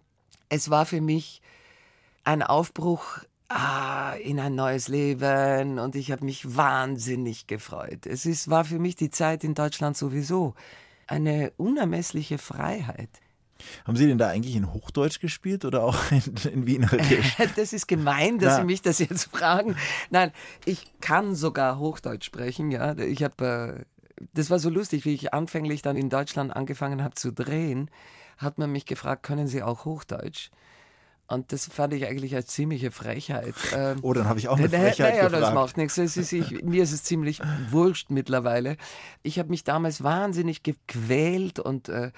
es 0.48 0.70
war 0.70 0.86
für 0.86 1.00
mich 1.00 1.42
ein 2.24 2.42
Aufbruch 2.42 3.18
ah, 3.48 4.14
in 4.22 4.40
ein 4.40 4.54
neues 4.54 4.88
Leben 4.88 5.78
und 5.78 5.96
ich 5.96 6.12
habe 6.12 6.24
mich 6.24 6.56
wahnsinnig 6.56 7.46
gefreut. 7.46 8.06
Es 8.06 8.24
ist, 8.24 8.48
war 8.48 8.64
für 8.64 8.78
mich 8.78 8.96
die 8.96 9.10
Zeit 9.10 9.44
in 9.44 9.54
Deutschland 9.54 9.96
sowieso 9.96 10.54
eine 11.06 11.52
unermessliche 11.56 12.38
Freiheit. 12.38 13.10
Haben 13.86 13.96
Sie 13.96 14.06
denn 14.06 14.18
da 14.18 14.28
eigentlich 14.28 14.56
in 14.56 14.72
Hochdeutsch 14.72 15.20
gespielt 15.20 15.64
oder 15.64 15.82
auch 15.82 15.98
in, 16.10 16.52
in 16.52 16.66
Wienerisch? 16.66 17.36
Das 17.56 17.72
ist 17.72 17.88
gemein, 17.88 18.38
dass 18.38 18.54
Na. 18.54 18.60
Sie 18.60 18.64
mich 18.64 18.82
das 18.82 18.98
jetzt 18.98 19.24
fragen. 19.24 19.76
Nein, 20.10 20.32
ich 20.64 20.92
kann 21.00 21.34
sogar 21.34 21.78
Hochdeutsch 21.78 22.24
sprechen. 22.24 22.70
Ja, 22.70 22.96
ich 22.96 23.22
habe. 23.22 23.84
Äh, 23.84 24.24
das 24.34 24.50
war 24.50 24.58
so 24.58 24.68
lustig, 24.68 25.06
wie 25.06 25.14
ich 25.14 25.32
anfänglich 25.32 25.80
dann 25.80 25.96
in 25.96 26.10
Deutschland 26.10 26.54
angefangen 26.54 27.02
habe 27.02 27.14
zu 27.14 27.32
drehen, 27.32 27.90
hat 28.36 28.58
man 28.58 28.70
mich 28.70 28.84
gefragt, 28.84 29.22
können 29.22 29.48
Sie 29.48 29.62
auch 29.62 29.86
Hochdeutsch? 29.86 30.50
Und 31.30 31.52
das 31.52 31.66
fand 31.66 31.94
ich 31.94 32.06
eigentlich 32.06 32.34
als 32.34 32.48
ziemliche 32.48 32.90
Frechheit. 32.90 33.54
Ähm, 33.72 33.98
oh, 34.02 34.12
dann 34.12 34.28
habe 34.28 34.40
ich 34.40 34.48
auch 34.48 34.58
eine 34.58 34.68
Frechheit 34.68 35.14
naja, 35.14 35.24
gefragt. 35.28 35.42
das 35.42 35.54
macht 35.54 35.76
nichts. 35.76 35.96
Ist, 35.96 36.32
ich, 36.32 36.50
mir 36.64 36.82
ist 36.82 36.92
es 36.92 37.04
ziemlich 37.04 37.40
wurscht 37.70 38.10
mittlerweile. 38.10 38.76
Ich 39.22 39.38
habe 39.38 39.50
mich 39.50 39.62
damals 39.62 40.02
wahnsinnig 40.02 40.64
gequält 40.64 41.60
und 41.60 41.88
äh, 41.88 42.10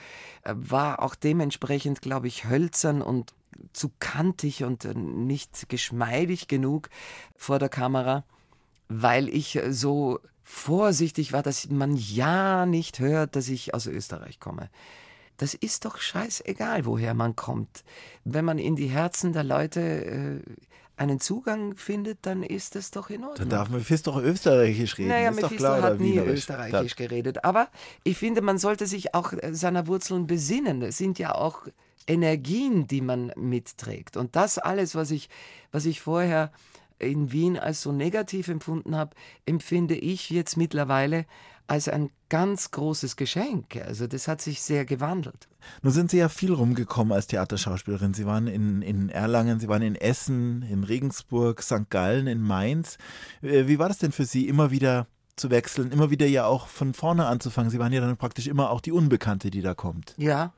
war 0.44 1.02
auch 1.02 1.14
dementsprechend, 1.14 2.00
glaube 2.00 2.26
ich, 2.26 2.48
hölzern 2.48 3.02
und 3.02 3.34
zu 3.74 3.90
kantig 3.98 4.64
und 4.64 4.86
äh, 4.86 4.94
nicht 4.94 5.68
geschmeidig 5.68 6.48
genug 6.48 6.88
vor 7.36 7.58
der 7.58 7.68
Kamera, 7.68 8.24
weil 8.88 9.28
ich 9.28 9.60
so 9.68 10.20
vorsichtig 10.42 11.32
war, 11.34 11.42
dass 11.42 11.68
man 11.68 11.96
ja 11.96 12.64
nicht 12.64 12.98
hört, 12.98 13.36
dass 13.36 13.48
ich 13.48 13.74
aus 13.74 13.86
Österreich 13.86 14.40
komme. 14.40 14.70
Das 15.36 15.54
ist 15.54 15.84
doch 15.84 15.98
scheißegal, 15.98 16.84
woher 16.84 17.14
man 17.14 17.36
kommt. 17.36 17.84
Wenn 18.24 18.44
man 18.44 18.58
in 18.58 18.76
die 18.76 18.88
Herzen 18.88 19.32
der 19.32 19.44
Leute 19.44 19.80
äh, 19.80 20.40
einen 20.96 21.20
Zugang 21.20 21.74
findet, 21.74 22.18
dann 22.22 22.42
ist 22.42 22.74
das 22.74 22.90
doch 22.90 23.10
in 23.10 23.24
Ordnung. 23.24 23.36
Dann 23.36 23.48
darf 23.48 23.68
Mephisto 23.68 24.12
doch 24.12 24.22
Österreichisch 24.22 24.98
reden. 24.98 25.08
Naja, 25.08 25.30
ist 25.30 25.36
Mephisto 25.36 25.56
klar, 25.56 25.82
hat 25.82 26.00
nie 26.00 26.18
Österreichisch 26.18 26.96
geredet. 26.96 27.44
Aber 27.44 27.68
ich 28.04 28.18
finde, 28.18 28.40
man 28.40 28.58
sollte 28.58 28.86
sich 28.86 29.14
auch 29.14 29.32
äh, 29.32 29.54
seiner 29.54 29.86
Wurzeln 29.86 30.26
besinnen. 30.26 30.82
Es 30.82 30.98
sind 30.98 31.18
ja 31.18 31.34
auch 31.34 31.66
Energien, 32.06 32.86
die 32.86 33.00
man 33.00 33.32
mitträgt. 33.36 34.16
Und 34.16 34.36
das 34.36 34.58
alles, 34.58 34.94
was 34.94 35.10
ich, 35.10 35.28
was 35.70 35.86
ich 35.86 36.00
vorher 36.00 36.52
in 36.98 37.32
Wien 37.32 37.58
als 37.58 37.82
so 37.82 37.92
negativ 37.92 38.48
empfunden 38.48 38.96
habe, 38.96 39.16
empfinde 39.46 39.96
ich 39.96 40.30
jetzt 40.30 40.56
mittlerweile 40.56 41.26
als 41.66 41.88
ein 41.88 42.10
ganz 42.28 42.70
großes 42.70 43.16
Geschenk. 43.16 43.76
Also 43.76 44.06
das 44.06 44.28
hat 44.28 44.40
sich 44.40 44.62
sehr 44.62 44.84
gewandelt. 44.84 45.48
Nun 45.82 45.92
sind 45.92 46.10
Sie 46.10 46.18
ja 46.18 46.28
viel 46.28 46.52
rumgekommen 46.52 47.12
als 47.12 47.26
Theaterschauspielerin. 47.26 48.14
Sie 48.14 48.26
waren 48.26 48.46
in, 48.46 48.82
in 48.82 49.08
Erlangen, 49.08 49.60
Sie 49.60 49.68
waren 49.68 49.82
in 49.82 49.94
Essen, 49.94 50.62
in 50.62 50.84
Regensburg, 50.84 51.62
St. 51.62 51.88
Gallen, 51.90 52.26
in 52.26 52.42
Mainz. 52.42 52.98
Äh, 53.42 53.66
wie 53.66 53.78
war 53.78 53.88
das 53.88 53.98
denn 53.98 54.12
für 54.12 54.24
Sie, 54.24 54.48
immer 54.48 54.70
wieder 54.70 55.06
zu 55.36 55.50
wechseln, 55.50 55.92
immer 55.92 56.10
wieder 56.10 56.26
ja 56.26 56.46
auch 56.46 56.66
von 56.66 56.94
vorne 56.94 57.26
anzufangen? 57.26 57.70
Sie 57.70 57.78
waren 57.78 57.92
ja 57.92 58.00
dann 58.00 58.16
praktisch 58.16 58.46
immer 58.46 58.70
auch 58.70 58.80
die 58.80 58.92
Unbekannte, 58.92 59.50
die 59.50 59.62
da 59.62 59.74
kommt. 59.74 60.14
Ja, 60.18 60.52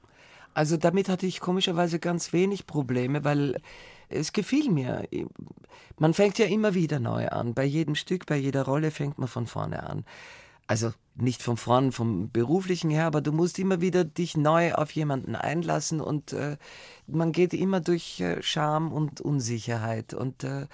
also 0.54 0.76
damit 0.76 1.08
hatte 1.08 1.26
ich 1.26 1.40
komischerweise 1.40 1.98
ganz 1.98 2.32
wenig 2.32 2.66
Probleme, 2.66 3.24
weil 3.24 3.60
es 4.08 4.32
gefiel 4.32 4.70
mir. 4.70 5.08
Man 5.98 6.14
fängt 6.14 6.38
ja 6.38 6.46
immer 6.46 6.74
wieder 6.74 7.00
neu 7.00 7.28
an. 7.28 7.54
Bei 7.54 7.64
jedem 7.64 7.96
Stück, 7.96 8.26
bei 8.26 8.36
jeder 8.36 8.62
Rolle 8.62 8.90
fängt 8.90 9.18
man 9.18 9.28
von 9.28 9.46
vorne 9.46 9.82
an. 9.82 10.04
Also 10.66 10.92
nicht 11.14 11.42
von 11.42 11.56
vorn 11.56 11.92
vom 11.92 12.30
beruflichen 12.30 12.90
her, 12.90 13.06
aber 13.06 13.20
du 13.20 13.32
musst 13.32 13.58
immer 13.58 13.80
wieder 13.80 14.04
dich 14.04 14.36
neu 14.36 14.74
auf 14.74 14.90
jemanden 14.92 15.36
einlassen 15.36 16.00
und 16.00 16.32
äh, 16.32 16.56
man 17.06 17.32
geht 17.32 17.54
immer 17.54 17.80
durch 17.80 18.20
äh, 18.20 18.42
Scham 18.42 18.92
und 18.92 19.20
Unsicherheit 19.20 20.14
und 20.14 20.42
äh, 20.42 20.66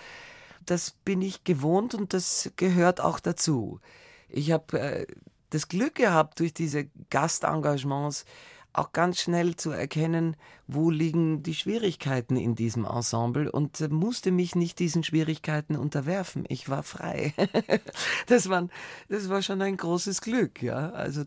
das 0.64 0.92
bin 0.92 1.20
ich 1.20 1.44
gewohnt 1.44 1.94
und 1.94 2.14
das 2.14 2.53
gehört 2.57 3.00
auch 3.00 3.20
dazu. 3.20 3.81
Ich 4.29 4.53
habe 4.53 4.79
äh, 4.79 5.07
das 5.50 5.68
Glück 5.68 5.96
gehabt, 5.96 6.40
durch 6.40 6.55
diese 6.55 6.87
Gastengagements 7.11 8.24
auch 8.72 8.92
ganz 8.92 9.20
schnell 9.20 9.56
zu 9.56 9.70
erkennen, 9.70 10.37
wo 10.66 10.90
liegen 10.90 11.42
die 11.42 11.54
Schwierigkeiten 11.54 12.37
in 12.37 12.54
diesem 12.54 12.85
Ensemble 12.85 13.50
und 13.50 13.80
äh, 13.80 13.88
musste 13.88 14.30
mich 14.30 14.54
nicht 14.54 14.78
diesen 14.78 15.02
Schwierigkeiten 15.02 15.76
unterwerfen. 15.76 16.44
Ich 16.48 16.68
war 16.68 16.83
frei. 16.83 17.35
das, 18.26 18.48
war, 18.48 18.68
das 19.09 19.28
war 19.28 19.42
schon 19.42 19.61
ein 19.62 19.76
großes 19.76 20.20
Glück, 20.20 20.62
ja. 20.62 20.90
Also 20.90 21.24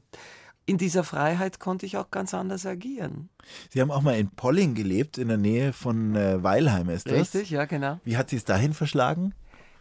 in 0.66 0.78
dieser 0.78 1.04
Freiheit 1.04 1.60
konnte 1.60 1.86
ich 1.86 1.98
auch 1.98 2.10
ganz 2.10 2.34
anders 2.34 2.66
agieren. 2.66 3.30
Sie 3.70 3.82
haben 3.82 3.92
auch 3.92 4.02
mal 4.02 4.18
in 4.18 4.30
Polling 4.30 4.76
gelebt, 4.76 5.18
in 5.18 5.28
der 5.28 5.38
Nähe 5.38 5.74
von 5.74 6.16
äh, 6.16 6.42
Weilheim 6.42 6.90
ist 6.90 7.08
das? 7.08 7.14
Richtig, 7.14 7.50
ja, 7.50 7.66
genau. 7.66 8.00
Wie 8.06 8.16
hat 8.16 8.30
Sie 8.30 8.38
es 8.38 8.46
dahin 8.46 8.74
verschlagen? 8.74 9.34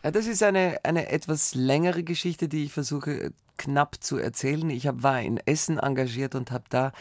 Ja, 0.02 0.10
das 0.10 0.26
ist 0.26 0.42
eine, 0.42 0.80
eine 0.82 1.08
etwas 1.10 1.54
längere 1.54 2.02
Geschichte, 2.02 2.48
die 2.48 2.64
ich 2.64 2.72
versuche 2.72 3.32
knapp 3.56 4.02
zu 4.02 4.16
erzählen. 4.16 4.68
Ich 4.70 4.88
hab, 4.88 5.04
war 5.04 5.20
in 5.20 5.38
Essen 5.38 5.78
engagiert 5.78 6.34
und 6.34 6.50
habe 6.50 6.64
da 6.68 6.92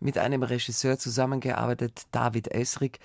mit 0.00 0.18
einem 0.18 0.42
Regisseur 0.42 0.98
zusammengearbeitet, 0.98 2.06
David 2.12 2.48
Esrik, 2.48 3.00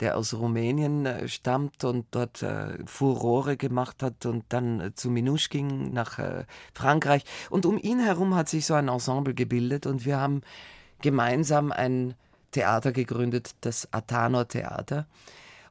der 0.00 0.16
aus 0.16 0.34
Rumänien 0.34 1.06
äh, 1.06 1.28
stammt 1.28 1.84
und 1.84 2.06
dort 2.10 2.42
äh, 2.42 2.78
Furore 2.86 3.56
gemacht 3.56 4.02
hat 4.02 4.26
und 4.26 4.44
dann 4.50 4.80
äh, 4.80 4.94
zu 4.94 5.10
Minouche 5.10 5.48
ging 5.48 5.92
nach 5.92 6.18
Frankreich. 6.74 7.24
Und 7.50 7.66
um 7.66 7.78
ihn 7.78 8.00
herum 8.00 8.34
hat 8.34 8.48
sich 8.48 8.66
so 8.66 8.74
ein 8.74 8.88
Ensemble 8.88 9.34
gebildet 9.34 9.86
und 9.86 10.04
wir 10.04 10.18
haben 10.20 10.42
gemeinsam 11.00 11.72
ein 11.72 12.14
Theater 12.50 12.92
gegründet, 12.92 13.54
das 13.62 13.88
Athanor 13.92 14.48
Theater. 14.48 15.06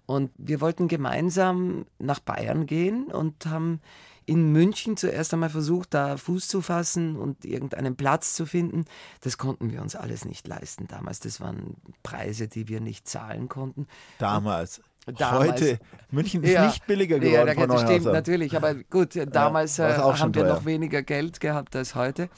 Und 0.06 0.32
wir 0.38 0.62
wollten 0.62 0.88
gemeinsam 0.88 1.86
nach 1.98 2.20
Bayern 2.20 2.68
gehen 2.68 3.06
und 3.06 3.46
haben 3.48 3.82
in 4.26 4.52
München 4.52 4.98
zuerst 4.98 5.34
einmal 5.34 5.50
versucht, 5.50 5.94
da 5.94 6.18
Fuß 6.18 6.48
zu 6.48 6.62
fassen 6.62 7.16
und 7.16 7.46
irgendeinen 7.46 7.96
Platz 7.96 8.34
zu 8.34 8.46
finden. 8.46 8.86
Das 9.22 9.38
konnten 9.38 9.72
wir 9.72 9.82
uns 9.82 9.96
alles 9.96 10.26
nicht 10.26 10.48
leisten 10.48 10.88
damals. 10.88 11.20
Das 11.20 11.40
waren 11.40 11.76
Preise, 12.04 12.48
die 12.48 12.68
wir 12.68 12.82
nicht 12.82 13.08
zahlen 13.08 13.50
konnten. 13.50 13.88
Damals. 14.20 14.82
Damals. 15.06 15.62
Heute, 15.62 15.80
München 16.10 16.44
ist 16.44 16.52
ja, 16.52 16.66
nicht 16.66 16.88
billiger 16.88 17.20
geworden. 17.20 17.56
Ja, 17.60 17.68
das 17.68 17.82
stimmt 17.82 18.06
natürlich, 18.06 18.56
aber 18.58 18.74
gut, 18.74 19.16
damals 19.32 19.78
ja, 19.78 19.90
äh, 19.90 20.18
haben 20.18 20.34
wir 20.34 20.46
noch 20.46 20.66
weniger 20.66 21.04
Geld 21.04 21.40
gehabt 21.40 21.76
als 21.76 21.94
heute. 21.94 22.30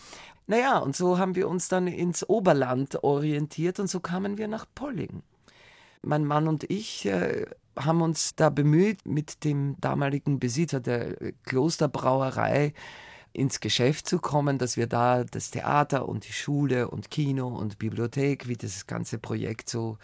Naja, 0.48 0.78
und 0.80 0.96
so 0.96 1.18
haben 1.18 1.36
wir 1.36 1.48
uns 1.48 1.70
dann 1.70 1.88
ins 1.88 2.28
Oberland 2.28 3.04
orientiert 3.04 3.80
und 3.80 3.88
so 3.88 4.02
kamen 4.02 4.38
wir 4.38 4.50
nach 4.50 4.66
Polling. 4.76 5.24
Mein 6.02 6.26
Mann 6.26 6.48
und 6.48 6.64
ich 6.70 7.06
äh, 7.06 7.46
haben 7.76 8.02
uns 8.02 8.36
da 8.36 8.50
bemüht, 8.50 9.06
mit 9.06 9.44
dem 9.44 9.76
damaligen 9.80 10.40
Besitzer 10.40 10.80
der 10.80 11.16
Klosterbrauerei 11.46 12.74
ins 13.34 13.60
Geschäft 13.60 14.08
zu 14.08 14.20
kommen, 14.20 14.58
dass 14.58 14.78
wir 14.78 14.88
da 14.88 15.24
das 15.24 15.52
Theater 15.52 16.10
und 16.10 16.28
die 16.28 16.34
Schule 16.34 16.90
und 16.90 17.12
Kino 17.12 17.48
und 17.48 17.78
Bibliothek, 17.78 18.48
wie 18.48 18.56
das 18.56 18.88
ganze 18.88 19.20
Projekt 19.20 19.70
so 19.70 19.98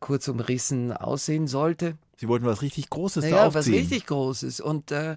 kurz 0.00 0.28
umrissen 0.28 0.92
aussehen 0.92 1.46
sollte. 1.46 1.98
Sie 2.16 2.28
wollten 2.28 2.46
was 2.46 2.62
richtig 2.62 2.88
Großes 2.90 3.24
naja, 3.24 3.36
da 3.36 3.46
aufziehen. 3.48 3.74
was 3.74 3.80
richtig 3.80 4.06
Großes. 4.06 4.60
Und 4.60 4.90
äh, 4.92 5.16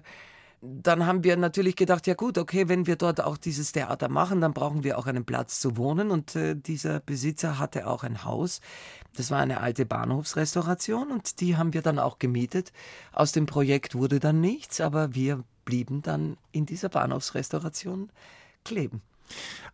dann 0.62 1.06
haben 1.06 1.24
wir 1.24 1.36
natürlich 1.36 1.74
gedacht, 1.74 2.06
ja 2.06 2.14
gut, 2.14 2.38
okay, 2.38 2.68
wenn 2.68 2.86
wir 2.86 2.94
dort 2.94 3.20
auch 3.20 3.36
dieses 3.36 3.72
Theater 3.72 4.08
machen, 4.08 4.40
dann 4.40 4.54
brauchen 4.54 4.84
wir 4.84 4.96
auch 4.96 5.06
einen 5.06 5.24
Platz 5.24 5.58
zu 5.58 5.76
wohnen. 5.76 6.12
Und 6.12 6.36
äh, 6.36 6.54
dieser 6.54 7.00
Besitzer 7.00 7.58
hatte 7.58 7.88
auch 7.88 8.04
ein 8.04 8.24
Haus. 8.24 8.60
Das 9.16 9.32
war 9.32 9.40
eine 9.40 9.60
alte 9.60 9.84
Bahnhofsrestauration 9.84 11.10
und 11.10 11.40
die 11.40 11.56
haben 11.56 11.74
wir 11.74 11.82
dann 11.82 11.98
auch 11.98 12.20
gemietet. 12.20 12.72
Aus 13.12 13.32
dem 13.32 13.46
Projekt 13.46 13.96
wurde 13.96 14.20
dann 14.20 14.40
nichts, 14.40 14.80
aber 14.80 15.16
wir 15.16 15.42
blieben 15.64 16.00
dann 16.02 16.36
in 16.52 16.64
dieser 16.64 16.88
Bahnhofsrestauration 16.88 18.10
kleben. 18.64 19.02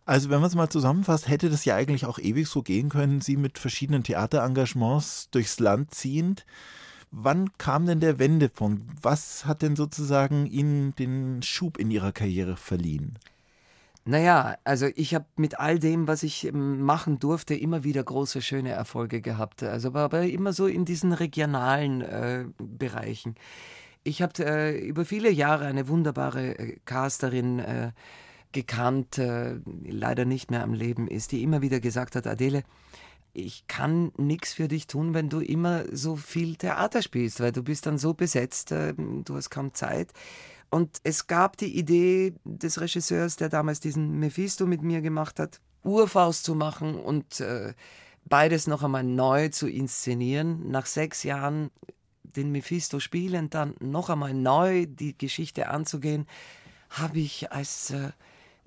Also 0.05 0.31
wenn 0.31 0.39
man 0.39 0.47
es 0.47 0.55
mal 0.55 0.69
zusammenfasst, 0.69 1.27
hätte 1.27 1.51
das 1.51 1.65
ja 1.65 1.75
eigentlich 1.75 2.07
auch 2.07 2.17
ewig 2.17 2.47
so 2.47 2.63
gehen 2.63 2.89
können, 2.89 3.21
Sie 3.21 3.37
mit 3.37 3.59
verschiedenen 3.59 4.03
Theaterengagements 4.03 5.29
durchs 5.29 5.59
Land 5.59 5.93
ziehend. 5.93 6.45
Wann 7.11 7.57
kam 7.57 7.85
denn 7.85 7.99
der 7.99 8.19
Wendepunkt? 8.19 8.83
Was 9.01 9.45
hat 9.45 9.61
denn 9.61 9.75
sozusagen 9.75 10.45
Ihnen 10.45 10.95
den 10.95 11.41
Schub 11.41 11.77
in 11.77 11.89
Ihrer 11.89 12.11
Karriere 12.11 12.55
verliehen? 12.55 13.17
Naja, 14.05 14.57
also 14.63 14.87
ich 14.95 15.13
habe 15.13 15.25
mit 15.35 15.59
all 15.59 15.77
dem, 15.77 16.07
was 16.07 16.23
ich 16.23 16.45
ähm, 16.47 16.81
machen 16.81 17.19
durfte, 17.19 17.53
immer 17.53 17.83
wieder 17.83 18.03
große, 18.03 18.41
schöne 18.41 18.71
Erfolge 18.71 19.21
gehabt. 19.21 19.61
Also 19.63 19.93
aber 19.93 20.23
immer 20.23 20.53
so 20.53 20.67
in 20.67 20.85
diesen 20.85 21.13
regionalen 21.13 22.01
äh, 22.01 22.45
Bereichen. 22.57 23.35
Ich 24.03 24.21
habe 24.21 24.33
äh, 24.43 24.79
über 24.79 25.05
viele 25.05 25.29
Jahre 25.29 25.65
eine 25.65 25.87
wunderbare 25.87 26.57
äh, 26.57 26.77
Casterin 26.85 27.59
äh, 27.59 27.91
gekannt, 28.51 29.17
äh, 29.17 29.57
leider 29.85 30.25
nicht 30.25 30.49
mehr 30.49 30.63
am 30.63 30.73
Leben 30.73 31.07
ist, 31.07 31.31
die 31.31 31.43
immer 31.43 31.61
wieder 31.61 31.79
gesagt 31.79 32.15
hat, 32.15 32.25
Adele, 32.25 32.63
ich 33.39 33.67
kann 33.67 34.11
nichts 34.17 34.53
für 34.53 34.67
dich 34.67 34.87
tun, 34.87 35.13
wenn 35.13 35.29
du 35.29 35.39
immer 35.39 35.83
so 35.91 36.15
viel 36.15 36.55
Theater 36.55 37.01
spielst, 37.01 37.39
weil 37.39 37.51
du 37.51 37.63
bist 37.63 37.85
dann 37.85 37.97
so 37.97 38.13
besetzt, 38.13 38.71
äh, 38.71 38.93
du 38.95 39.35
hast 39.35 39.49
kaum 39.49 39.73
Zeit. 39.73 40.11
Und 40.69 40.99
es 41.03 41.27
gab 41.27 41.57
die 41.57 41.77
Idee 41.77 42.33
des 42.43 42.79
Regisseurs, 42.79 43.35
der 43.35 43.49
damals 43.49 43.79
diesen 43.79 44.19
Mephisto 44.19 44.65
mit 44.65 44.83
mir 44.83 45.01
gemacht 45.01 45.39
hat, 45.39 45.59
Urfaust 45.83 46.43
zu 46.43 46.55
machen 46.55 46.95
und 46.95 47.39
äh, 47.39 47.73
beides 48.25 48.67
noch 48.67 48.83
einmal 48.83 49.03
neu 49.03 49.49
zu 49.49 49.67
inszenieren. 49.67 50.69
Nach 50.69 50.85
sechs 50.85 51.23
Jahren 51.23 51.71
den 52.23 52.51
Mephisto 52.51 52.99
spielen, 52.99 53.49
dann 53.49 53.73
noch 53.79 54.09
einmal 54.09 54.33
neu 54.33 54.85
die 54.85 55.17
Geschichte 55.17 55.69
anzugehen, 55.69 56.27
habe 56.89 57.19
ich 57.19 57.51
als 57.51 57.91
äh, 57.91 58.11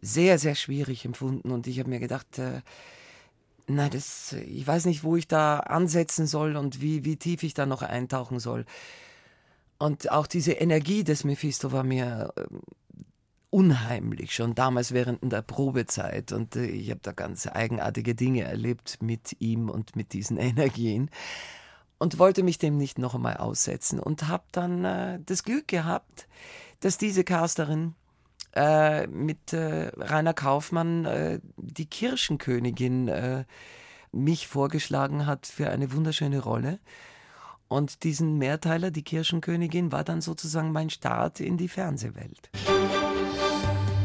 sehr, 0.01 0.39
sehr 0.39 0.57
schwierig 0.57 1.05
empfunden. 1.05 1.53
Und 1.53 1.67
ich 1.69 1.79
habe 1.79 1.91
mir 1.91 2.01
gedacht, 2.01 2.39
äh, 2.39 2.63
na, 3.67 3.89
das, 3.89 4.33
ich 4.33 4.67
weiß 4.67 4.87
nicht, 4.87 5.05
wo 5.05 5.17
ich 5.17 5.29
da 5.29 5.59
ansetzen 5.61 6.27
soll 6.27 6.57
und 6.57 6.81
wie, 6.81 7.05
wie 7.05 7.17
tief 7.17 7.43
ich 7.43 7.55
da 7.55 7.67
noch 7.67 7.83
eintauchen 7.83 8.39
soll. 8.41 8.65
Und 9.79 10.11
auch 10.11 10.27
diese 10.27 10.53
Energie 10.53 11.05
des 11.05 11.25
Mephisto 11.25 11.73
war 11.73 11.83
mir 11.83 12.33
äh, 12.37 12.45
unheimlich, 13.51 14.35
schon 14.35 14.55
damals 14.55 14.93
während 14.93 15.21
der 15.33 15.43
Probezeit. 15.43 16.33
Und 16.33 16.57
äh, 16.57 16.67
ich 16.67 16.91
habe 16.91 17.01
da 17.03 17.13
ganz 17.13 17.47
eigenartige 17.47 18.15
Dinge 18.15 18.43
erlebt 18.43 18.99
mit 19.03 19.37
ihm 19.41 19.69
und 19.69 19.97
mit 19.97 20.13
diesen 20.13 20.37
Energien. 20.39 21.11
Und 21.99 22.19
wollte 22.19 22.43
mich 22.43 22.59
dem 22.59 22.77
nicht 22.77 22.99
noch 22.99 23.15
einmal 23.15 23.37
aussetzen. 23.37 24.01
Und 24.01 24.29
habe 24.29 24.45
dann 24.53 24.85
äh, 24.85 25.21
das 25.25 25.45
Glück 25.45 25.69
gehabt, 25.69 26.29
dass 26.81 26.99
diese 26.99 27.25
Casterin 27.25 27.95
äh, 28.55 29.07
mit 29.07 29.53
äh, 29.53 29.91
Rainer 29.97 30.35
Kaufmann 30.35 31.05
äh, 31.05 31.41
die 31.57 31.87
Kirschenkönigin 31.87 33.09
äh, 33.09 33.45
mich 34.13 34.47
vorgeschlagen 34.47 35.27
hat 35.27 35.47
für 35.47 35.71
eine 35.71 35.93
wunderschöne 35.93 36.41
Rolle. 36.41 36.79
Und 37.69 38.05
diesen 38.05 38.37
Mehrteiler, 38.37 38.91
die 38.91 39.03
Kirschenkönigin, 39.03 39.93
war 39.93 40.05
dann 40.05 40.21
sozusagen 40.21 40.73
mein 40.73 40.91
Start 40.91 41.41
in 41.41 41.57
die 41.57 41.69
Fernsehwelt. 41.69 42.51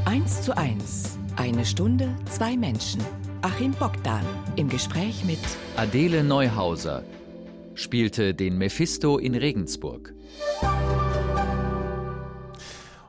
Eins 0.06 0.42
zu 0.42 0.56
eins. 0.56 1.18
Eine 1.36 1.66
Stunde, 1.66 2.16
zwei 2.30 2.56
Menschen. 2.56 3.02
Achim 3.42 3.72
Bogdan 3.72 4.26
im 4.56 4.70
Gespräch 4.70 5.26
mit 5.26 5.40
Adele 5.76 6.24
Neuhauser 6.24 7.04
spielte 7.76 8.34
den 8.34 8.58
Mephisto 8.58 9.18
in 9.18 9.36
Regensburg. 9.36 10.14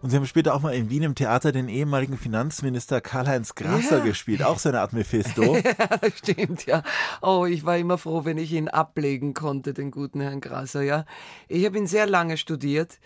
Und 0.02 0.10
Sie 0.10 0.16
haben 0.16 0.26
später 0.26 0.54
auch 0.54 0.60
mal 0.60 0.74
in 0.74 0.90
Wien 0.90 1.02
im 1.02 1.14
Theater 1.14 1.52
den 1.52 1.68
ehemaligen 1.68 2.16
Finanzminister 2.16 3.00
Karl-Heinz 3.00 3.54
Grasser 3.54 3.98
ja. 3.98 4.04
gespielt, 4.04 4.42
auch 4.42 4.58
so 4.58 4.68
eine 4.68 4.80
Art 4.80 4.92
Mephisto. 4.92 5.56
ja, 5.56 6.10
stimmt, 6.14 6.66
ja. 6.66 6.82
Oh, 7.22 7.46
ich 7.46 7.64
war 7.64 7.76
immer 7.76 7.98
froh, 7.98 8.24
wenn 8.24 8.38
ich 8.38 8.52
ihn 8.52 8.68
ablegen 8.68 9.34
konnte, 9.34 9.74
den 9.74 9.90
guten 9.90 10.20
Herrn 10.20 10.40
Grasser, 10.40 10.82
ja. 10.82 11.04
Ich 11.48 11.64
habe 11.64 11.78
ihn 11.78 11.86
sehr 11.86 12.06
lange 12.06 12.36
studiert 12.36 12.98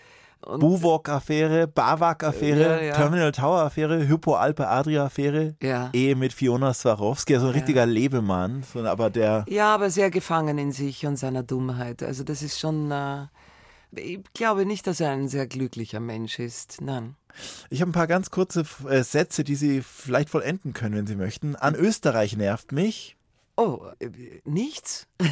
Buwok-Affäre, 0.45 1.67
Bawak-Affäre, 1.67 2.59
Ja, 2.59 2.81
ja. 2.81 2.93
Terminal 2.95 3.31
Tower-Affäre, 3.31 4.07
Hypo-Alpe-Adria-Affäre, 4.07 5.55
Ja. 5.61 5.89
Ehe 5.93 6.15
mit 6.15 6.33
Fiona 6.33 6.73
Swarovski, 6.73 7.35
also 7.35 7.47
ein 7.47 7.53
richtiger 7.53 7.85
Lebemann, 7.85 8.63
so, 8.63 8.83
aber 8.85 9.09
der 9.09 9.45
Ja, 9.47 9.73
aber 9.73 9.89
sehr 9.89 10.09
gefangen 10.09 10.57
in 10.57 10.71
sich 10.71 11.05
und 11.05 11.17
seiner 11.17 11.43
Dummheit. 11.43 12.03
Also 12.03 12.23
das 12.23 12.41
ist 12.41 12.59
schon. 12.59 12.91
Äh, 12.91 13.25
ich 13.95 14.19
glaube 14.33 14.65
nicht, 14.65 14.87
dass 14.87 14.99
er 14.99 15.11
ein 15.11 15.27
sehr 15.27 15.47
glücklicher 15.47 15.99
Mensch 15.99 16.39
ist. 16.39 16.81
Nein. 16.81 17.15
Ich 17.69 17.81
habe 17.81 17.89
ein 17.89 17.93
paar 17.93 18.07
ganz 18.07 18.29
kurze 18.29 18.65
äh, 18.87 19.03
Sätze, 19.03 19.43
die 19.43 19.55
Sie 19.55 19.81
vielleicht 19.81 20.29
vollenden 20.29 20.73
können, 20.73 20.95
wenn 20.95 21.07
Sie 21.07 21.15
möchten. 21.15 21.55
An 21.55 21.75
Österreich 21.75 22.37
nervt 22.37 22.71
mich. 22.71 23.17
Oh, 23.55 23.81
äh, 23.99 24.09
nichts? 24.45 25.07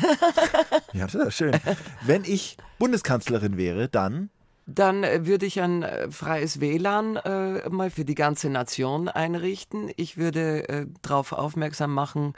Ja, 0.93 1.07
das 1.07 1.16
ist 1.16 1.36
schön. 1.36 1.57
Wenn 2.05 2.24
ich 2.24 2.57
Bundeskanzlerin 2.78 3.55
wäre, 3.57 3.88
dann 3.88 4.30
Dann 4.66 5.03
äh, 5.03 5.26
würde 5.26 5.45
ich 5.45 5.62
ein 5.62 5.84
äh, 5.84 6.12
freies 6.12 6.59
WLAN 6.59 7.16
äh, 7.16 7.70
mal 7.70 7.89
für 7.89 8.05
die 8.05 8.16
ganze 8.16 8.49
Nation 8.49 9.07
einrichten. 9.07 9.91
Ich 9.95 10.18
würde 10.18 10.68
äh, 10.70 10.86
darauf 11.01 11.32
aufmerksam 11.32 11.93
machen, 11.93 12.34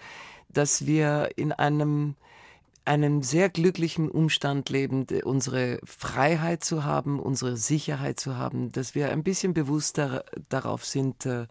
dass 0.50 0.86
wir 0.86 1.32
in 1.36 1.52
einem, 1.52 2.16
einem 2.86 3.24
sehr 3.24 3.50
glücklichen 3.50 4.10
Umstand 4.10 4.70
leben, 4.70 5.08
d- 5.08 5.24
unsere 5.24 5.80
Freiheit 5.86 6.64
zu 6.64 6.84
haben, 6.84 7.20
unsere 7.20 7.56
Sicherheit 7.58 8.20
zu 8.20 8.36
haben, 8.38 8.72
dass 8.72 8.94
wir 8.96 9.12
ein 9.12 9.24
bisschen 9.24 9.54
bewusster 9.54 10.26
darauf 10.50 10.86
sind, 10.86 11.26
äh, 11.26 11.48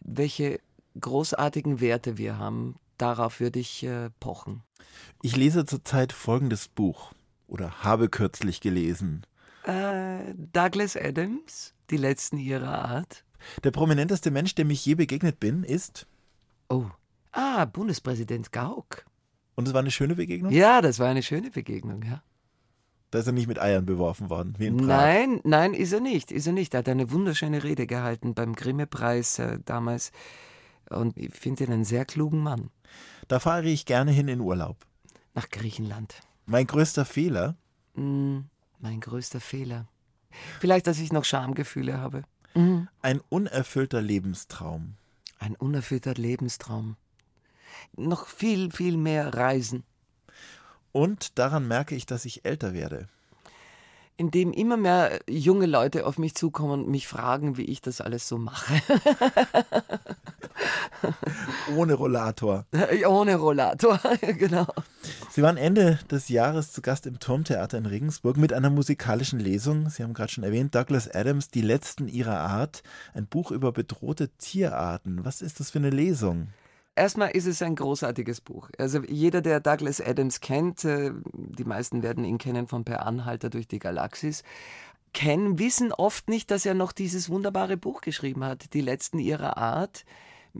welche 0.00 0.60
großartigen 1.00 1.80
Werte 1.80 2.18
wir 2.18 2.38
haben. 2.38 2.76
Darauf 2.98 3.40
würde 3.40 3.58
ich 3.58 3.82
äh, 3.84 4.10
pochen. 4.20 4.62
ich 5.22 5.34
lese 5.36 5.64
zurzeit 5.64 6.12
folgendes 6.12 6.68
Buch 6.68 7.12
oder 7.48 7.82
habe 7.82 8.08
kürzlich 8.08 8.60
gelesen. 8.60 9.26
Äh, 9.64 10.34
Douglas 10.52 10.96
Adams, 10.96 11.74
die 11.90 11.96
letzten 11.96 12.36
ihrer 12.38 12.84
Art. 12.88 13.24
Der 13.64 13.70
prominenteste 13.72 14.30
Mensch, 14.30 14.54
dem 14.54 14.70
ich 14.70 14.84
je 14.86 14.94
begegnet 14.94 15.40
bin, 15.40 15.64
ist 15.64 16.06
Oh. 16.68 16.86
Ah, 17.32 17.64
Bundespräsident 17.64 18.52
Gauck. 18.52 19.04
Und 19.54 19.68
es 19.68 19.74
war 19.74 19.80
eine 19.80 19.90
schöne 19.90 20.14
Begegnung. 20.16 20.52
Ja, 20.52 20.80
das 20.80 20.98
war 20.98 21.08
eine 21.08 21.22
schöne 21.22 21.50
Begegnung, 21.50 22.02
ja. 22.02 22.22
Da 23.10 23.18
ist 23.18 23.26
er 23.26 23.32
nicht 23.32 23.46
mit 23.46 23.60
Eiern 23.60 23.84
beworfen 23.84 24.30
worden, 24.30 24.54
wie 24.58 24.66
in 24.68 24.78
Prag. 24.78 24.86
Nein, 24.86 25.40
nein, 25.44 25.74
ist 25.74 25.92
er 25.92 26.00
nicht, 26.00 26.32
ist 26.32 26.46
er 26.46 26.54
nicht. 26.54 26.72
Er 26.72 26.78
hat 26.78 26.88
eine 26.88 27.10
wunderschöne 27.10 27.62
Rede 27.62 27.86
gehalten 27.86 28.32
beim 28.34 28.54
Grimme-Preis 28.54 29.38
äh, 29.38 29.58
damals. 29.66 30.12
Und 30.88 31.16
ich 31.18 31.34
finde 31.34 31.64
ihn 31.64 31.72
einen 31.72 31.84
sehr 31.84 32.06
klugen 32.06 32.40
Mann. 32.42 32.70
Da 33.28 33.38
fahre 33.38 33.64
ich 33.68 33.84
gerne 33.84 34.12
hin 34.12 34.28
in 34.28 34.40
Urlaub. 34.40 34.78
Nach 35.34 35.48
Griechenland. 35.50 36.14
Mein 36.46 36.66
größter 36.66 37.04
Fehler, 37.04 37.56
Hm, 37.94 38.46
mein 38.80 39.00
größter 39.00 39.40
Fehler. 39.40 39.86
Vielleicht, 40.60 40.86
dass 40.86 40.98
ich 40.98 41.12
noch 41.12 41.24
Schamgefühle 41.26 41.98
habe. 41.98 42.22
ein 43.02 43.20
unerfüllter 43.28 44.00
Lebenstraum. 44.00 44.94
Ein 45.38 45.54
unerfüllter 45.56 46.14
Lebenstraum. 46.14 46.96
Noch 47.96 48.26
viel, 48.26 48.70
viel 48.70 48.96
mehr 48.96 49.34
Reisen. 49.34 49.84
Und 50.92 51.38
daran 51.38 51.66
merke 51.68 51.94
ich, 51.94 52.06
dass 52.06 52.24
ich 52.24 52.44
älter 52.44 52.74
werde. 52.74 53.08
in 54.18 54.30
dem 54.30 54.52
immer 54.52 54.76
mehr 54.76 55.20
junge 55.28 55.66
Leute 55.66 56.06
auf 56.06 56.18
mich 56.18 56.34
zukommen 56.34 56.84
und 56.84 56.88
mich 56.88 57.08
fragen, 57.08 57.56
wie 57.56 57.64
ich 57.64 57.80
das 57.80 58.00
alles 58.00 58.28
so 58.28 58.38
mache. 58.38 58.74
Ohne 61.76 61.94
Rollator. 61.94 62.66
Ohne 63.08 63.36
Rollator, 63.36 63.98
genau. 64.38 64.66
Sie 65.30 65.42
waren 65.42 65.56
Ende 65.56 65.98
des 66.10 66.28
Jahres 66.28 66.72
zu 66.72 66.82
Gast 66.82 67.06
im 67.06 67.18
Turmtheater 67.18 67.78
in 67.78 67.86
Regensburg 67.86 68.36
mit 68.36 68.52
einer 68.52 68.70
musikalischen 68.70 69.40
Lesung. 69.40 69.88
Sie 69.88 70.02
haben 70.02 70.14
gerade 70.14 70.30
schon 70.30 70.44
erwähnt, 70.44 70.74
Douglas 70.74 71.12
Adams, 71.12 71.48
Die 71.48 71.62
letzten 71.62 72.06
ihrer 72.06 72.38
Art, 72.38 72.82
ein 73.14 73.26
Buch 73.26 73.50
über 73.50 73.72
bedrohte 73.72 74.28
Tierarten. 74.38 75.24
Was 75.24 75.42
ist 75.42 75.58
das 75.58 75.70
für 75.70 75.78
eine 75.78 75.90
Lesung? 75.90 76.48
Erstmal 76.94 77.30
ist 77.30 77.46
es 77.46 77.62
ein 77.62 77.74
großartiges 77.74 78.42
Buch. 78.42 78.68
Also 78.78 79.02
jeder, 79.02 79.40
der 79.40 79.60
Douglas 79.60 80.00
Adams 80.00 80.40
kennt, 80.40 80.84
äh, 80.84 81.12
die 81.32 81.64
meisten 81.64 82.02
werden 82.02 82.24
ihn 82.24 82.38
kennen 82.38 82.66
von 82.66 82.84
Per 82.84 83.06
Anhalter 83.06 83.48
durch 83.48 83.66
die 83.66 83.78
Galaxis, 83.78 84.42
kennen, 85.14 85.58
wissen 85.58 85.92
oft 85.92 86.28
nicht, 86.28 86.50
dass 86.50 86.66
er 86.66 86.74
noch 86.74 86.92
dieses 86.92 87.30
wunderbare 87.30 87.76
Buch 87.76 88.02
geschrieben 88.02 88.44
hat, 88.44 88.74
Die 88.74 88.80
letzten 88.80 89.18
ihrer 89.18 89.56
Art. 89.56 90.04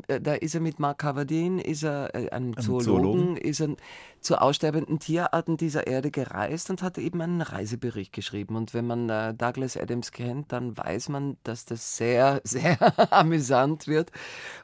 Äh, 0.08 0.20
Da 0.20 0.34
ist 0.34 0.54
er 0.54 0.60
mit 0.60 0.78
Mark 0.78 0.98
Cavadin, 0.98 1.58
ist 1.58 1.82
er 1.84 2.14
äh, 2.14 2.30
einem 2.30 2.56
Zoologen, 2.56 2.84
Zoologen. 2.84 3.36
ist 3.36 3.60
er 3.60 3.76
zu 4.20 4.40
aussterbenden 4.40 4.98
Tierarten 4.98 5.56
dieser 5.56 5.86
Erde 5.86 6.10
gereist 6.10 6.70
und 6.70 6.82
hat 6.82 6.98
eben 6.98 7.20
einen 7.20 7.42
Reisebericht 7.42 8.12
geschrieben. 8.12 8.56
Und 8.56 8.74
wenn 8.74 8.86
man 8.86 9.08
äh, 9.08 9.34
Douglas 9.34 9.76
Adams 9.76 10.12
kennt, 10.12 10.52
dann 10.52 10.76
weiß 10.76 11.08
man, 11.08 11.36
dass 11.44 11.64
das 11.64 11.96
sehr, 11.96 12.40
sehr 12.44 12.78
amüsant 13.12 13.86
wird 13.88 14.10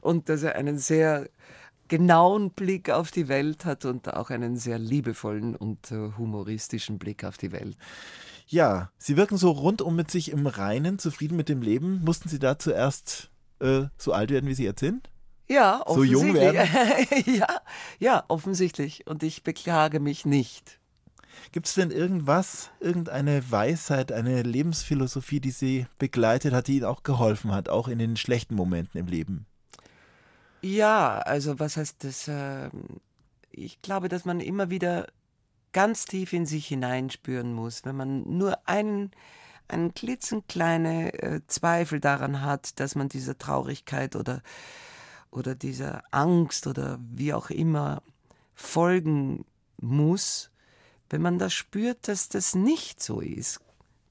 und 0.00 0.28
dass 0.28 0.42
er 0.42 0.54
einen 0.56 0.78
sehr 0.78 1.28
genauen 1.88 2.50
Blick 2.50 2.90
auf 2.90 3.10
die 3.10 3.28
Welt 3.28 3.64
hat 3.64 3.86
und 3.86 4.12
auch 4.12 4.28
einen 4.30 4.56
sehr 4.56 4.78
liebevollen 4.78 5.56
und 5.56 5.90
äh, 5.90 6.10
humoristischen 6.18 6.98
Blick 6.98 7.24
auf 7.24 7.38
die 7.38 7.50
Welt. 7.50 7.76
Ja, 8.46 8.90
Sie 8.98 9.16
wirken 9.16 9.36
so 9.36 9.50
rundum 9.50 9.96
mit 9.96 10.10
sich 10.10 10.30
im 10.30 10.46
Reinen, 10.46 10.98
zufrieden 10.98 11.36
mit 11.36 11.48
dem 11.48 11.62
Leben. 11.62 12.02
Mussten 12.04 12.28
Sie 12.28 12.38
da 12.38 12.58
zuerst 12.58 13.30
äh, 13.60 13.84
so 13.96 14.12
alt 14.12 14.30
werden, 14.30 14.48
wie 14.48 14.54
Sie 14.54 14.64
jetzt 14.64 14.80
sind? 14.80 15.10
Ja, 15.48 15.82
So 15.86 16.04
jung 16.04 16.36
offensichtlich. 16.36 17.26
ja, 17.38 17.60
ja, 17.98 18.24
offensichtlich. 18.28 19.06
Und 19.06 19.22
ich 19.22 19.42
beklage 19.42 19.98
mich 19.98 20.26
nicht. 20.26 20.78
Gibt 21.52 21.66
es 21.66 21.74
denn 21.74 21.90
irgendwas, 21.90 22.70
irgendeine 22.80 23.50
Weisheit, 23.50 24.12
eine 24.12 24.42
Lebensphilosophie, 24.42 25.40
die 25.40 25.50
Sie 25.50 25.86
begleitet 25.98 26.52
hat, 26.52 26.66
die 26.66 26.76
Ihnen 26.76 26.84
auch 26.84 27.02
geholfen 27.02 27.52
hat, 27.52 27.68
auch 27.68 27.88
in 27.88 27.98
den 27.98 28.16
schlechten 28.16 28.54
Momenten 28.54 29.00
im 29.00 29.06
Leben? 29.06 29.46
Ja, 30.60 31.18
also 31.20 31.58
was 31.58 31.76
heißt 31.76 32.04
das? 32.04 32.28
ähm, 32.28 33.00
ich 33.50 33.80
glaube, 33.80 34.08
dass 34.08 34.24
man 34.24 34.40
immer 34.40 34.70
wieder 34.70 35.06
ganz 35.72 36.04
tief 36.04 36.32
in 36.32 36.46
sich 36.46 36.66
hineinspüren 36.66 37.52
muss, 37.52 37.84
wenn 37.84 37.96
man 37.96 38.36
nur 38.36 38.58
einen, 38.68 39.12
einen 39.68 39.94
klitzenkleine 39.94 41.12
äh, 41.14 41.40
Zweifel 41.46 42.00
daran 42.00 42.42
hat, 42.42 42.80
dass 42.80 42.94
man 42.94 43.08
dieser 43.08 43.38
Traurigkeit 43.38 44.16
oder, 44.16 44.42
oder 45.30 45.54
dieser 45.54 46.02
Angst 46.10 46.66
oder 46.66 46.98
wie 47.00 47.32
auch 47.32 47.50
immer 47.50 48.02
folgen 48.54 49.44
muss, 49.80 50.50
wenn 51.10 51.22
man 51.22 51.38
das 51.38 51.54
spürt, 51.54 52.08
dass 52.08 52.28
das 52.28 52.54
nicht 52.54 53.02
so 53.02 53.20
ist, 53.20 53.60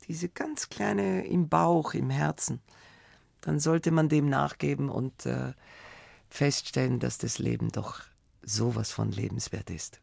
diese 0.08 0.30
ganz 0.30 0.70
kleine 0.70 1.28
im 1.28 1.50
Bauch, 1.50 1.94
im 1.94 2.10
Herzen, 2.10 2.62
dann 3.42 3.60
sollte 3.60 3.92
man 3.92 4.10
dem 4.10 4.30
nachgeben 4.30 4.90
und 4.90 5.26
äh, 5.26 5.54
feststellen, 6.30 7.00
dass 7.00 7.18
das 7.18 7.40
Leben 7.40 7.72
doch 7.72 8.02
sowas 8.42 8.92
von 8.92 9.12
lebenswert 9.12 9.70
ist. 9.70 10.00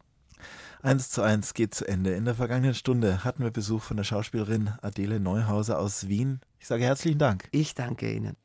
Eins 0.81 1.09
zu 1.09 1.23
eins 1.23 1.53
geht 1.53 1.73
zu 1.73 1.87
Ende. 1.87 2.13
In 2.13 2.25
der 2.25 2.35
vergangenen 2.35 2.75
Stunde 2.75 3.23
hatten 3.23 3.43
wir 3.43 3.51
Besuch 3.51 3.81
von 3.81 3.97
der 3.97 4.03
Schauspielerin 4.03 4.71
Adele 4.81 5.19
Neuhauser 5.19 5.79
aus 5.79 6.07
Wien. 6.07 6.41
Ich 6.59 6.67
sage 6.67 6.83
herzlichen 6.83 7.17
Dank. 7.17 7.47
Ich 7.51 7.73
danke 7.73 8.11
Ihnen. 8.11 8.37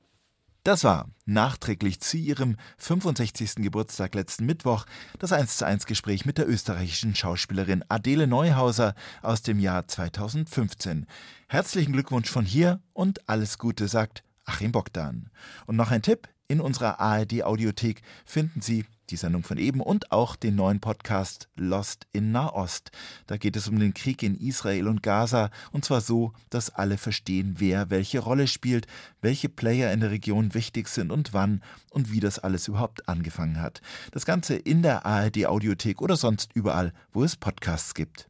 Das 0.63 0.85
war 0.85 1.09
nachträglich 1.25 2.01
zu 2.01 2.19
ihrem 2.19 2.57
65. 2.77 3.57
Geburtstag 3.57 4.15
letzten 4.15 4.45
Mittwoch 4.45 4.85
das 5.19 5.33
1 5.33 5.57
zu 5.57 5.65
1 5.65 5.87
Gespräch 5.87 6.27
mit 6.27 6.37
der 6.37 6.47
österreichischen 6.47 7.15
Schauspielerin 7.15 7.83
Adele 7.89 8.27
Neuhauser 8.27 8.95
aus 9.23 9.41
dem 9.41 9.59
Jahr 9.59 9.89
2015. 9.89 11.07
Herzlichen 11.49 11.93
Glückwunsch 11.93 12.29
von 12.29 12.45
hier 12.45 12.81
und 12.93 13.27
alles 13.27 13.57
Gute, 13.57 13.89
sagt 13.89 14.23
Achim 14.45 14.71
Bogdan. 14.71 15.31
Und 15.65 15.77
noch 15.77 15.93
ein 15.93 16.03
Tipp, 16.03 16.29
in 16.51 16.61
unserer 16.61 16.99
ARD 16.99 17.45
Audiothek 17.45 18.03
finden 18.25 18.61
Sie 18.61 18.85
die 19.11 19.17
Sendung 19.17 19.45
von 19.45 19.57
eben 19.57 19.81
und 19.81 20.11
auch 20.11 20.35
den 20.35 20.57
neuen 20.57 20.81
Podcast 20.81 21.49
Lost 21.55 22.09
in 22.13 22.33
Nahost. 22.33 22.91
Da 23.29 23.37
geht 23.37 23.55
es 23.55 23.69
um 23.69 23.79
den 23.79 23.95
Krieg 23.95 24.23
in 24.25 24.37
Israel 24.37 24.89
und 24.89 25.03
Gaza 25.03 25.51
und 25.71 25.85
zwar 25.85 26.01
so, 26.01 26.33
dass 26.51 26.71
alle 26.71 26.99
verstehen, 26.99 27.55
wer 27.59 27.91
welche 27.91 28.19
Rolle 28.19 28.49
spielt, 28.49 28.89
welche 29.21 29.49
Player 29.49 29.93
in 29.93 30.01
der 30.01 30.11
Region 30.11 30.53
wichtig 30.53 30.89
sind 30.89 31.13
und 31.13 31.33
wann 31.33 31.63
und 31.91 32.11
wie 32.11 32.21
das 32.21 32.41
alles 32.41 32.67
überhaupt 32.67 33.09
angefangen 33.09 33.61
hat. 33.61 33.81
Das 34.11 34.27
Ganze 34.27 34.57
in 34.57 34.83
der 34.83 35.07
ARD 35.07 35.47
Audiothek 35.47 36.03
oder 36.03 36.17
sonst 36.17 36.51
überall, 36.55 36.93
wo 37.13 37.23
es 37.23 37.37
Podcasts 37.37 37.95
gibt. 37.95 38.29